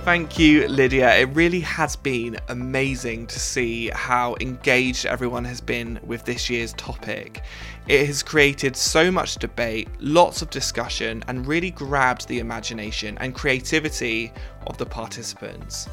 Thank 0.06 0.38
you, 0.38 0.68
Lydia. 0.68 1.16
It 1.16 1.30
really 1.34 1.58
has 1.58 1.96
been 1.96 2.38
amazing 2.46 3.26
to 3.26 3.40
see 3.40 3.88
how 3.88 4.36
engaged 4.40 5.04
everyone 5.04 5.44
has 5.46 5.60
been 5.60 5.98
with 6.04 6.24
this 6.24 6.48
year's 6.48 6.72
topic. 6.74 7.42
It 7.88 8.06
has 8.06 8.22
created 8.22 8.76
so 8.76 9.10
much 9.10 9.34
debate, 9.34 9.88
lots 9.98 10.42
of 10.42 10.50
discussion, 10.50 11.24
and 11.26 11.44
really 11.44 11.72
grabbed 11.72 12.28
the 12.28 12.38
imagination 12.38 13.18
and 13.18 13.34
creativity 13.34 14.32
of 14.68 14.78
the 14.78 14.86
participants. 14.86 15.88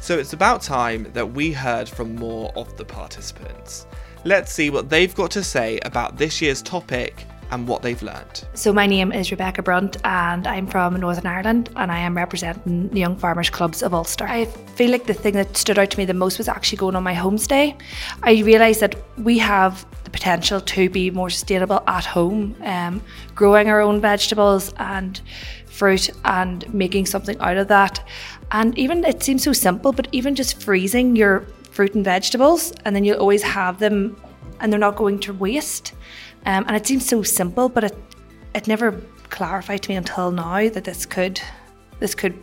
So 0.00 0.18
it's 0.18 0.32
about 0.32 0.62
time 0.62 1.08
that 1.12 1.32
we 1.32 1.52
heard 1.52 1.88
from 1.88 2.16
more 2.16 2.52
of 2.56 2.76
the 2.76 2.84
participants. 2.84 3.86
Let's 4.24 4.52
see 4.52 4.70
what 4.70 4.90
they've 4.90 5.14
got 5.14 5.30
to 5.30 5.44
say 5.44 5.78
about 5.84 6.16
this 6.16 6.42
year's 6.42 6.62
topic 6.62 7.26
and 7.52 7.68
what 7.68 7.82
they've 7.82 8.02
learned. 8.02 8.44
So 8.54 8.72
my 8.72 8.86
name 8.86 9.12
is 9.12 9.30
Rebecca 9.30 9.62
Brunt 9.62 9.98
and 10.04 10.46
I'm 10.46 10.66
from 10.66 10.98
Northern 10.98 11.26
Ireland 11.26 11.68
and 11.76 11.92
I 11.92 11.98
am 11.98 12.16
representing 12.16 12.88
the 12.88 12.98
Young 12.98 13.14
Farmers 13.14 13.50
Clubs 13.50 13.82
of 13.82 13.92
Ulster. 13.92 14.24
I 14.26 14.46
feel 14.46 14.90
like 14.90 15.06
the 15.06 15.14
thing 15.14 15.34
that 15.34 15.56
stood 15.56 15.78
out 15.78 15.90
to 15.90 15.98
me 15.98 16.06
the 16.06 16.14
most 16.14 16.38
was 16.38 16.48
actually 16.48 16.78
going 16.78 16.96
on 16.96 17.02
my 17.02 17.14
homestay. 17.14 17.78
I 18.22 18.40
realised 18.40 18.80
that 18.80 18.96
we 19.18 19.38
have 19.38 19.86
the 20.04 20.10
potential 20.10 20.62
to 20.62 20.88
be 20.88 21.10
more 21.10 21.28
sustainable 21.28 21.82
at 21.86 22.06
home, 22.06 22.56
um, 22.62 23.02
growing 23.34 23.68
our 23.68 23.82
own 23.82 24.00
vegetables 24.00 24.72
and 24.78 25.20
fruit 25.66 26.08
and 26.24 26.72
making 26.72 27.04
something 27.04 27.38
out 27.38 27.58
of 27.58 27.68
that. 27.68 28.02
And 28.50 28.76
even 28.78 29.04
it 29.04 29.22
seems 29.22 29.42
so 29.42 29.52
simple, 29.52 29.92
but 29.92 30.08
even 30.12 30.34
just 30.34 30.62
freezing 30.62 31.16
your 31.16 31.46
fruit 31.70 31.94
and 31.94 32.04
vegetables 32.04 32.72
and 32.84 32.96
then 32.96 33.04
you'll 33.04 33.20
always 33.20 33.42
have 33.42 33.78
them 33.78 34.16
and 34.60 34.72
they're 34.72 34.80
not 34.80 34.96
going 34.96 35.18
to 35.20 35.34
waste. 35.34 35.92
Um, 36.44 36.64
and 36.66 36.76
it 36.76 36.86
seems 36.86 37.06
so 37.06 37.22
simple, 37.22 37.68
but 37.68 37.84
it 37.84 37.96
it 38.54 38.66
never 38.66 38.92
clarified 39.30 39.82
to 39.82 39.90
me 39.90 39.96
until 39.96 40.30
now 40.30 40.68
that 40.68 40.84
this 40.84 41.06
could 41.06 41.40
this 42.00 42.14
could 42.14 42.38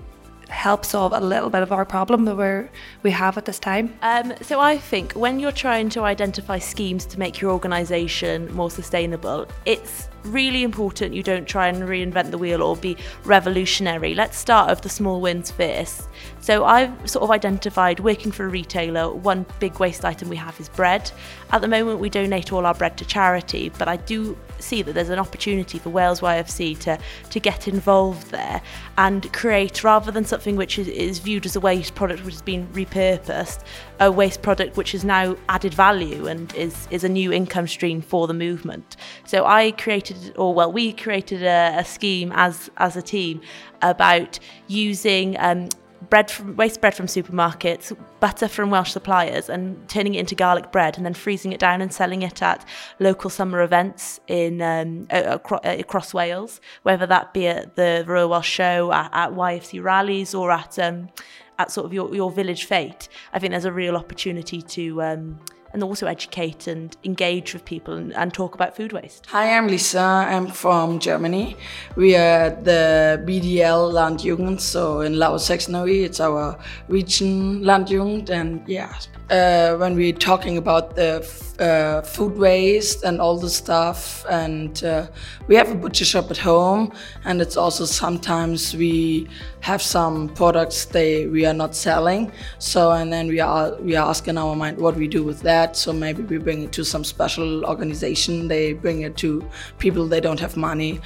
help 0.50 0.84
solve 0.84 1.14
a 1.14 1.20
little 1.20 1.50
bit 1.50 1.64
of 1.64 1.72
our 1.72 1.86
problem 1.86 2.26
that 2.26 2.36
we're 2.36 2.70
we 3.04 3.12
have 3.12 3.38
at 3.38 3.46
this 3.46 3.60
time. 3.60 3.98
Um, 4.02 4.34
so 4.42 4.60
I 4.60 4.78
think 4.78 5.14
when 5.14 5.40
you're 5.40 5.52
trying 5.52 5.90
to 5.90 6.02
identify 6.02 6.60
schemes 6.60 7.06
to 7.08 7.20
make 7.20 7.40
your 7.40 7.52
organisation 7.52 8.54
more 8.54 8.72
sustainable, 8.72 9.48
it's 9.66 10.10
really 10.24 10.64
important 10.64 11.14
you 11.14 11.24
don't 11.24 11.48
try 11.48 11.68
and 11.68 11.84
reinvent 11.84 12.32
the 12.32 12.38
wheel 12.38 12.62
or 12.62 12.76
be 12.76 12.98
revolutionary. 13.24 14.14
Let's 14.14 14.38
start 14.38 14.70
with 14.70 14.82
the 14.82 14.90
small 14.90 15.22
wins 15.22 15.52
first. 15.52 16.10
So 16.42 16.66
I've 16.66 17.10
sort 17.10 17.24
of 17.24 17.32
identified 17.32 18.00
working 18.00 18.32
for 18.32 18.46
a 18.46 18.50
retailer, 18.50 19.12
one 19.12 19.46
big 19.60 19.80
waste 19.80 20.04
item 20.04 20.30
we 20.30 20.36
have 20.36 20.60
is 20.60 20.70
bread. 20.70 21.10
At 21.52 21.62
the 21.62 21.68
moment 21.68 22.00
we 22.00 22.10
donate 22.10 22.52
all 22.52 22.66
our 22.66 22.74
bread 22.74 22.98
to 22.98 23.06
charity, 23.06 23.72
but 23.78 23.88
I 23.88 23.98
do 23.98 24.38
see 24.62 24.82
that 24.82 24.94
there's 24.94 25.10
an 25.10 25.20
opportunity 25.20 25.80
for 25.80 25.90
Wales 25.90 26.22
YFC 26.22 26.78
to, 26.80 27.00
to 27.30 27.40
get 27.40 27.68
involved 27.68 28.32
there 28.32 28.62
and 28.98 29.32
create, 29.34 29.84
rather 29.84 30.12
than 30.12 30.26
something 30.26 30.56
which 30.56 30.78
is, 30.78 30.88
is 30.88 31.20
viewed 31.20 31.46
as 31.46 31.56
a 31.56 31.60
waste 31.60 31.96
product 31.96 32.24
which 32.24 32.36
has 32.36 32.42
been 32.42 32.68
repurposed, 32.68 33.60
a 34.00 34.12
waste 34.12 34.42
product 34.42 34.78
which 34.78 34.94
is 34.94 35.04
now 35.04 35.36
added 35.48 35.74
value 35.74 36.28
and 36.28 36.54
is, 36.56 36.88
is 36.92 37.04
a 37.04 37.10
new 37.10 37.32
income 37.32 37.68
stream 37.68 38.02
for 38.02 38.28
the 38.28 38.34
movement. 38.34 38.98
So 39.26 39.46
I 39.46 39.72
created, 39.72 40.34
or 40.38 40.54
well, 40.54 40.72
we 40.72 40.94
created 40.94 41.44
a, 41.44 41.76
a 41.80 41.86
scheme 41.86 42.32
as, 42.36 42.70
as 42.78 42.96
a 42.96 43.02
team 43.02 43.42
about 43.82 44.40
using 44.68 45.38
um, 45.40 45.70
bread 46.10 46.32
from 46.32 46.56
waste 46.56 46.82
bread 46.82 46.94
from 46.94 47.08
supermarkets, 47.08 47.96
butter 48.20 48.48
from 48.48 48.70
Welsh 48.70 48.92
suppliers, 48.92 49.50
and 49.50 49.88
turning 49.90 50.16
it 50.16 50.20
into 50.20 50.36
garlic 50.36 50.72
bread, 50.72 50.98
and 50.98 51.06
then 51.06 51.14
freezing 51.14 51.52
it 51.52 51.60
down 51.60 51.82
and 51.82 51.94
selling 51.94 52.22
it 52.22 52.42
at 52.42 52.66
local 53.00 53.30
summer 53.30 53.62
events 53.62 54.20
in 54.28 54.62
um, 54.62 55.08
across, 55.10 55.62
across 55.64 56.14
Wales, 56.14 56.62
whether 56.84 57.06
that 57.06 57.34
be 57.34 57.48
at 57.48 57.76
the 57.76 58.04
Royal 58.08 58.30
Welsh 58.30 58.50
Show, 58.50 58.92
at, 58.92 59.10
at 59.14 59.32
YFC 59.32 59.84
rallies, 59.84 60.34
or 60.34 60.52
at 60.52 60.78
um, 60.80 61.10
at 61.58 61.72
sort 61.72 61.86
of 61.86 61.94
your, 61.94 62.14
your 62.16 62.32
village 62.32 62.66
fete. 62.66 63.10
I 63.34 63.40
think 63.40 63.52
there's 63.52 63.66
a 63.66 63.72
real 63.72 63.96
opportunity 63.96 64.62
to. 64.62 65.02
Um, 65.02 65.40
and 65.74 65.84
also 65.84 66.08
educate 66.08 66.68
and 66.68 66.96
engage 67.04 67.54
with 67.54 67.66
people 67.66 67.94
and, 67.94 68.14
and, 68.16 68.34
talk 68.34 68.56
about 68.56 68.76
food 68.76 68.94
waste. 68.94 69.26
Hi, 69.28 69.56
I'm 69.58 69.68
Lisa. 69.68 70.00
I'm 70.00 70.48
from 70.48 71.00
Germany. 71.00 71.56
We 71.96 72.16
are 72.16 72.46
at 72.48 72.64
the 72.64 73.24
BDL 73.26 73.92
Landjugend, 73.92 74.60
so 74.62 75.02
in 75.02 75.14
Lausachsenary, 75.14 76.04
it's 76.04 76.20
our 76.20 76.58
region 76.88 77.62
Landjugend, 77.62 78.30
and 78.30 78.68
yeah. 78.68 78.94
Uh, 79.30 79.76
when 79.78 79.96
we're 79.96 80.14
talking 80.14 80.58
about 80.58 80.96
the 80.96 81.22
uh, 81.60 82.02
food 82.02 82.38
waste 82.38 83.04
and 83.04 83.20
all 83.20 83.38
the 83.38 83.50
stuff, 83.50 84.26
and 84.30 84.84
uh, 84.84 85.08
we 85.48 85.56
have 85.56 85.72
a 85.72 85.76
butcher 85.76 86.06
shop 86.06 86.32
at 86.32 86.38
home, 86.38 86.92
and 87.26 87.42
it's 87.42 87.58
also 87.58 87.86
sometimes 87.86 88.76
we 88.76 89.28
have 89.62 89.82
some 89.82 90.30
products 90.30 90.86
they 90.86 91.28
we 91.28 91.46
are 91.46 91.54
not 91.54 91.76
selling. 91.76 92.32
So 92.60 92.92
and 92.92 93.12
then 93.12 93.28
we 93.28 93.40
are 93.40 93.76
we 93.82 93.96
are 93.96 94.10
asking 94.10 94.38
our 94.38 94.56
mind 94.56 94.78
what 94.78 94.96
we 94.96 95.08
do 95.08 95.24
with 95.24 95.42
that. 95.42 95.76
So 95.76 95.92
maybe 95.94 96.24
we 96.24 96.38
bring 96.38 96.64
it 96.64 96.72
to 96.74 96.84
some 96.84 97.04
special 97.04 97.66
organization. 97.66 98.48
They 98.48 98.74
bring 98.74 99.02
it 99.02 99.18
to 99.18 99.48
people 99.78 100.08
they 100.08 100.22
don't 100.22 100.40
have 100.40 100.58
money. 100.58 101.02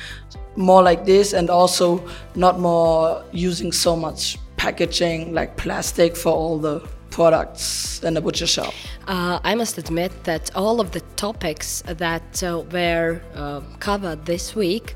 More 0.56 0.84
like 0.84 1.04
this, 1.04 1.34
and 1.34 1.50
also 1.50 2.08
not 2.36 2.60
more 2.60 3.24
using 3.32 3.72
so 3.72 3.96
much 3.96 4.38
packaging 4.56 5.34
like 5.34 5.58
plastic 5.58 6.16
for 6.16 6.32
all 6.32 6.58
the 6.58 6.80
products 7.14 8.04
in 8.04 8.16
the 8.16 8.22
butcher 8.22 8.48
shop. 8.48 8.74
Uh, 9.08 9.40
I 9.44 9.54
must 9.56 9.78
admit 9.78 10.12
that 10.24 10.44
all 10.56 10.82
of 10.82 10.92
the 10.92 11.02
topics 11.16 11.84
that 11.86 12.44
uh, 12.44 12.64
were 12.72 13.22
uh, 13.36 13.62
covered 13.80 14.26
this 14.26 14.56
week, 14.56 14.96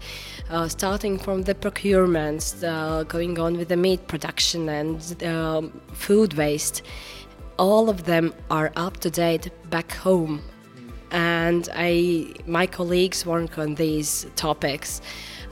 uh, 0.49 0.67
starting 0.67 1.19
from 1.19 1.43
the 1.43 1.53
procurements, 1.53 2.47
going 3.07 3.39
on 3.39 3.57
with 3.57 3.69
the 3.69 3.77
meat 3.77 4.07
production 4.07 4.67
and 4.69 5.23
um, 5.23 5.79
food 5.93 6.33
waste, 6.33 6.81
all 7.57 7.89
of 7.89 8.05
them 8.05 8.33
are 8.49 8.71
up 8.75 8.97
to 8.97 9.09
date 9.09 9.51
back 9.69 9.91
home. 9.93 10.41
And 11.11 11.69
I, 11.73 12.33
my 12.47 12.65
colleagues 12.67 13.25
work 13.25 13.57
on 13.57 13.75
these 13.75 14.25
topics. 14.35 15.01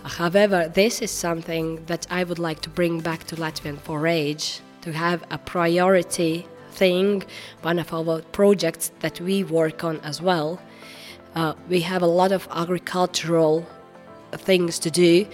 However, 0.03 0.67
this 0.67 1.01
is 1.01 1.11
something 1.11 1.85
that 1.85 2.07
I 2.09 2.23
would 2.23 2.39
like 2.39 2.61
to 2.61 2.69
bring 2.69 2.99
back 2.99 3.23
to 3.25 3.35
Latvian 3.35 3.77
4-H 3.77 4.61
to 4.81 4.91
have 4.91 5.23
a 5.31 5.37
priority 5.37 6.47
thing, 6.75 7.23
one 7.61 7.79
of 7.79 7.93
our 7.93 8.21
projects 8.39 8.91
that 8.99 9.19
we 9.21 9.43
work 9.43 9.83
on 9.83 9.99
as 10.01 10.21
well. 10.21 10.61
Uh, 11.35 11.53
we 11.69 11.81
have 11.81 12.01
a 12.01 12.11
lot 12.21 12.31
of 12.31 12.47
agricultural 12.51 13.65
things 14.31 14.79
to 14.79 14.89
do, 14.91 15.27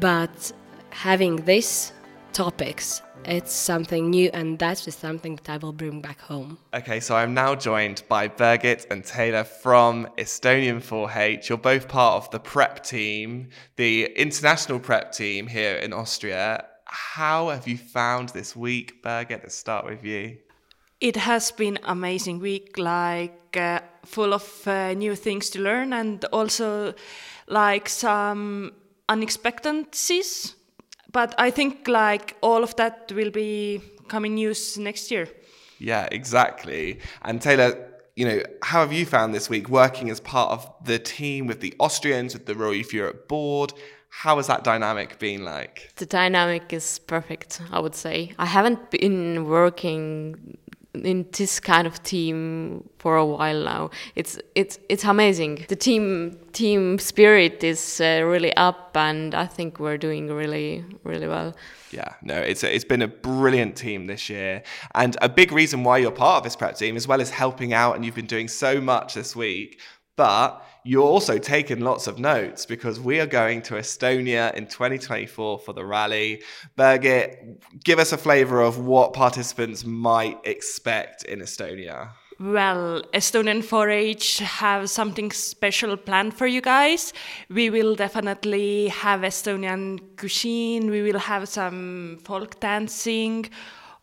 but 0.00 0.52
having 0.90 1.36
these 1.44 1.92
topics, 2.32 3.02
it's 3.24 3.52
something 3.52 4.10
new, 4.10 4.30
and 4.34 4.58
that 4.58 4.78
is 4.78 4.84
just 4.84 5.00
something 5.00 5.36
that 5.36 5.48
I 5.48 5.56
will 5.56 5.72
bring 5.72 6.00
back 6.00 6.20
home. 6.20 6.58
Okay, 6.74 7.00
so 7.00 7.16
I'm 7.16 7.32
now 7.32 7.54
joined 7.54 8.02
by 8.08 8.28
Birgit 8.28 8.86
and 8.90 9.04
Taylor 9.04 9.44
from 9.44 10.06
Estonian 10.18 10.82
4H. 10.82 11.48
You're 11.48 11.58
both 11.58 11.88
part 11.88 12.24
of 12.24 12.30
the 12.30 12.40
prep 12.40 12.84
team, 12.84 13.48
the 13.76 14.06
international 14.16 14.78
prep 14.78 15.12
team 15.12 15.46
here 15.46 15.76
in 15.76 15.92
Austria. 15.92 16.66
How 16.86 17.48
have 17.48 17.66
you 17.66 17.78
found 17.78 18.30
this 18.30 18.54
week, 18.54 19.02
Birgit? 19.02 19.42
Let's 19.42 19.54
start 19.54 19.86
with 19.86 20.04
you. 20.04 20.38
It 21.00 21.16
has 21.16 21.50
been 21.50 21.78
amazing 21.84 22.40
week, 22.40 22.78
like 22.78 23.56
uh, 23.56 23.80
full 24.04 24.32
of 24.32 24.66
uh, 24.66 24.94
new 24.94 25.14
things 25.14 25.50
to 25.50 25.60
learn 25.60 25.92
and 25.92 26.24
also 26.26 26.94
like 27.46 27.88
some 27.88 28.72
unexpectancies. 29.08 30.54
But 31.12 31.34
I 31.38 31.50
think 31.50 31.88
like 31.88 32.36
all 32.40 32.62
of 32.62 32.74
that 32.76 33.12
will 33.14 33.30
be 33.30 33.80
coming 34.08 34.34
news 34.34 34.78
next 34.78 35.10
year. 35.10 35.28
Yeah, 35.78 36.08
exactly. 36.10 37.00
And 37.22 37.40
Taylor, 37.40 37.76
you 38.16 38.26
know, 38.26 38.42
how 38.62 38.80
have 38.80 38.92
you 38.92 39.06
found 39.06 39.34
this 39.34 39.50
week 39.50 39.68
working 39.68 40.10
as 40.10 40.20
part 40.20 40.50
of 40.50 40.72
the 40.84 40.98
team 40.98 41.46
with 41.46 41.60
the 41.60 41.74
Austrians, 41.78 42.34
with 42.34 42.46
the 42.46 42.54
Rural 42.54 42.74
Youth 42.74 42.92
Europe 42.92 43.28
board? 43.28 43.72
How 44.08 44.36
has 44.36 44.46
that 44.46 44.62
dynamic 44.62 45.18
been 45.18 45.44
like? 45.44 45.92
The 45.96 46.06
dynamic 46.06 46.72
is 46.72 47.00
perfect, 47.00 47.60
I 47.72 47.80
would 47.80 47.96
say. 47.96 48.32
I 48.38 48.46
haven't 48.46 48.90
been 48.90 49.46
working 49.48 50.56
in 50.94 51.26
this 51.32 51.60
kind 51.60 51.86
of 51.86 52.02
team 52.02 52.88
for 52.98 53.16
a 53.16 53.26
while 53.26 53.64
now. 53.64 53.90
It's 54.14 54.38
it's 54.54 54.78
it's 54.88 55.04
amazing. 55.04 55.66
The 55.68 55.76
team 55.76 56.38
team 56.52 56.98
spirit 56.98 57.64
is 57.64 58.00
uh, 58.00 58.22
really 58.24 58.54
up, 58.56 58.96
and 58.96 59.34
I 59.34 59.46
think 59.46 59.80
we're 59.80 59.98
doing 59.98 60.28
really 60.28 60.84
really 61.02 61.28
well. 61.28 61.54
Yeah, 61.90 62.14
no, 62.22 62.36
it's 62.36 62.64
a, 62.64 62.74
it's 62.74 62.84
been 62.84 63.02
a 63.02 63.08
brilliant 63.08 63.76
team 63.76 64.06
this 64.06 64.28
year, 64.28 64.62
and 64.94 65.16
a 65.22 65.28
big 65.28 65.52
reason 65.52 65.84
why 65.84 65.98
you're 65.98 66.10
part 66.10 66.38
of 66.38 66.44
this 66.44 66.56
prep 66.56 66.76
team, 66.76 66.96
as 66.96 67.08
well 67.08 67.20
as 67.20 67.30
helping 67.30 67.72
out, 67.72 67.96
and 67.96 68.04
you've 68.04 68.14
been 68.14 68.26
doing 68.26 68.48
so 68.48 68.80
much 68.80 69.14
this 69.14 69.34
week. 69.36 69.80
But 70.16 70.64
you're 70.84 71.02
also 71.02 71.38
taking 71.38 71.80
lots 71.80 72.06
of 72.06 72.18
notes 72.18 72.66
because 72.66 73.00
we 73.00 73.18
are 73.18 73.26
going 73.26 73.62
to 73.62 73.74
Estonia 73.74 74.54
in 74.54 74.66
2024 74.66 75.58
for 75.58 75.72
the 75.72 75.84
rally. 75.84 76.42
Birgit, 76.76 77.82
give 77.82 77.98
us 77.98 78.12
a 78.12 78.18
flavour 78.18 78.60
of 78.60 78.78
what 78.78 79.14
participants 79.14 79.84
might 79.84 80.38
expect 80.44 81.24
in 81.24 81.40
Estonia. 81.40 82.10
Well, 82.38 83.02
Estonian 83.14 83.62
4-H 83.62 84.38
have 84.38 84.90
something 84.90 85.30
special 85.30 85.96
planned 85.96 86.34
for 86.34 86.46
you 86.46 86.60
guys. 86.60 87.12
We 87.48 87.70
will 87.70 87.94
definitely 87.94 88.88
have 88.88 89.20
Estonian 89.20 90.00
cuisine. 90.16 90.90
We 90.90 91.02
will 91.02 91.20
have 91.20 91.48
some 91.48 92.18
folk 92.24 92.58
dancing 92.60 93.50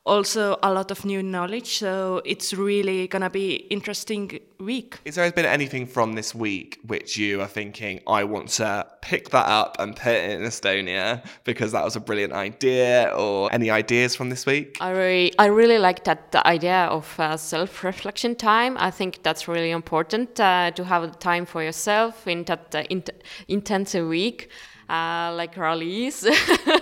also 0.05 0.57
a 0.63 0.73
lot 0.73 0.91
of 0.91 1.05
new 1.05 1.21
knowledge. 1.21 1.77
So 1.77 2.21
it's 2.25 2.53
really 2.53 3.07
gonna 3.07 3.29
be 3.29 3.55
interesting 3.69 4.39
week. 4.59 4.99
Is 5.05 5.15
there 5.15 5.31
been 5.31 5.45
anything 5.45 5.85
from 5.87 6.13
this 6.13 6.35
week 6.35 6.79
which 6.85 7.17
you 7.17 7.41
are 7.41 7.47
thinking 7.47 8.01
I 8.07 8.23
want 8.23 8.49
to 8.49 8.87
pick 9.01 9.29
that 9.29 9.47
up 9.47 9.77
and 9.79 9.95
put 9.95 10.13
it 10.13 10.31
in 10.31 10.41
Estonia 10.41 11.23
because 11.43 11.71
that 11.71 11.83
was 11.83 11.95
a 11.95 11.99
brilliant 11.99 12.33
idea, 12.33 13.11
or 13.15 13.51
any 13.53 13.69
ideas 13.69 14.15
from 14.15 14.29
this 14.29 14.45
week? 14.45 14.77
I 14.81 14.91
really, 14.91 15.33
I 15.39 15.45
really 15.47 15.77
like 15.77 16.03
that 16.05 16.31
the 16.31 16.45
idea 16.47 16.85
of 16.85 17.19
uh, 17.19 17.37
self-reflection 17.37 18.35
time. 18.35 18.77
I 18.79 18.91
think 18.91 19.23
that's 19.23 19.47
really 19.47 19.71
important 19.71 20.39
uh, 20.39 20.71
to 20.71 20.83
have 20.83 21.19
time 21.19 21.45
for 21.45 21.63
yourself 21.63 22.27
in 22.27 22.43
that 22.45 22.75
uh, 22.75 22.83
in- 22.89 23.03
intensive 23.47 24.07
week 24.07 24.49
uh, 24.91 25.33
like 25.35 25.55
rallies, 25.55 26.27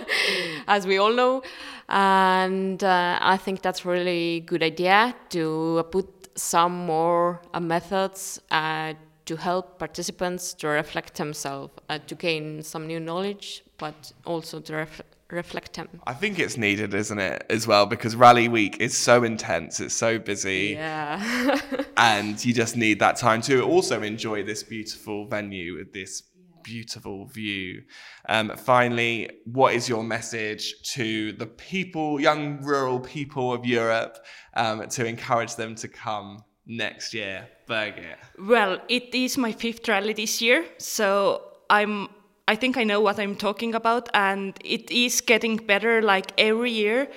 as 0.66 0.86
we 0.86 0.98
all 0.98 1.12
know. 1.12 1.42
And 1.88 2.82
uh, 2.82 3.18
I 3.20 3.36
think 3.36 3.62
that's 3.62 3.84
really 3.84 4.40
good 4.40 4.62
idea 4.62 5.14
to 5.30 5.84
put 5.90 6.08
some 6.36 6.86
more 6.86 7.40
uh, 7.54 7.60
methods 7.60 8.40
uh, 8.50 8.94
to 9.26 9.36
help 9.36 9.78
participants 9.78 10.54
to 10.54 10.68
reflect 10.68 11.14
themselves, 11.14 11.72
uh, 11.88 11.98
to 12.06 12.14
gain 12.14 12.62
some 12.62 12.86
new 12.86 12.98
knowledge, 12.98 13.64
but 13.78 14.12
also 14.24 14.60
to 14.60 14.74
ref- 14.74 15.02
reflect 15.30 15.74
them. 15.74 15.88
I 16.06 16.14
think 16.14 16.38
it's 16.38 16.56
needed, 16.56 16.94
isn't 16.94 17.18
it, 17.18 17.46
as 17.48 17.66
well, 17.66 17.86
because 17.86 18.16
Rally 18.16 18.48
Week 18.48 18.80
is 18.80 18.96
so 18.96 19.22
intense, 19.22 19.80
it's 19.80 19.94
so 19.94 20.18
busy. 20.18 20.74
Yeah. 20.76 21.60
and 21.96 22.44
you 22.44 22.52
just 22.52 22.76
need 22.76 22.98
that 23.00 23.16
time 23.16 23.40
to 23.42 23.62
also 23.62 24.02
enjoy 24.02 24.42
this 24.42 24.62
beautiful 24.62 25.26
venue 25.26 25.76
with 25.76 25.92
this 25.92 26.22
beautiful 26.62 27.26
view. 27.26 27.82
Um, 28.28 28.52
finally, 28.56 29.30
what 29.44 29.74
is 29.74 29.88
your 29.88 30.02
message 30.02 30.74
to 30.94 31.32
the 31.32 31.46
people, 31.46 32.20
young 32.20 32.62
rural 32.62 33.00
people 33.00 33.52
of 33.52 33.64
Europe, 33.64 34.18
um, 34.54 34.88
to 34.88 35.06
encourage 35.06 35.56
them 35.56 35.74
to 35.76 35.88
come 35.88 36.44
next 36.66 37.14
year? 37.14 37.48
Birgit. 37.68 38.16
Well, 38.38 38.80
it 38.88 39.14
is 39.14 39.38
my 39.38 39.52
fifth 39.52 39.88
rally 39.88 40.12
this 40.12 40.42
year, 40.42 40.64
so 40.78 41.42
I'm. 41.68 42.08
I 42.48 42.56
think 42.56 42.76
I 42.76 42.82
know 42.82 43.00
what 43.00 43.20
I'm 43.20 43.36
talking 43.36 43.76
about, 43.76 44.08
and 44.12 44.58
it 44.64 44.90
is 44.90 45.20
getting 45.20 45.56
better 45.56 46.02
like 46.02 46.32
every 46.36 46.72
year. 46.72 47.08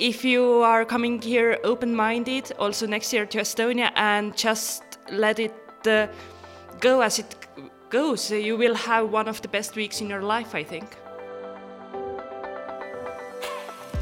If 0.00 0.24
you 0.24 0.62
are 0.62 0.84
coming 0.84 1.22
here 1.22 1.58
open-minded, 1.62 2.52
also 2.58 2.86
next 2.86 3.12
year 3.12 3.26
to 3.26 3.38
Estonia, 3.38 3.92
and 3.94 4.36
just 4.36 4.82
let 5.12 5.38
it 5.38 5.54
uh, 5.86 6.08
go 6.80 7.00
as 7.00 7.18
it 7.18 7.45
goes, 7.90 8.30
you 8.30 8.56
will 8.56 8.74
have 8.74 9.10
one 9.10 9.28
of 9.28 9.42
the 9.42 9.48
best 9.48 9.76
weeks 9.76 10.00
in 10.00 10.08
your 10.08 10.22
life, 10.22 10.54
I 10.54 10.64
think. 10.64 10.96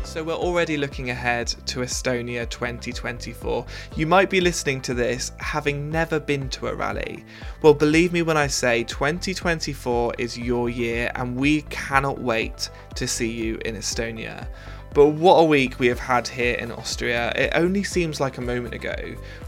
So 0.02 0.22
we're 0.22 0.34
already 0.34 0.76
looking 0.76 1.10
ahead 1.10 1.48
to 1.66 1.80
Estonia 1.80 2.48
2024. 2.48 3.66
You 3.96 4.06
might 4.06 4.30
be 4.30 4.40
listening 4.40 4.80
to 4.82 4.94
this 4.94 5.32
having 5.38 5.90
never 5.90 6.20
been 6.20 6.48
to 6.50 6.68
a 6.68 6.74
rally. 6.74 7.24
Well, 7.62 7.74
believe 7.74 8.12
me 8.12 8.22
when 8.22 8.36
I 8.36 8.46
say 8.46 8.84
2024 8.84 10.14
is 10.18 10.38
your 10.38 10.70
year 10.70 11.10
and 11.16 11.34
we 11.34 11.62
cannot 11.62 12.20
wait 12.20 12.70
to 12.94 13.08
see 13.08 13.28
you 13.28 13.58
in 13.64 13.74
Estonia. 13.74 14.46
But 14.94 15.08
what 15.08 15.34
a 15.34 15.44
week 15.44 15.80
we 15.80 15.88
have 15.88 15.98
had 15.98 16.28
here 16.28 16.54
in 16.54 16.70
Austria. 16.70 17.32
It 17.34 17.50
only 17.56 17.82
seems 17.82 18.20
like 18.20 18.38
a 18.38 18.40
moment 18.40 18.74
ago 18.74 18.94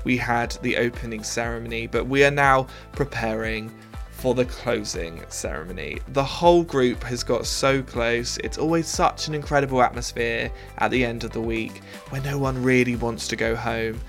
we 0.02 0.16
had 0.16 0.58
the 0.62 0.78
opening 0.78 1.22
ceremony, 1.22 1.86
but 1.86 2.08
we 2.08 2.24
are 2.24 2.32
now 2.32 2.66
preparing 2.90 3.72
for 4.16 4.34
the 4.34 4.46
closing 4.46 5.22
ceremony. 5.28 5.98
The 6.08 6.24
whole 6.24 6.62
group 6.62 7.02
has 7.04 7.22
got 7.22 7.44
so 7.44 7.82
close. 7.82 8.38
It's 8.38 8.56
always 8.56 8.88
such 8.88 9.28
an 9.28 9.34
incredible 9.34 9.82
atmosphere 9.82 10.50
at 10.78 10.90
the 10.90 11.04
end 11.04 11.22
of 11.22 11.32
the 11.32 11.40
week 11.40 11.82
where 12.08 12.22
no 12.22 12.38
one 12.38 12.62
really 12.62 12.96
wants 12.96 13.28
to 13.28 13.36
go 13.36 13.54
home. 13.54 14.00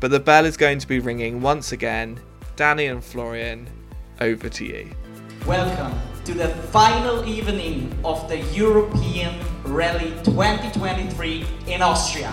But 0.00 0.10
the 0.10 0.20
bell 0.20 0.44
is 0.44 0.58
going 0.58 0.80
to 0.80 0.86
be 0.86 0.98
ringing 0.98 1.40
once 1.40 1.72
again. 1.72 2.20
Danny 2.56 2.86
and 2.86 3.02
Florian, 3.02 3.66
over 4.20 4.50
to 4.50 4.64
you. 4.66 4.90
Welcome 5.46 5.98
to 6.26 6.34
the 6.34 6.48
final 6.48 7.26
evening 7.26 7.98
of 8.04 8.28
the 8.28 8.40
European 8.52 9.40
Rally 9.64 10.12
2023 10.24 11.46
in 11.68 11.80
Austria. 11.80 12.32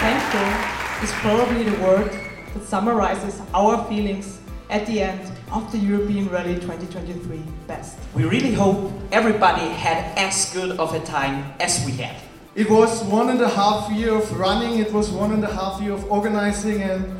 Thankful 0.00 1.04
is 1.04 1.12
probably 1.20 1.62
the 1.62 1.80
word 1.80 2.29
that 2.54 2.64
summarizes 2.64 3.40
our 3.54 3.84
feelings 3.88 4.40
at 4.68 4.86
the 4.86 5.00
end 5.02 5.32
of 5.52 5.70
the 5.72 5.78
European 5.78 6.28
Rally 6.28 6.54
2023 6.54 7.42
best. 7.66 7.98
We 8.14 8.24
really 8.24 8.52
hope 8.52 8.92
everybody 9.10 9.68
had 9.68 10.16
as 10.16 10.52
good 10.52 10.78
of 10.78 10.94
a 10.94 11.00
time 11.00 11.52
as 11.60 11.84
we 11.84 11.92
had. 11.92 12.16
It 12.54 12.70
was 12.70 13.02
one 13.04 13.30
and 13.30 13.40
a 13.40 13.48
half 13.48 13.90
year 13.90 14.14
of 14.14 14.38
running, 14.38 14.78
it 14.78 14.92
was 14.92 15.10
one 15.10 15.32
and 15.32 15.42
a 15.44 15.52
half 15.52 15.80
year 15.80 15.92
of 15.92 16.10
organizing 16.10 16.82
and 16.82 17.16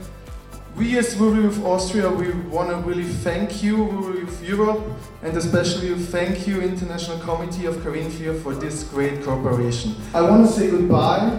we 0.76 0.96
as 0.98 1.16
Rural 1.16 1.42
Youth 1.42 1.64
Austria, 1.64 2.08
we 2.08 2.30
want 2.48 2.70
to 2.70 2.76
really 2.76 3.04
thank 3.04 3.62
you, 3.62 3.76
Rural 3.76 4.16
Youth 4.16 4.42
Europe, 4.42 4.80
and 5.22 5.36
especially 5.36 5.94
thank 5.94 6.46
you, 6.46 6.60
International 6.62 7.18
Committee 7.18 7.66
of 7.66 7.76
Carinthia, 7.76 8.40
for 8.42 8.54
this 8.54 8.84
great 8.84 9.22
cooperation. 9.22 9.94
I 10.14 10.22
want 10.22 10.46
to 10.46 10.52
say 10.52 10.70
goodbye. 10.70 11.38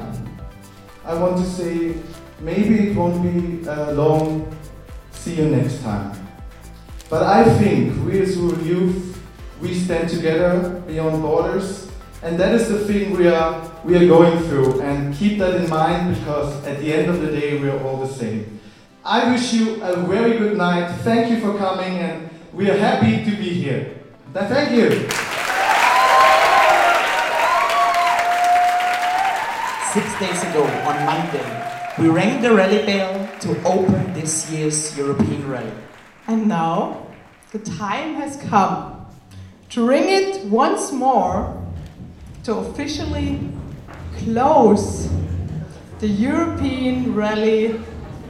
I 1.06 1.14
want 1.16 1.38
to 1.38 1.46
say 1.46 1.96
maybe 2.42 2.90
it 2.90 2.96
won't 2.96 3.22
be 3.22 3.68
uh, 3.68 3.92
long. 3.94 4.56
See 5.12 5.36
you 5.36 5.46
next 5.50 5.82
time. 5.84 6.18
But 7.10 7.24
I 7.24 7.44
think 7.60 8.06
we 8.06 8.22
as 8.22 8.38
Rural 8.38 8.62
Youth, 8.62 9.22
we 9.62 9.74
stand 9.74 10.10
together 10.10 10.82
beyond 10.88 11.22
borders, 11.22 11.92
and 12.24 12.40
that 12.40 12.56
is 12.56 12.70
the 12.70 12.80
thing 12.80 13.18
we 13.18 13.28
are 13.28 13.70
we 13.84 13.96
are 13.96 14.08
going 14.08 14.40
through. 14.46 14.82
And 14.82 15.14
keep 15.16 15.38
that 15.40 15.56
in 15.62 15.70
mind 15.70 16.16
because 16.16 16.64
at 16.66 16.80
the 16.80 16.94
end 16.94 17.10
of 17.10 17.22
the 17.22 17.28
day, 17.28 17.60
we 17.60 17.70
are 17.70 17.80
all 17.84 17.98
the 17.98 18.12
same. 18.12 18.60
I 19.04 19.32
wish 19.32 19.54
you 19.54 19.82
a 19.84 19.96
very 19.98 20.38
good 20.38 20.58
night. 20.58 20.90
Thank 21.02 21.30
you 21.30 21.40
for 21.40 21.58
coming, 21.58 21.98
and 21.98 22.30
we 22.54 22.70
are 22.70 22.78
happy 22.78 23.26
to 23.26 23.32
be 23.38 23.50
here. 23.50 23.98
Thank 24.34 24.72
you. 24.72 24.90
Six 29.92 30.08
days 30.20 30.42
ago, 30.50 30.64
on 30.64 31.06
Monday, 31.06 31.61
we 32.00 32.08
rang 32.08 32.42
the 32.42 32.54
rally 32.54 32.86
bell 32.86 33.30
to 33.42 33.62
open 33.64 34.14
this 34.14 34.50
year's 34.50 34.98
European 34.98 35.50
Rally. 35.50 35.74
And 36.28 36.48
now 36.48 37.08
the 37.52 37.60
time 37.60 38.16
has 38.16 38.38
come 38.50 39.06
to 39.70 39.86
ring 39.86 40.06
it 40.08 40.46
once 40.46 40.92
more 40.92 41.62
to 42.44 42.56
officially 42.56 43.40
close 44.18 45.10
the 46.00 46.08
European 46.08 47.14
Rally 47.14 47.80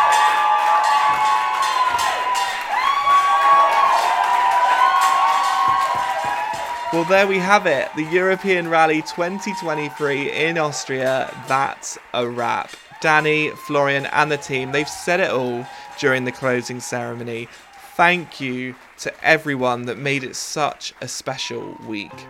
Well, 6.92 7.04
there 7.04 7.28
we 7.28 7.38
have 7.38 7.66
it. 7.66 7.88
The 7.94 8.02
European 8.02 8.66
Rally 8.66 9.00
2023 9.02 10.32
in 10.32 10.58
Austria. 10.58 11.32
That's 11.46 11.96
a 12.12 12.28
wrap. 12.28 12.72
Danny, 13.00 13.50
Florian, 13.50 14.06
and 14.06 14.28
the 14.28 14.36
team, 14.36 14.72
they've 14.72 14.88
said 14.88 15.20
it 15.20 15.30
all 15.30 15.64
during 16.00 16.24
the 16.24 16.32
closing 16.32 16.80
ceremony. 16.80 17.46
Thank 17.94 18.40
you 18.40 18.74
to 18.98 19.24
everyone 19.24 19.86
that 19.86 19.98
made 19.98 20.24
it 20.24 20.34
such 20.34 20.92
a 21.00 21.06
special 21.06 21.78
week. 21.86 22.26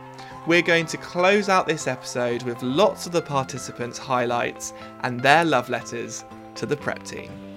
We're 0.47 0.61
going 0.61 0.85
to 0.87 0.99
close 0.99 1.49
out 1.49 1.67
this 1.67 1.87
episode 1.87 2.43
with 2.43 2.63
lots 2.63 3.07
of 3.07 3.13
the 3.13 3.23
participants' 3.23 3.97
highlights 3.97 4.75
and 5.05 5.21
their 5.21 5.47
love 5.47 5.71
letters 5.71 6.23
to 6.57 6.67
the 6.67 6.77
prep 6.77 7.03
team. 7.05 7.50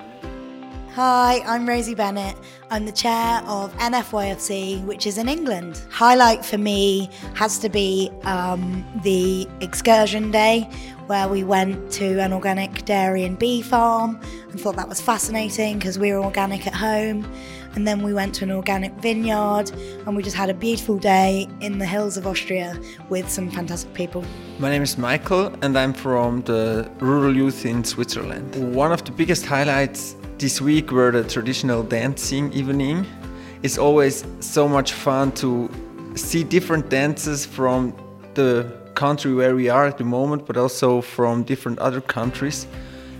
Hi, 0.95 1.41
I'm 1.47 1.67
Rosie 1.67 1.95
Bennett. 1.95 2.37
I'm 2.69 2.85
the 2.85 2.91
chair 2.91 3.41
of 3.47 3.75
NFYFC, 3.77 4.85
which 4.85 5.07
is 5.07 5.17
in 5.17 5.27
England. 5.27 5.81
Highlight 5.89 6.45
for 6.45 6.59
me 6.59 7.09
has 7.33 7.57
to 7.59 7.69
be 7.69 8.11
um, 8.25 8.85
the 9.01 9.47
excursion 9.59 10.29
day 10.29 10.69
where 11.07 11.27
we 11.27 11.43
went 11.43 11.91
to 11.93 12.19
an 12.19 12.31
organic 12.31 12.85
dairy 12.85 13.23
and 13.23 13.39
bee 13.39 13.63
farm 13.63 14.19
and 14.51 14.61
thought 14.61 14.75
that 14.75 14.87
was 14.87 15.01
fascinating 15.01 15.79
because 15.79 15.97
we 15.97 16.11
were 16.11 16.23
organic 16.23 16.67
at 16.67 16.75
home. 16.75 17.27
And 17.73 17.87
then 17.87 18.03
we 18.03 18.13
went 18.13 18.35
to 18.35 18.43
an 18.43 18.51
organic 18.51 18.93
vineyard 18.97 19.71
and 20.05 20.15
we 20.15 20.21
just 20.21 20.35
had 20.35 20.51
a 20.51 20.53
beautiful 20.53 20.99
day 20.99 21.47
in 21.59 21.79
the 21.79 21.87
hills 21.87 22.17
of 22.17 22.27
Austria 22.27 22.79
with 23.09 23.27
some 23.31 23.49
fantastic 23.49 23.95
people. 23.95 24.23
My 24.59 24.69
name 24.69 24.83
is 24.83 24.95
Michael 24.95 25.51
and 25.63 25.75
I'm 25.75 25.91
from 25.91 26.43
the 26.43 26.87
rural 26.99 27.35
youth 27.35 27.65
in 27.65 27.83
Switzerland. 27.83 28.75
One 28.75 28.91
of 28.91 29.03
the 29.03 29.11
biggest 29.11 29.43
highlights 29.43 30.17
this 30.37 30.59
week 30.61 30.91
were 30.91 31.11
the 31.11 31.23
traditional 31.23 31.83
dancing 31.83 32.51
evening. 32.53 33.05
It's 33.61 33.77
always 33.77 34.25
so 34.39 34.67
much 34.67 34.93
fun 34.93 35.31
to 35.33 35.69
see 36.15 36.43
different 36.43 36.89
dances 36.89 37.45
from 37.45 37.93
the 38.33 38.71
country 38.95 39.33
where 39.33 39.55
we 39.55 39.69
are 39.69 39.85
at 39.85 39.97
the 39.97 40.03
moment, 40.03 40.45
but 40.45 40.57
also 40.57 41.01
from 41.01 41.43
different 41.43 41.79
other 41.79 42.01
countries. 42.01 42.67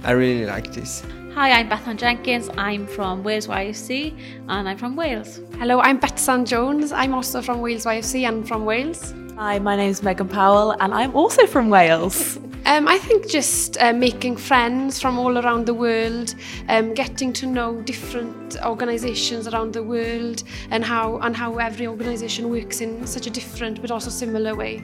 I 0.03 0.11
really 0.11 0.45
like 0.45 0.73
this. 0.73 1.03
Hi, 1.33 1.51
I'm 1.51 1.69
Bethan 1.69 1.97
Jenkins. 1.97 2.49
I'm 2.57 2.85
from 2.85 3.23
Wales 3.23 3.47
YFC 3.47 4.15
and 4.49 4.69
I'm 4.69 4.77
from 4.77 4.95
Wales. 4.95 5.39
Hello, 5.57 5.79
I'm 5.79 5.99
Betsan 5.99 6.45
Jones. 6.45 6.91
I'm 6.91 7.13
also 7.13 7.41
from 7.41 7.61
Wales 7.61 7.85
YFC 7.85 8.27
and 8.27 8.47
from 8.47 8.65
Wales. 8.65 9.13
Hi, 9.35 9.57
my 9.57 9.75
name 9.75 9.89
is 9.89 10.03
Megan 10.03 10.29
Powell 10.29 10.71
and 10.79 10.93
I'm 10.93 11.15
also 11.15 11.47
from 11.47 11.69
Wales. 11.69 12.37
Um, 12.65 12.87
I 12.87 12.97
think 12.97 13.27
just 13.27 13.77
uh, 13.77 13.91
making 13.91 14.37
friends 14.37 15.01
from 15.01 15.19
all 15.19 15.37
around 15.37 15.65
the 15.65 15.73
world, 15.73 16.33
um, 16.69 16.93
getting 16.93 17.33
to 17.33 17.45
know 17.45 17.81
different 17.81 18.55
organisations 18.65 19.49
around 19.49 19.73
the 19.73 19.83
world 19.83 20.43
and 20.71 20.83
how, 20.83 21.17
and 21.17 21.35
how 21.35 21.57
every 21.57 21.87
organisation 21.87 22.49
works 22.49 22.79
in 22.79 23.05
such 23.05 23.27
a 23.27 23.29
different 23.29 23.81
but 23.81 23.91
also 23.91 24.09
similar 24.09 24.55
way. 24.55 24.81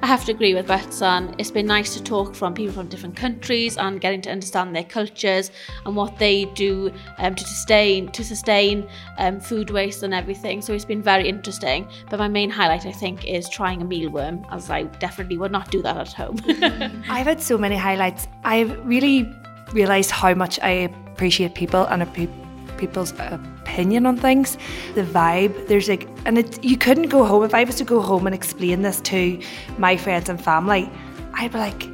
I 0.00 0.06
have 0.06 0.24
to 0.26 0.32
agree 0.32 0.54
with 0.54 0.68
Betsan. 0.68 1.34
It's 1.38 1.50
been 1.50 1.66
nice 1.66 1.92
to 1.94 2.02
talk 2.02 2.34
from 2.34 2.54
people 2.54 2.72
from 2.72 2.86
different 2.86 3.16
countries 3.16 3.76
and 3.76 4.00
getting 4.00 4.20
to 4.22 4.30
understand 4.30 4.74
their 4.74 4.84
cultures 4.84 5.50
and 5.84 5.96
what 5.96 6.18
they 6.18 6.44
do 6.54 6.92
um, 7.18 7.34
to 7.34 7.44
sustain 7.44 8.08
to 8.12 8.22
sustain 8.22 8.88
um, 9.18 9.40
food 9.40 9.70
waste 9.70 10.04
and 10.04 10.14
everything. 10.14 10.62
So 10.62 10.72
it's 10.72 10.84
been 10.84 11.02
very 11.02 11.28
interesting. 11.28 11.88
But 12.10 12.20
my 12.20 12.28
main 12.28 12.48
highlight, 12.48 12.86
I 12.86 12.92
think, 12.92 13.26
is 13.26 13.48
trying 13.48 13.82
a 13.82 13.84
mealworm, 13.84 14.44
as 14.52 14.70
I 14.70 14.84
definitely 14.84 15.36
would 15.36 15.52
not 15.52 15.70
do 15.72 15.82
that 15.82 15.96
at 15.96 16.12
home. 16.12 16.40
I've 17.08 17.26
had 17.26 17.42
so 17.42 17.58
many 17.58 17.76
highlights. 17.76 18.28
I've 18.44 18.78
really 18.86 19.28
realised 19.72 20.12
how 20.12 20.32
much 20.34 20.60
I 20.60 20.70
appreciate 21.12 21.54
people 21.54 21.84
and 21.86 22.02
appreciate 22.02 22.47
people's 22.78 23.12
opinion 23.18 24.06
on 24.06 24.16
things, 24.16 24.56
the 24.94 25.02
vibe. 25.02 25.66
There's 25.66 25.88
like, 25.88 26.08
and 26.24 26.38
it, 26.38 26.64
you 26.64 26.78
couldn't 26.78 27.08
go 27.08 27.24
home 27.24 27.44
if 27.44 27.52
I 27.54 27.64
was 27.64 27.74
to 27.76 27.84
go 27.84 28.00
home 28.00 28.26
and 28.26 28.34
explain 28.34 28.82
this 28.82 29.00
to 29.02 29.40
my 29.76 29.96
friends 29.96 30.28
and 30.28 30.42
family. 30.42 30.90
I'd 31.34 31.52
be 31.52 31.58
like, 31.58 31.88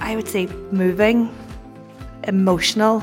I 0.00 0.16
would 0.16 0.28
say 0.28 0.46
moving, 0.70 1.34
emotional, 2.24 3.02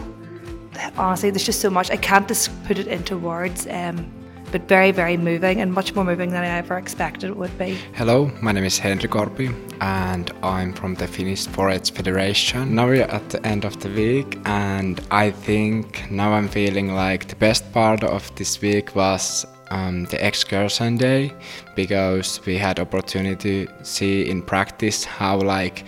honestly, 0.98 1.30
there's 1.30 1.46
just 1.46 1.62
so 1.62 1.70
much. 1.70 1.90
I 1.92 1.98
can't 1.98 2.28
just 2.28 2.52
put 2.66 2.78
it 2.78 2.88
into 2.88 3.18
words. 3.18 3.68
Um, 3.70 4.12
but 4.52 4.68
very, 4.68 4.92
very 4.92 5.18
moving 5.18 5.62
and 5.62 5.74
much 5.74 5.94
more 5.96 6.06
moving 6.06 6.32
than 6.32 6.44
I 6.44 6.58
ever 6.58 6.78
expected 6.78 7.30
it 7.30 7.38
would 7.38 7.58
be. 7.58 7.78
Hello, 7.94 8.32
my 8.42 8.52
name 8.52 8.64
is 8.64 8.80
Henry 8.80 9.10
Korpi 9.10 9.54
and 9.82 10.32
I'm 10.44 10.74
from 10.74 10.96
the 10.96 11.08
Finnish 11.08 11.48
Forest 11.48 11.96
Federation. 11.96 12.76
Now 12.76 12.88
we're 12.88 13.04
at 13.04 13.30
the 13.30 13.46
end 13.46 13.66
of 13.66 13.80
the 13.80 13.90
week 13.90 14.40
and 14.46 15.02
I 15.12 15.32
think 15.32 16.10
now 16.10 16.32
I'm 16.34 16.48
feeling 16.48 16.94
like 16.94 17.28
the 17.28 17.36
best 17.36 17.72
part 17.74 18.04
of 18.04 18.34
this 18.36 18.62
week 18.62 18.96
was 18.96 19.46
um, 19.70 20.06
the 20.06 20.26
excursion 20.26 20.98
day 20.98 21.34
because 21.76 22.40
we 22.46 22.58
had 22.58 22.80
opportunity 22.80 23.66
to 23.66 23.86
see 23.86 24.30
in 24.30 24.42
practice 24.42 25.04
how 25.04 25.40
like 25.40 25.86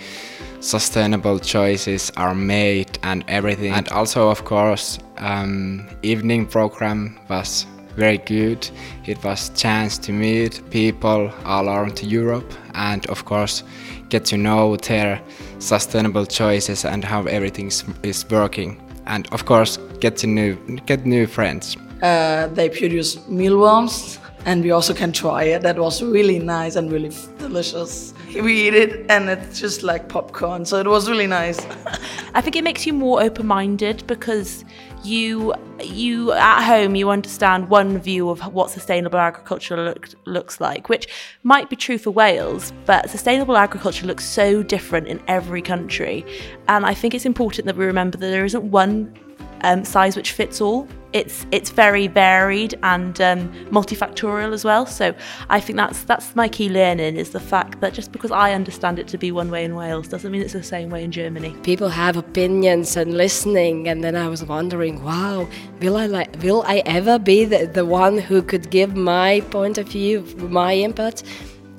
sustainable 0.60 1.40
choices 1.40 2.12
are 2.18 2.36
made 2.36 3.00
and 3.04 3.24
everything 3.30 3.72
and 3.72 3.88
also 3.90 4.30
of 4.30 4.44
course 4.44 5.00
um, 5.18 5.88
evening 6.02 6.46
program 6.46 7.18
was 7.30 7.66
very 8.00 8.18
good. 8.18 8.70
It 9.06 9.24
was 9.24 9.50
chance 9.50 9.98
to 10.00 10.12
meet 10.12 10.62
people 10.72 11.32
all 11.46 11.68
around 11.68 12.02
Europe 12.02 12.52
and 12.74 13.06
of 13.08 13.26
course 13.26 13.64
get 14.10 14.26
to 14.26 14.38
know 14.38 14.78
their 14.78 15.22
sustainable 15.60 16.26
choices 16.26 16.86
and 16.86 17.04
how 17.04 17.26
everything 17.26 17.72
is 18.04 18.26
working. 18.30 18.82
And 19.06 19.28
of 19.32 19.46
course 19.46 19.78
get 20.00 20.18
to 20.18 20.28
new 20.28 20.56
get 20.86 21.06
new 21.06 21.28
friends. 21.28 21.78
Uh, 22.02 22.48
they 22.48 22.70
produce 22.70 23.28
mealworms 23.28 24.20
and 24.46 24.64
we 24.64 24.72
also 24.72 24.94
can 24.94 25.12
try 25.12 25.44
it. 25.44 25.62
That 25.62 25.78
was 25.78 26.02
really 26.02 26.40
nice 26.40 26.78
and 26.78 26.92
really 26.92 27.12
delicious. 27.38 28.14
We 28.34 28.68
eat 28.68 28.74
it 28.74 29.06
and 29.10 29.30
it's 29.30 29.60
just 29.60 29.84
like 29.84 30.08
popcorn, 30.08 30.66
so 30.66 30.78
it 30.78 30.88
was 30.88 31.10
really 31.10 31.28
nice. 31.28 31.60
I 32.34 32.42
think 32.42 32.56
it 32.56 32.64
makes 32.64 32.86
you 32.86 32.94
more 32.94 33.22
open-minded 33.22 34.08
because 34.08 34.64
you 35.04 35.54
you 35.82 36.32
at 36.34 36.64
home 36.64 36.96
you 36.96 37.10
understand 37.10 37.70
one 37.70 37.98
view 38.00 38.30
of 38.30 38.42
what 38.54 38.70
sustainable 38.70 39.18
agriculture 39.18 39.78
look, 39.78 40.10
looks 40.26 40.60
like 40.60 40.90
which 40.90 41.08
might 41.44 41.70
be 41.70 41.76
true 41.76 41.98
for 41.98 42.12
Wales 42.12 42.74
but 42.86 43.10
sustainable 43.10 43.56
agriculture 43.56 44.06
looks 44.06 44.26
so 44.26 44.62
different 44.62 45.08
in 45.08 45.22
every 45.28 45.62
country 45.62 46.26
and 46.68 46.86
I 46.86 46.94
think 46.94 47.14
it's 47.14 47.26
important 47.26 47.66
that 47.68 47.76
we 47.76 47.86
remember 47.86 48.18
that 48.18 48.28
there 48.28 48.46
isn't 48.46 48.64
one 48.72 49.18
um, 49.62 49.84
size 49.84 50.16
which 50.16 50.32
fits 50.32 50.62
all. 50.62 50.88
It's 51.12 51.46
it's 51.52 51.72
very 51.72 52.08
varied 52.08 52.78
and 52.84 53.20
um, 53.20 53.52
multifactorial 53.72 54.54
as 54.54 54.64
well. 54.64 54.86
So 54.86 55.16
I 55.50 55.60
think 55.60 55.78
that's 55.78 56.04
that's 56.04 56.36
my 56.36 56.48
key 56.48 56.70
learning 56.70 57.16
is 57.16 57.32
the 57.32 57.40
fact 57.40 57.82
that 57.82 57.94
just 57.94 58.12
because 58.12 58.32
I 58.32 58.54
understand 58.54 59.00
it 59.00 59.08
to 59.08 59.18
be 59.18 59.32
one 59.32 59.50
way 59.50 59.64
in 59.64 59.76
Wales 59.76 60.08
doesn't 60.08 60.32
mean 60.32 60.42
it's 60.42 60.54
the 60.54 60.62
same 60.62 60.90
way 60.90 61.04
in 61.04 61.12
Germany. 61.12 61.56
People 61.64 61.90
have 61.90 62.16
opinions 62.16 62.96
and 62.96 63.18
listening, 63.18 63.88
and 63.88 64.04
then 64.04 64.16
I 64.16 64.28
was 64.28 64.44
wondering, 64.44 65.04
wow, 65.04 65.48
will 65.82 65.98
I 65.98 66.06
like 66.06 66.36
will 66.44 66.64
I 66.68 66.84
ever 66.86 67.18
be 67.18 67.46
the, 67.46 67.66
the 67.66 67.86
one 67.86 68.20
who 68.20 68.44
could 68.44 68.70
give 68.70 68.96
my 68.96 69.42
point 69.50 69.78
of 69.80 69.88
view, 69.88 70.22
my 70.38 70.76
input? 70.76 71.24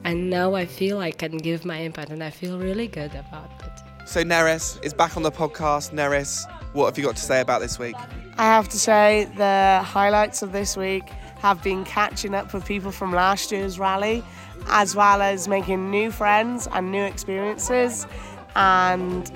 And 0.02 0.30
now 0.30 0.54
I 0.54 0.66
feel 0.66 0.98
I 0.98 1.12
can 1.12 1.36
give 1.36 1.64
my 1.64 1.80
input, 1.82 2.10
and 2.10 2.24
I 2.24 2.30
feel 2.30 2.58
really 2.58 2.88
good 2.88 3.14
about 3.14 3.50
it. 3.64 4.08
So 4.08 4.24
Neris 4.24 4.84
is 4.84 4.92
back 4.92 5.16
on 5.16 5.22
the 5.22 5.30
podcast. 5.30 5.92
Neris, 5.92 6.44
what 6.72 6.86
have 6.86 6.98
you 6.98 7.04
got 7.04 7.16
to 7.16 7.22
say 7.22 7.40
about 7.40 7.60
this 7.60 7.78
week? 7.78 7.96
I 8.38 8.44
have 8.44 8.68
to 8.70 8.78
say 8.78 9.28
the 9.36 9.82
highlights 9.84 10.42
of 10.42 10.52
this 10.52 10.76
week 10.76 11.08
have 11.40 11.62
been 11.62 11.84
catching 11.84 12.34
up 12.34 12.52
with 12.52 12.64
people 12.64 12.90
from 12.90 13.12
last 13.12 13.50
year's 13.50 13.78
rally, 13.78 14.22
as 14.68 14.94
well 14.94 15.22
as 15.22 15.48
making 15.48 15.90
new 15.90 16.10
friends 16.10 16.68
and 16.72 16.92
new 16.92 17.02
experiences. 17.02 18.06
And 18.54 19.30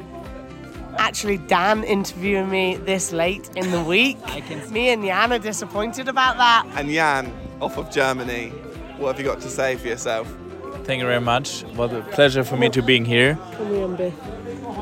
actually, 0.99 1.39
Dan 1.39 1.83
interviewing 1.85 2.51
me 2.51 2.77
this 2.77 3.13
late 3.13 3.51
in 3.57 3.71
the 3.71 3.83
week. 3.83 4.19
me 4.71 4.91
and 4.91 5.03
Jan 5.05 5.33
are 5.33 5.39
disappointed 5.39 6.09
about 6.09 6.37
that. 6.37 6.67
And 6.75 6.91
Jan, 6.91 7.33
off 7.61 7.79
of 7.79 7.91
Germany, 7.91 8.51
what 8.99 9.17
have 9.17 9.19
you 9.19 9.25
got 9.31 9.41
to 9.41 9.49
say 9.49 9.77
for 9.77 9.89
yourself? 9.89 10.33
Thank 10.85 11.01
you 11.01 11.07
very 11.07 11.21
much. 11.21 11.63
What 11.75 11.93
a 11.93 12.03
pleasure 12.03 12.45
for 12.45 12.57
me 12.57 12.69
to 12.71 12.83
being 12.83 13.05
here. 13.07 13.39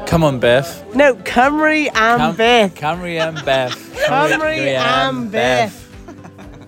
Come 0.07 0.25
on, 0.25 0.41
Beth. 0.41 0.79
Come 0.79 0.89
on, 0.89 0.91
Beth. 0.91 0.97
No, 0.97 1.15
Cymru 1.17 1.87
and 1.87 1.95
Cam- 1.95 2.37
Beth. 2.37 2.75
Cymru 2.75 3.19
and 3.21 3.45
Beth. 3.45 3.75
Cymru 4.07 4.67
and 4.77 5.31
Beth. 5.33 5.79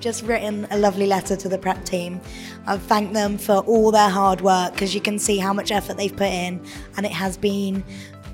just 0.00 0.22
written 0.24 0.66
a 0.70 0.78
lovely 0.78 1.06
letter 1.06 1.36
to 1.36 1.48
the 1.48 1.58
prep 1.58 1.84
team. 1.84 2.20
I've 2.66 2.82
thanked 2.82 3.12
them 3.14 3.38
for 3.38 3.56
all 3.58 3.90
their 3.90 4.08
hard 4.08 4.40
work 4.40 4.72
because 4.72 4.94
you 4.94 5.00
can 5.00 5.18
see 5.18 5.38
how 5.38 5.52
much 5.52 5.70
effort 5.70 5.96
they've 5.96 6.14
put 6.16 6.28
in, 6.28 6.64
and 6.96 7.04
it 7.04 7.12
has 7.12 7.36
been 7.36 7.84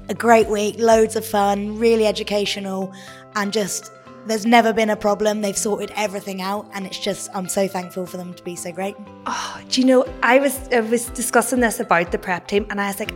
a 0.09 0.15
great 0.15 0.49
week, 0.49 0.77
loads 0.79 1.17
of 1.17 1.25
fun, 1.25 1.79
really 1.79 2.07
educational, 2.07 2.93
and 3.37 3.53
just 3.53 3.93
there's 4.27 4.45
never 4.45 4.73
been 4.73 4.91
a 4.91 4.97
problem. 4.97 5.41
They've 5.41 5.57
sorted 5.57 5.93
everything 5.97 6.43
out, 6.43 6.69
and 6.75 6.87
it's 6.87 6.99
just 6.99 7.31
I'm 7.35 7.49
so 7.49 7.67
thankful 7.67 8.07
for 8.07 8.17
them 8.17 8.35
to 8.35 8.43
be 8.45 8.55
so 8.57 8.71
great. 8.73 8.95
Oh, 9.27 9.61
do 9.69 9.81
you 9.81 9.87
know, 9.87 10.05
I 10.23 10.39
was 10.39 10.69
I 10.73 10.81
was 10.81 11.07
discussing 11.11 11.61
this 11.61 11.81
about 11.81 12.13
the 12.13 12.19
prep 12.19 12.47
team, 12.49 12.67
and 12.71 12.81
I 12.81 12.89
was 12.89 12.99
like, 13.01 13.13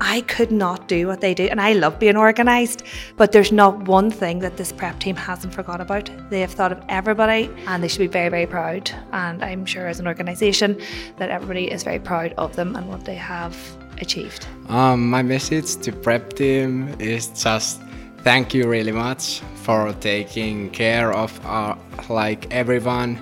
I 0.00 0.22
could 0.22 0.50
not 0.50 0.88
do 0.88 1.06
what 1.06 1.20
they 1.20 1.34
do, 1.34 1.48
and 1.50 1.60
I 1.60 1.72
love 1.72 1.98
being 1.98 2.16
organised. 2.16 2.82
But 3.16 3.32
there's 3.32 3.52
not 3.52 3.88
one 3.88 4.10
thing 4.10 4.40
that 4.40 4.56
this 4.56 4.72
prep 4.72 4.98
team 5.00 5.16
hasn't 5.16 5.54
forgot 5.54 5.80
about. 5.80 6.10
They 6.30 6.40
have 6.40 6.52
thought 6.52 6.72
of 6.72 6.82
everybody, 6.88 7.50
and 7.66 7.82
they 7.82 7.88
should 7.88 7.98
be 8.00 8.06
very, 8.06 8.28
very 8.28 8.46
proud. 8.46 8.90
And 9.12 9.42
I'm 9.42 9.66
sure, 9.66 9.86
as 9.86 10.00
an 10.00 10.06
organisation, 10.06 10.80
that 11.16 11.30
everybody 11.30 11.70
is 11.70 11.82
very 11.82 11.98
proud 11.98 12.34
of 12.36 12.56
them 12.56 12.76
and 12.76 12.88
what 12.88 13.04
they 13.04 13.14
have 13.14 13.56
achieved. 14.00 14.46
Um, 14.68 15.08
my 15.08 15.22
message 15.22 15.76
to 15.76 15.92
prep 15.92 16.34
team 16.34 16.94
is 16.98 17.28
just 17.28 17.80
thank 18.18 18.52
you 18.54 18.68
really 18.68 18.92
much 18.92 19.40
for 19.54 19.92
taking 20.00 20.70
care 20.70 21.12
of 21.12 21.40
our, 21.46 21.78
like 22.08 22.52
everyone. 22.52 23.18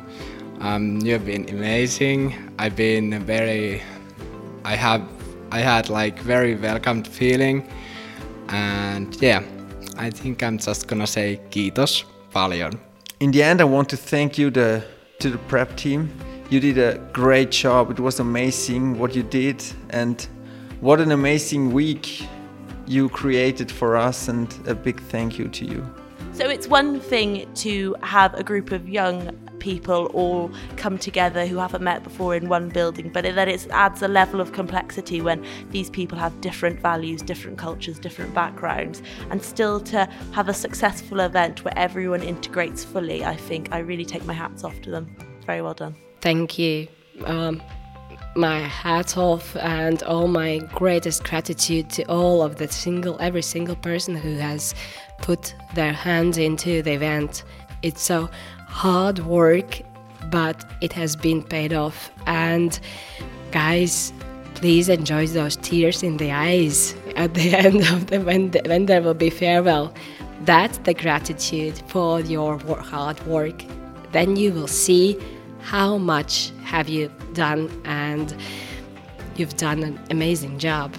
Um, 0.61 0.99
you've 1.01 1.27
been 1.27 1.49
amazing. 1.51 2.35
I've 2.59 2.75
been 2.75 3.23
very, 3.25 3.83
I 4.65 4.77
have, 4.77 5.03
I 5.55 5.61
had 5.61 5.89
like 5.89 6.19
very 6.19 6.57
welcomed 6.57 7.07
feeling, 7.07 7.63
and 8.49 9.17
yeah, 9.23 9.41
I 9.97 10.11
think 10.11 10.43
I'm 10.43 10.59
just 10.59 10.89
gonna 10.89 11.07
say 11.07 11.41
kiitos 11.51 12.03
paljon. 12.33 12.73
In 13.21 13.31
the 13.31 13.45
end, 13.45 13.61
I 13.61 13.65
want 13.65 13.89
to 13.91 13.97
thank 13.97 14.37
you 14.37 14.51
the, 14.51 14.83
to 15.21 15.31
the 15.31 15.39
prep 15.47 15.77
team. 15.77 16.11
You 16.51 16.59
did 16.59 16.79
a 16.79 16.99
great 17.13 17.53
job. 17.53 17.93
It 17.93 18.01
was 18.01 18.19
amazing 18.19 18.99
what 18.99 19.15
you 19.15 19.23
did, 19.23 19.63
and 19.91 20.27
what 20.81 20.99
an 21.01 21.13
amazing 21.13 21.73
week 21.73 22.27
you 22.89 23.09
created 23.09 23.71
for 23.71 23.97
us. 23.97 24.27
And 24.27 24.53
a 24.67 24.75
big 24.75 25.01
thank 25.03 25.39
you 25.39 25.47
to 25.47 25.65
you. 25.65 25.87
So 26.33 26.49
it's 26.49 26.67
one 26.67 26.99
thing 26.99 27.47
to 27.63 27.95
have 28.03 28.35
a 28.35 28.43
group 28.43 28.73
of 28.73 28.89
young 28.89 29.31
people 29.65 30.11
all 30.13 30.51
come 30.77 30.99
together 30.99 31.47
who 31.47 31.57
haven't 31.57 31.83
met 31.83 32.05
before 32.05 32.37
in 32.37 32.51
one 32.51 32.69
building, 32.69 33.09
but 33.09 33.23
then 33.23 33.49
it 33.49 33.67
adds 33.71 34.03
a 34.03 34.09
level 34.09 34.39
of 34.39 34.53
complexity 34.53 35.23
when 35.23 35.43
these 35.71 35.89
people 35.89 36.19
have 36.19 36.39
different 36.43 36.79
values, 36.81 37.23
different 37.23 37.57
cultures, 37.57 37.99
different 37.99 38.35
backgrounds, 38.35 39.03
and 39.31 39.43
still 39.43 39.81
to 39.81 40.07
have 40.33 40.51
a 40.51 40.53
successful 40.53 41.21
event 41.21 41.65
where 41.65 41.73
everyone 41.79 42.23
integrates 42.23 42.85
fully. 42.85 43.25
I 43.25 43.37
think 43.37 43.71
I 43.73 43.79
really 43.79 44.05
take 44.05 44.27
my 44.27 44.35
hats 44.35 44.65
off 44.65 44.79
to 44.83 44.91
them. 44.91 45.17
Very 45.47 45.63
well 45.63 45.73
done. 45.73 45.97
Thank 46.21 46.59
you. 46.59 46.87
Um, 47.25 47.63
my 48.37 48.59
hat 48.59 49.17
off 49.17 49.57
and 49.57 50.03
all 50.03 50.29
my 50.29 50.59
greatest 50.75 51.25
gratitude 51.25 51.89
to 51.89 52.03
all 52.05 52.43
of 52.43 52.57
the 52.57 52.69
single, 52.69 53.17
every 53.19 53.43
single 53.43 53.77
person 53.77 54.15
who 54.15 54.35
has 54.37 54.75
put 55.23 55.55
their 55.75 55.95
hands 55.95 56.37
into 56.37 56.83
the 56.83 56.93
event. 56.93 57.45
It's 57.83 58.03
so 58.03 58.31
hard 58.75 59.21
work, 59.21 59.81
but 60.31 60.65
it 60.81 60.93
has 60.93 61.15
been 61.15 61.43
paid 61.43 61.73
off. 61.73 62.11
And 62.27 62.79
guys, 63.53 64.13
please 64.55 64.89
enjoy 64.89 65.29
those 65.29 65.57
tears 65.57 66.03
in 66.03 66.17
the 66.17 66.33
eyes 66.33 66.95
at 67.15 67.35
the 67.35 67.55
end 67.67 67.83
of 67.93 68.09
the 68.09 68.21
when, 68.21 68.51
the, 68.51 68.63
when 68.67 68.87
there 68.87 69.01
will 69.01 69.15
be 69.15 69.31
farewell. 69.31 69.95
That's 70.43 70.79
the 70.79 70.93
gratitude 70.93 71.81
for 71.87 72.21
your 72.21 72.59
hard 72.59 73.25
work. 73.27 73.63
Then 74.11 74.37
you 74.37 74.53
will 74.53 74.67
see 74.67 75.19
how 75.61 75.97
much 75.97 76.53
have 76.65 76.89
you 76.89 77.11
done 77.33 77.71
and 77.85 78.37
you've 79.37 79.57
done 79.57 79.83
an 79.83 79.99
amazing 80.11 80.59
job 80.59 80.95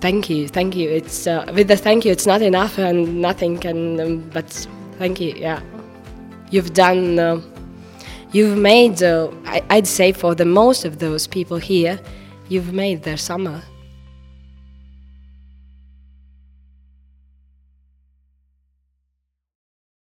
thank 0.00 0.30
you 0.30 0.48
thank 0.48 0.74
you 0.74 0.88
it's 0.88 1.26
uh, 1.26 1.44
with 1.54 1.68
the 1.68 1.76
thank 1.76 2.04
you 2.06 2.10
it's 2.10 2.26
not 2.26 2.40
enough 2.40 2.78
and 2.78 3.20
nothing 3.20 3.58
can 3.58 4.00
um, 4.00 4.30
but 4.30 4.48
thank 4.98 5.20
you 5.20 5.32
yeah 5.36 5.60
you've 6.50 6.72
done 6.74 7.18
uh, 7.18 7.40
you've 8.32 8.58
made 8.58 9.02
uh, 9.02 9.30
I, 9.44 9.62
i'd 9.70 9.86
say 9.86 10.12
for 10.12 10.34
the 10.34 10.44
most 10.44 10.84
of 10.84 10.98
those 10.98 11.26
people 11.26 11.56
here 11.58 12.00
you've 12.48 12.72
made 12.72 13.02
their 13.02 13.16
summer 13.16 13.62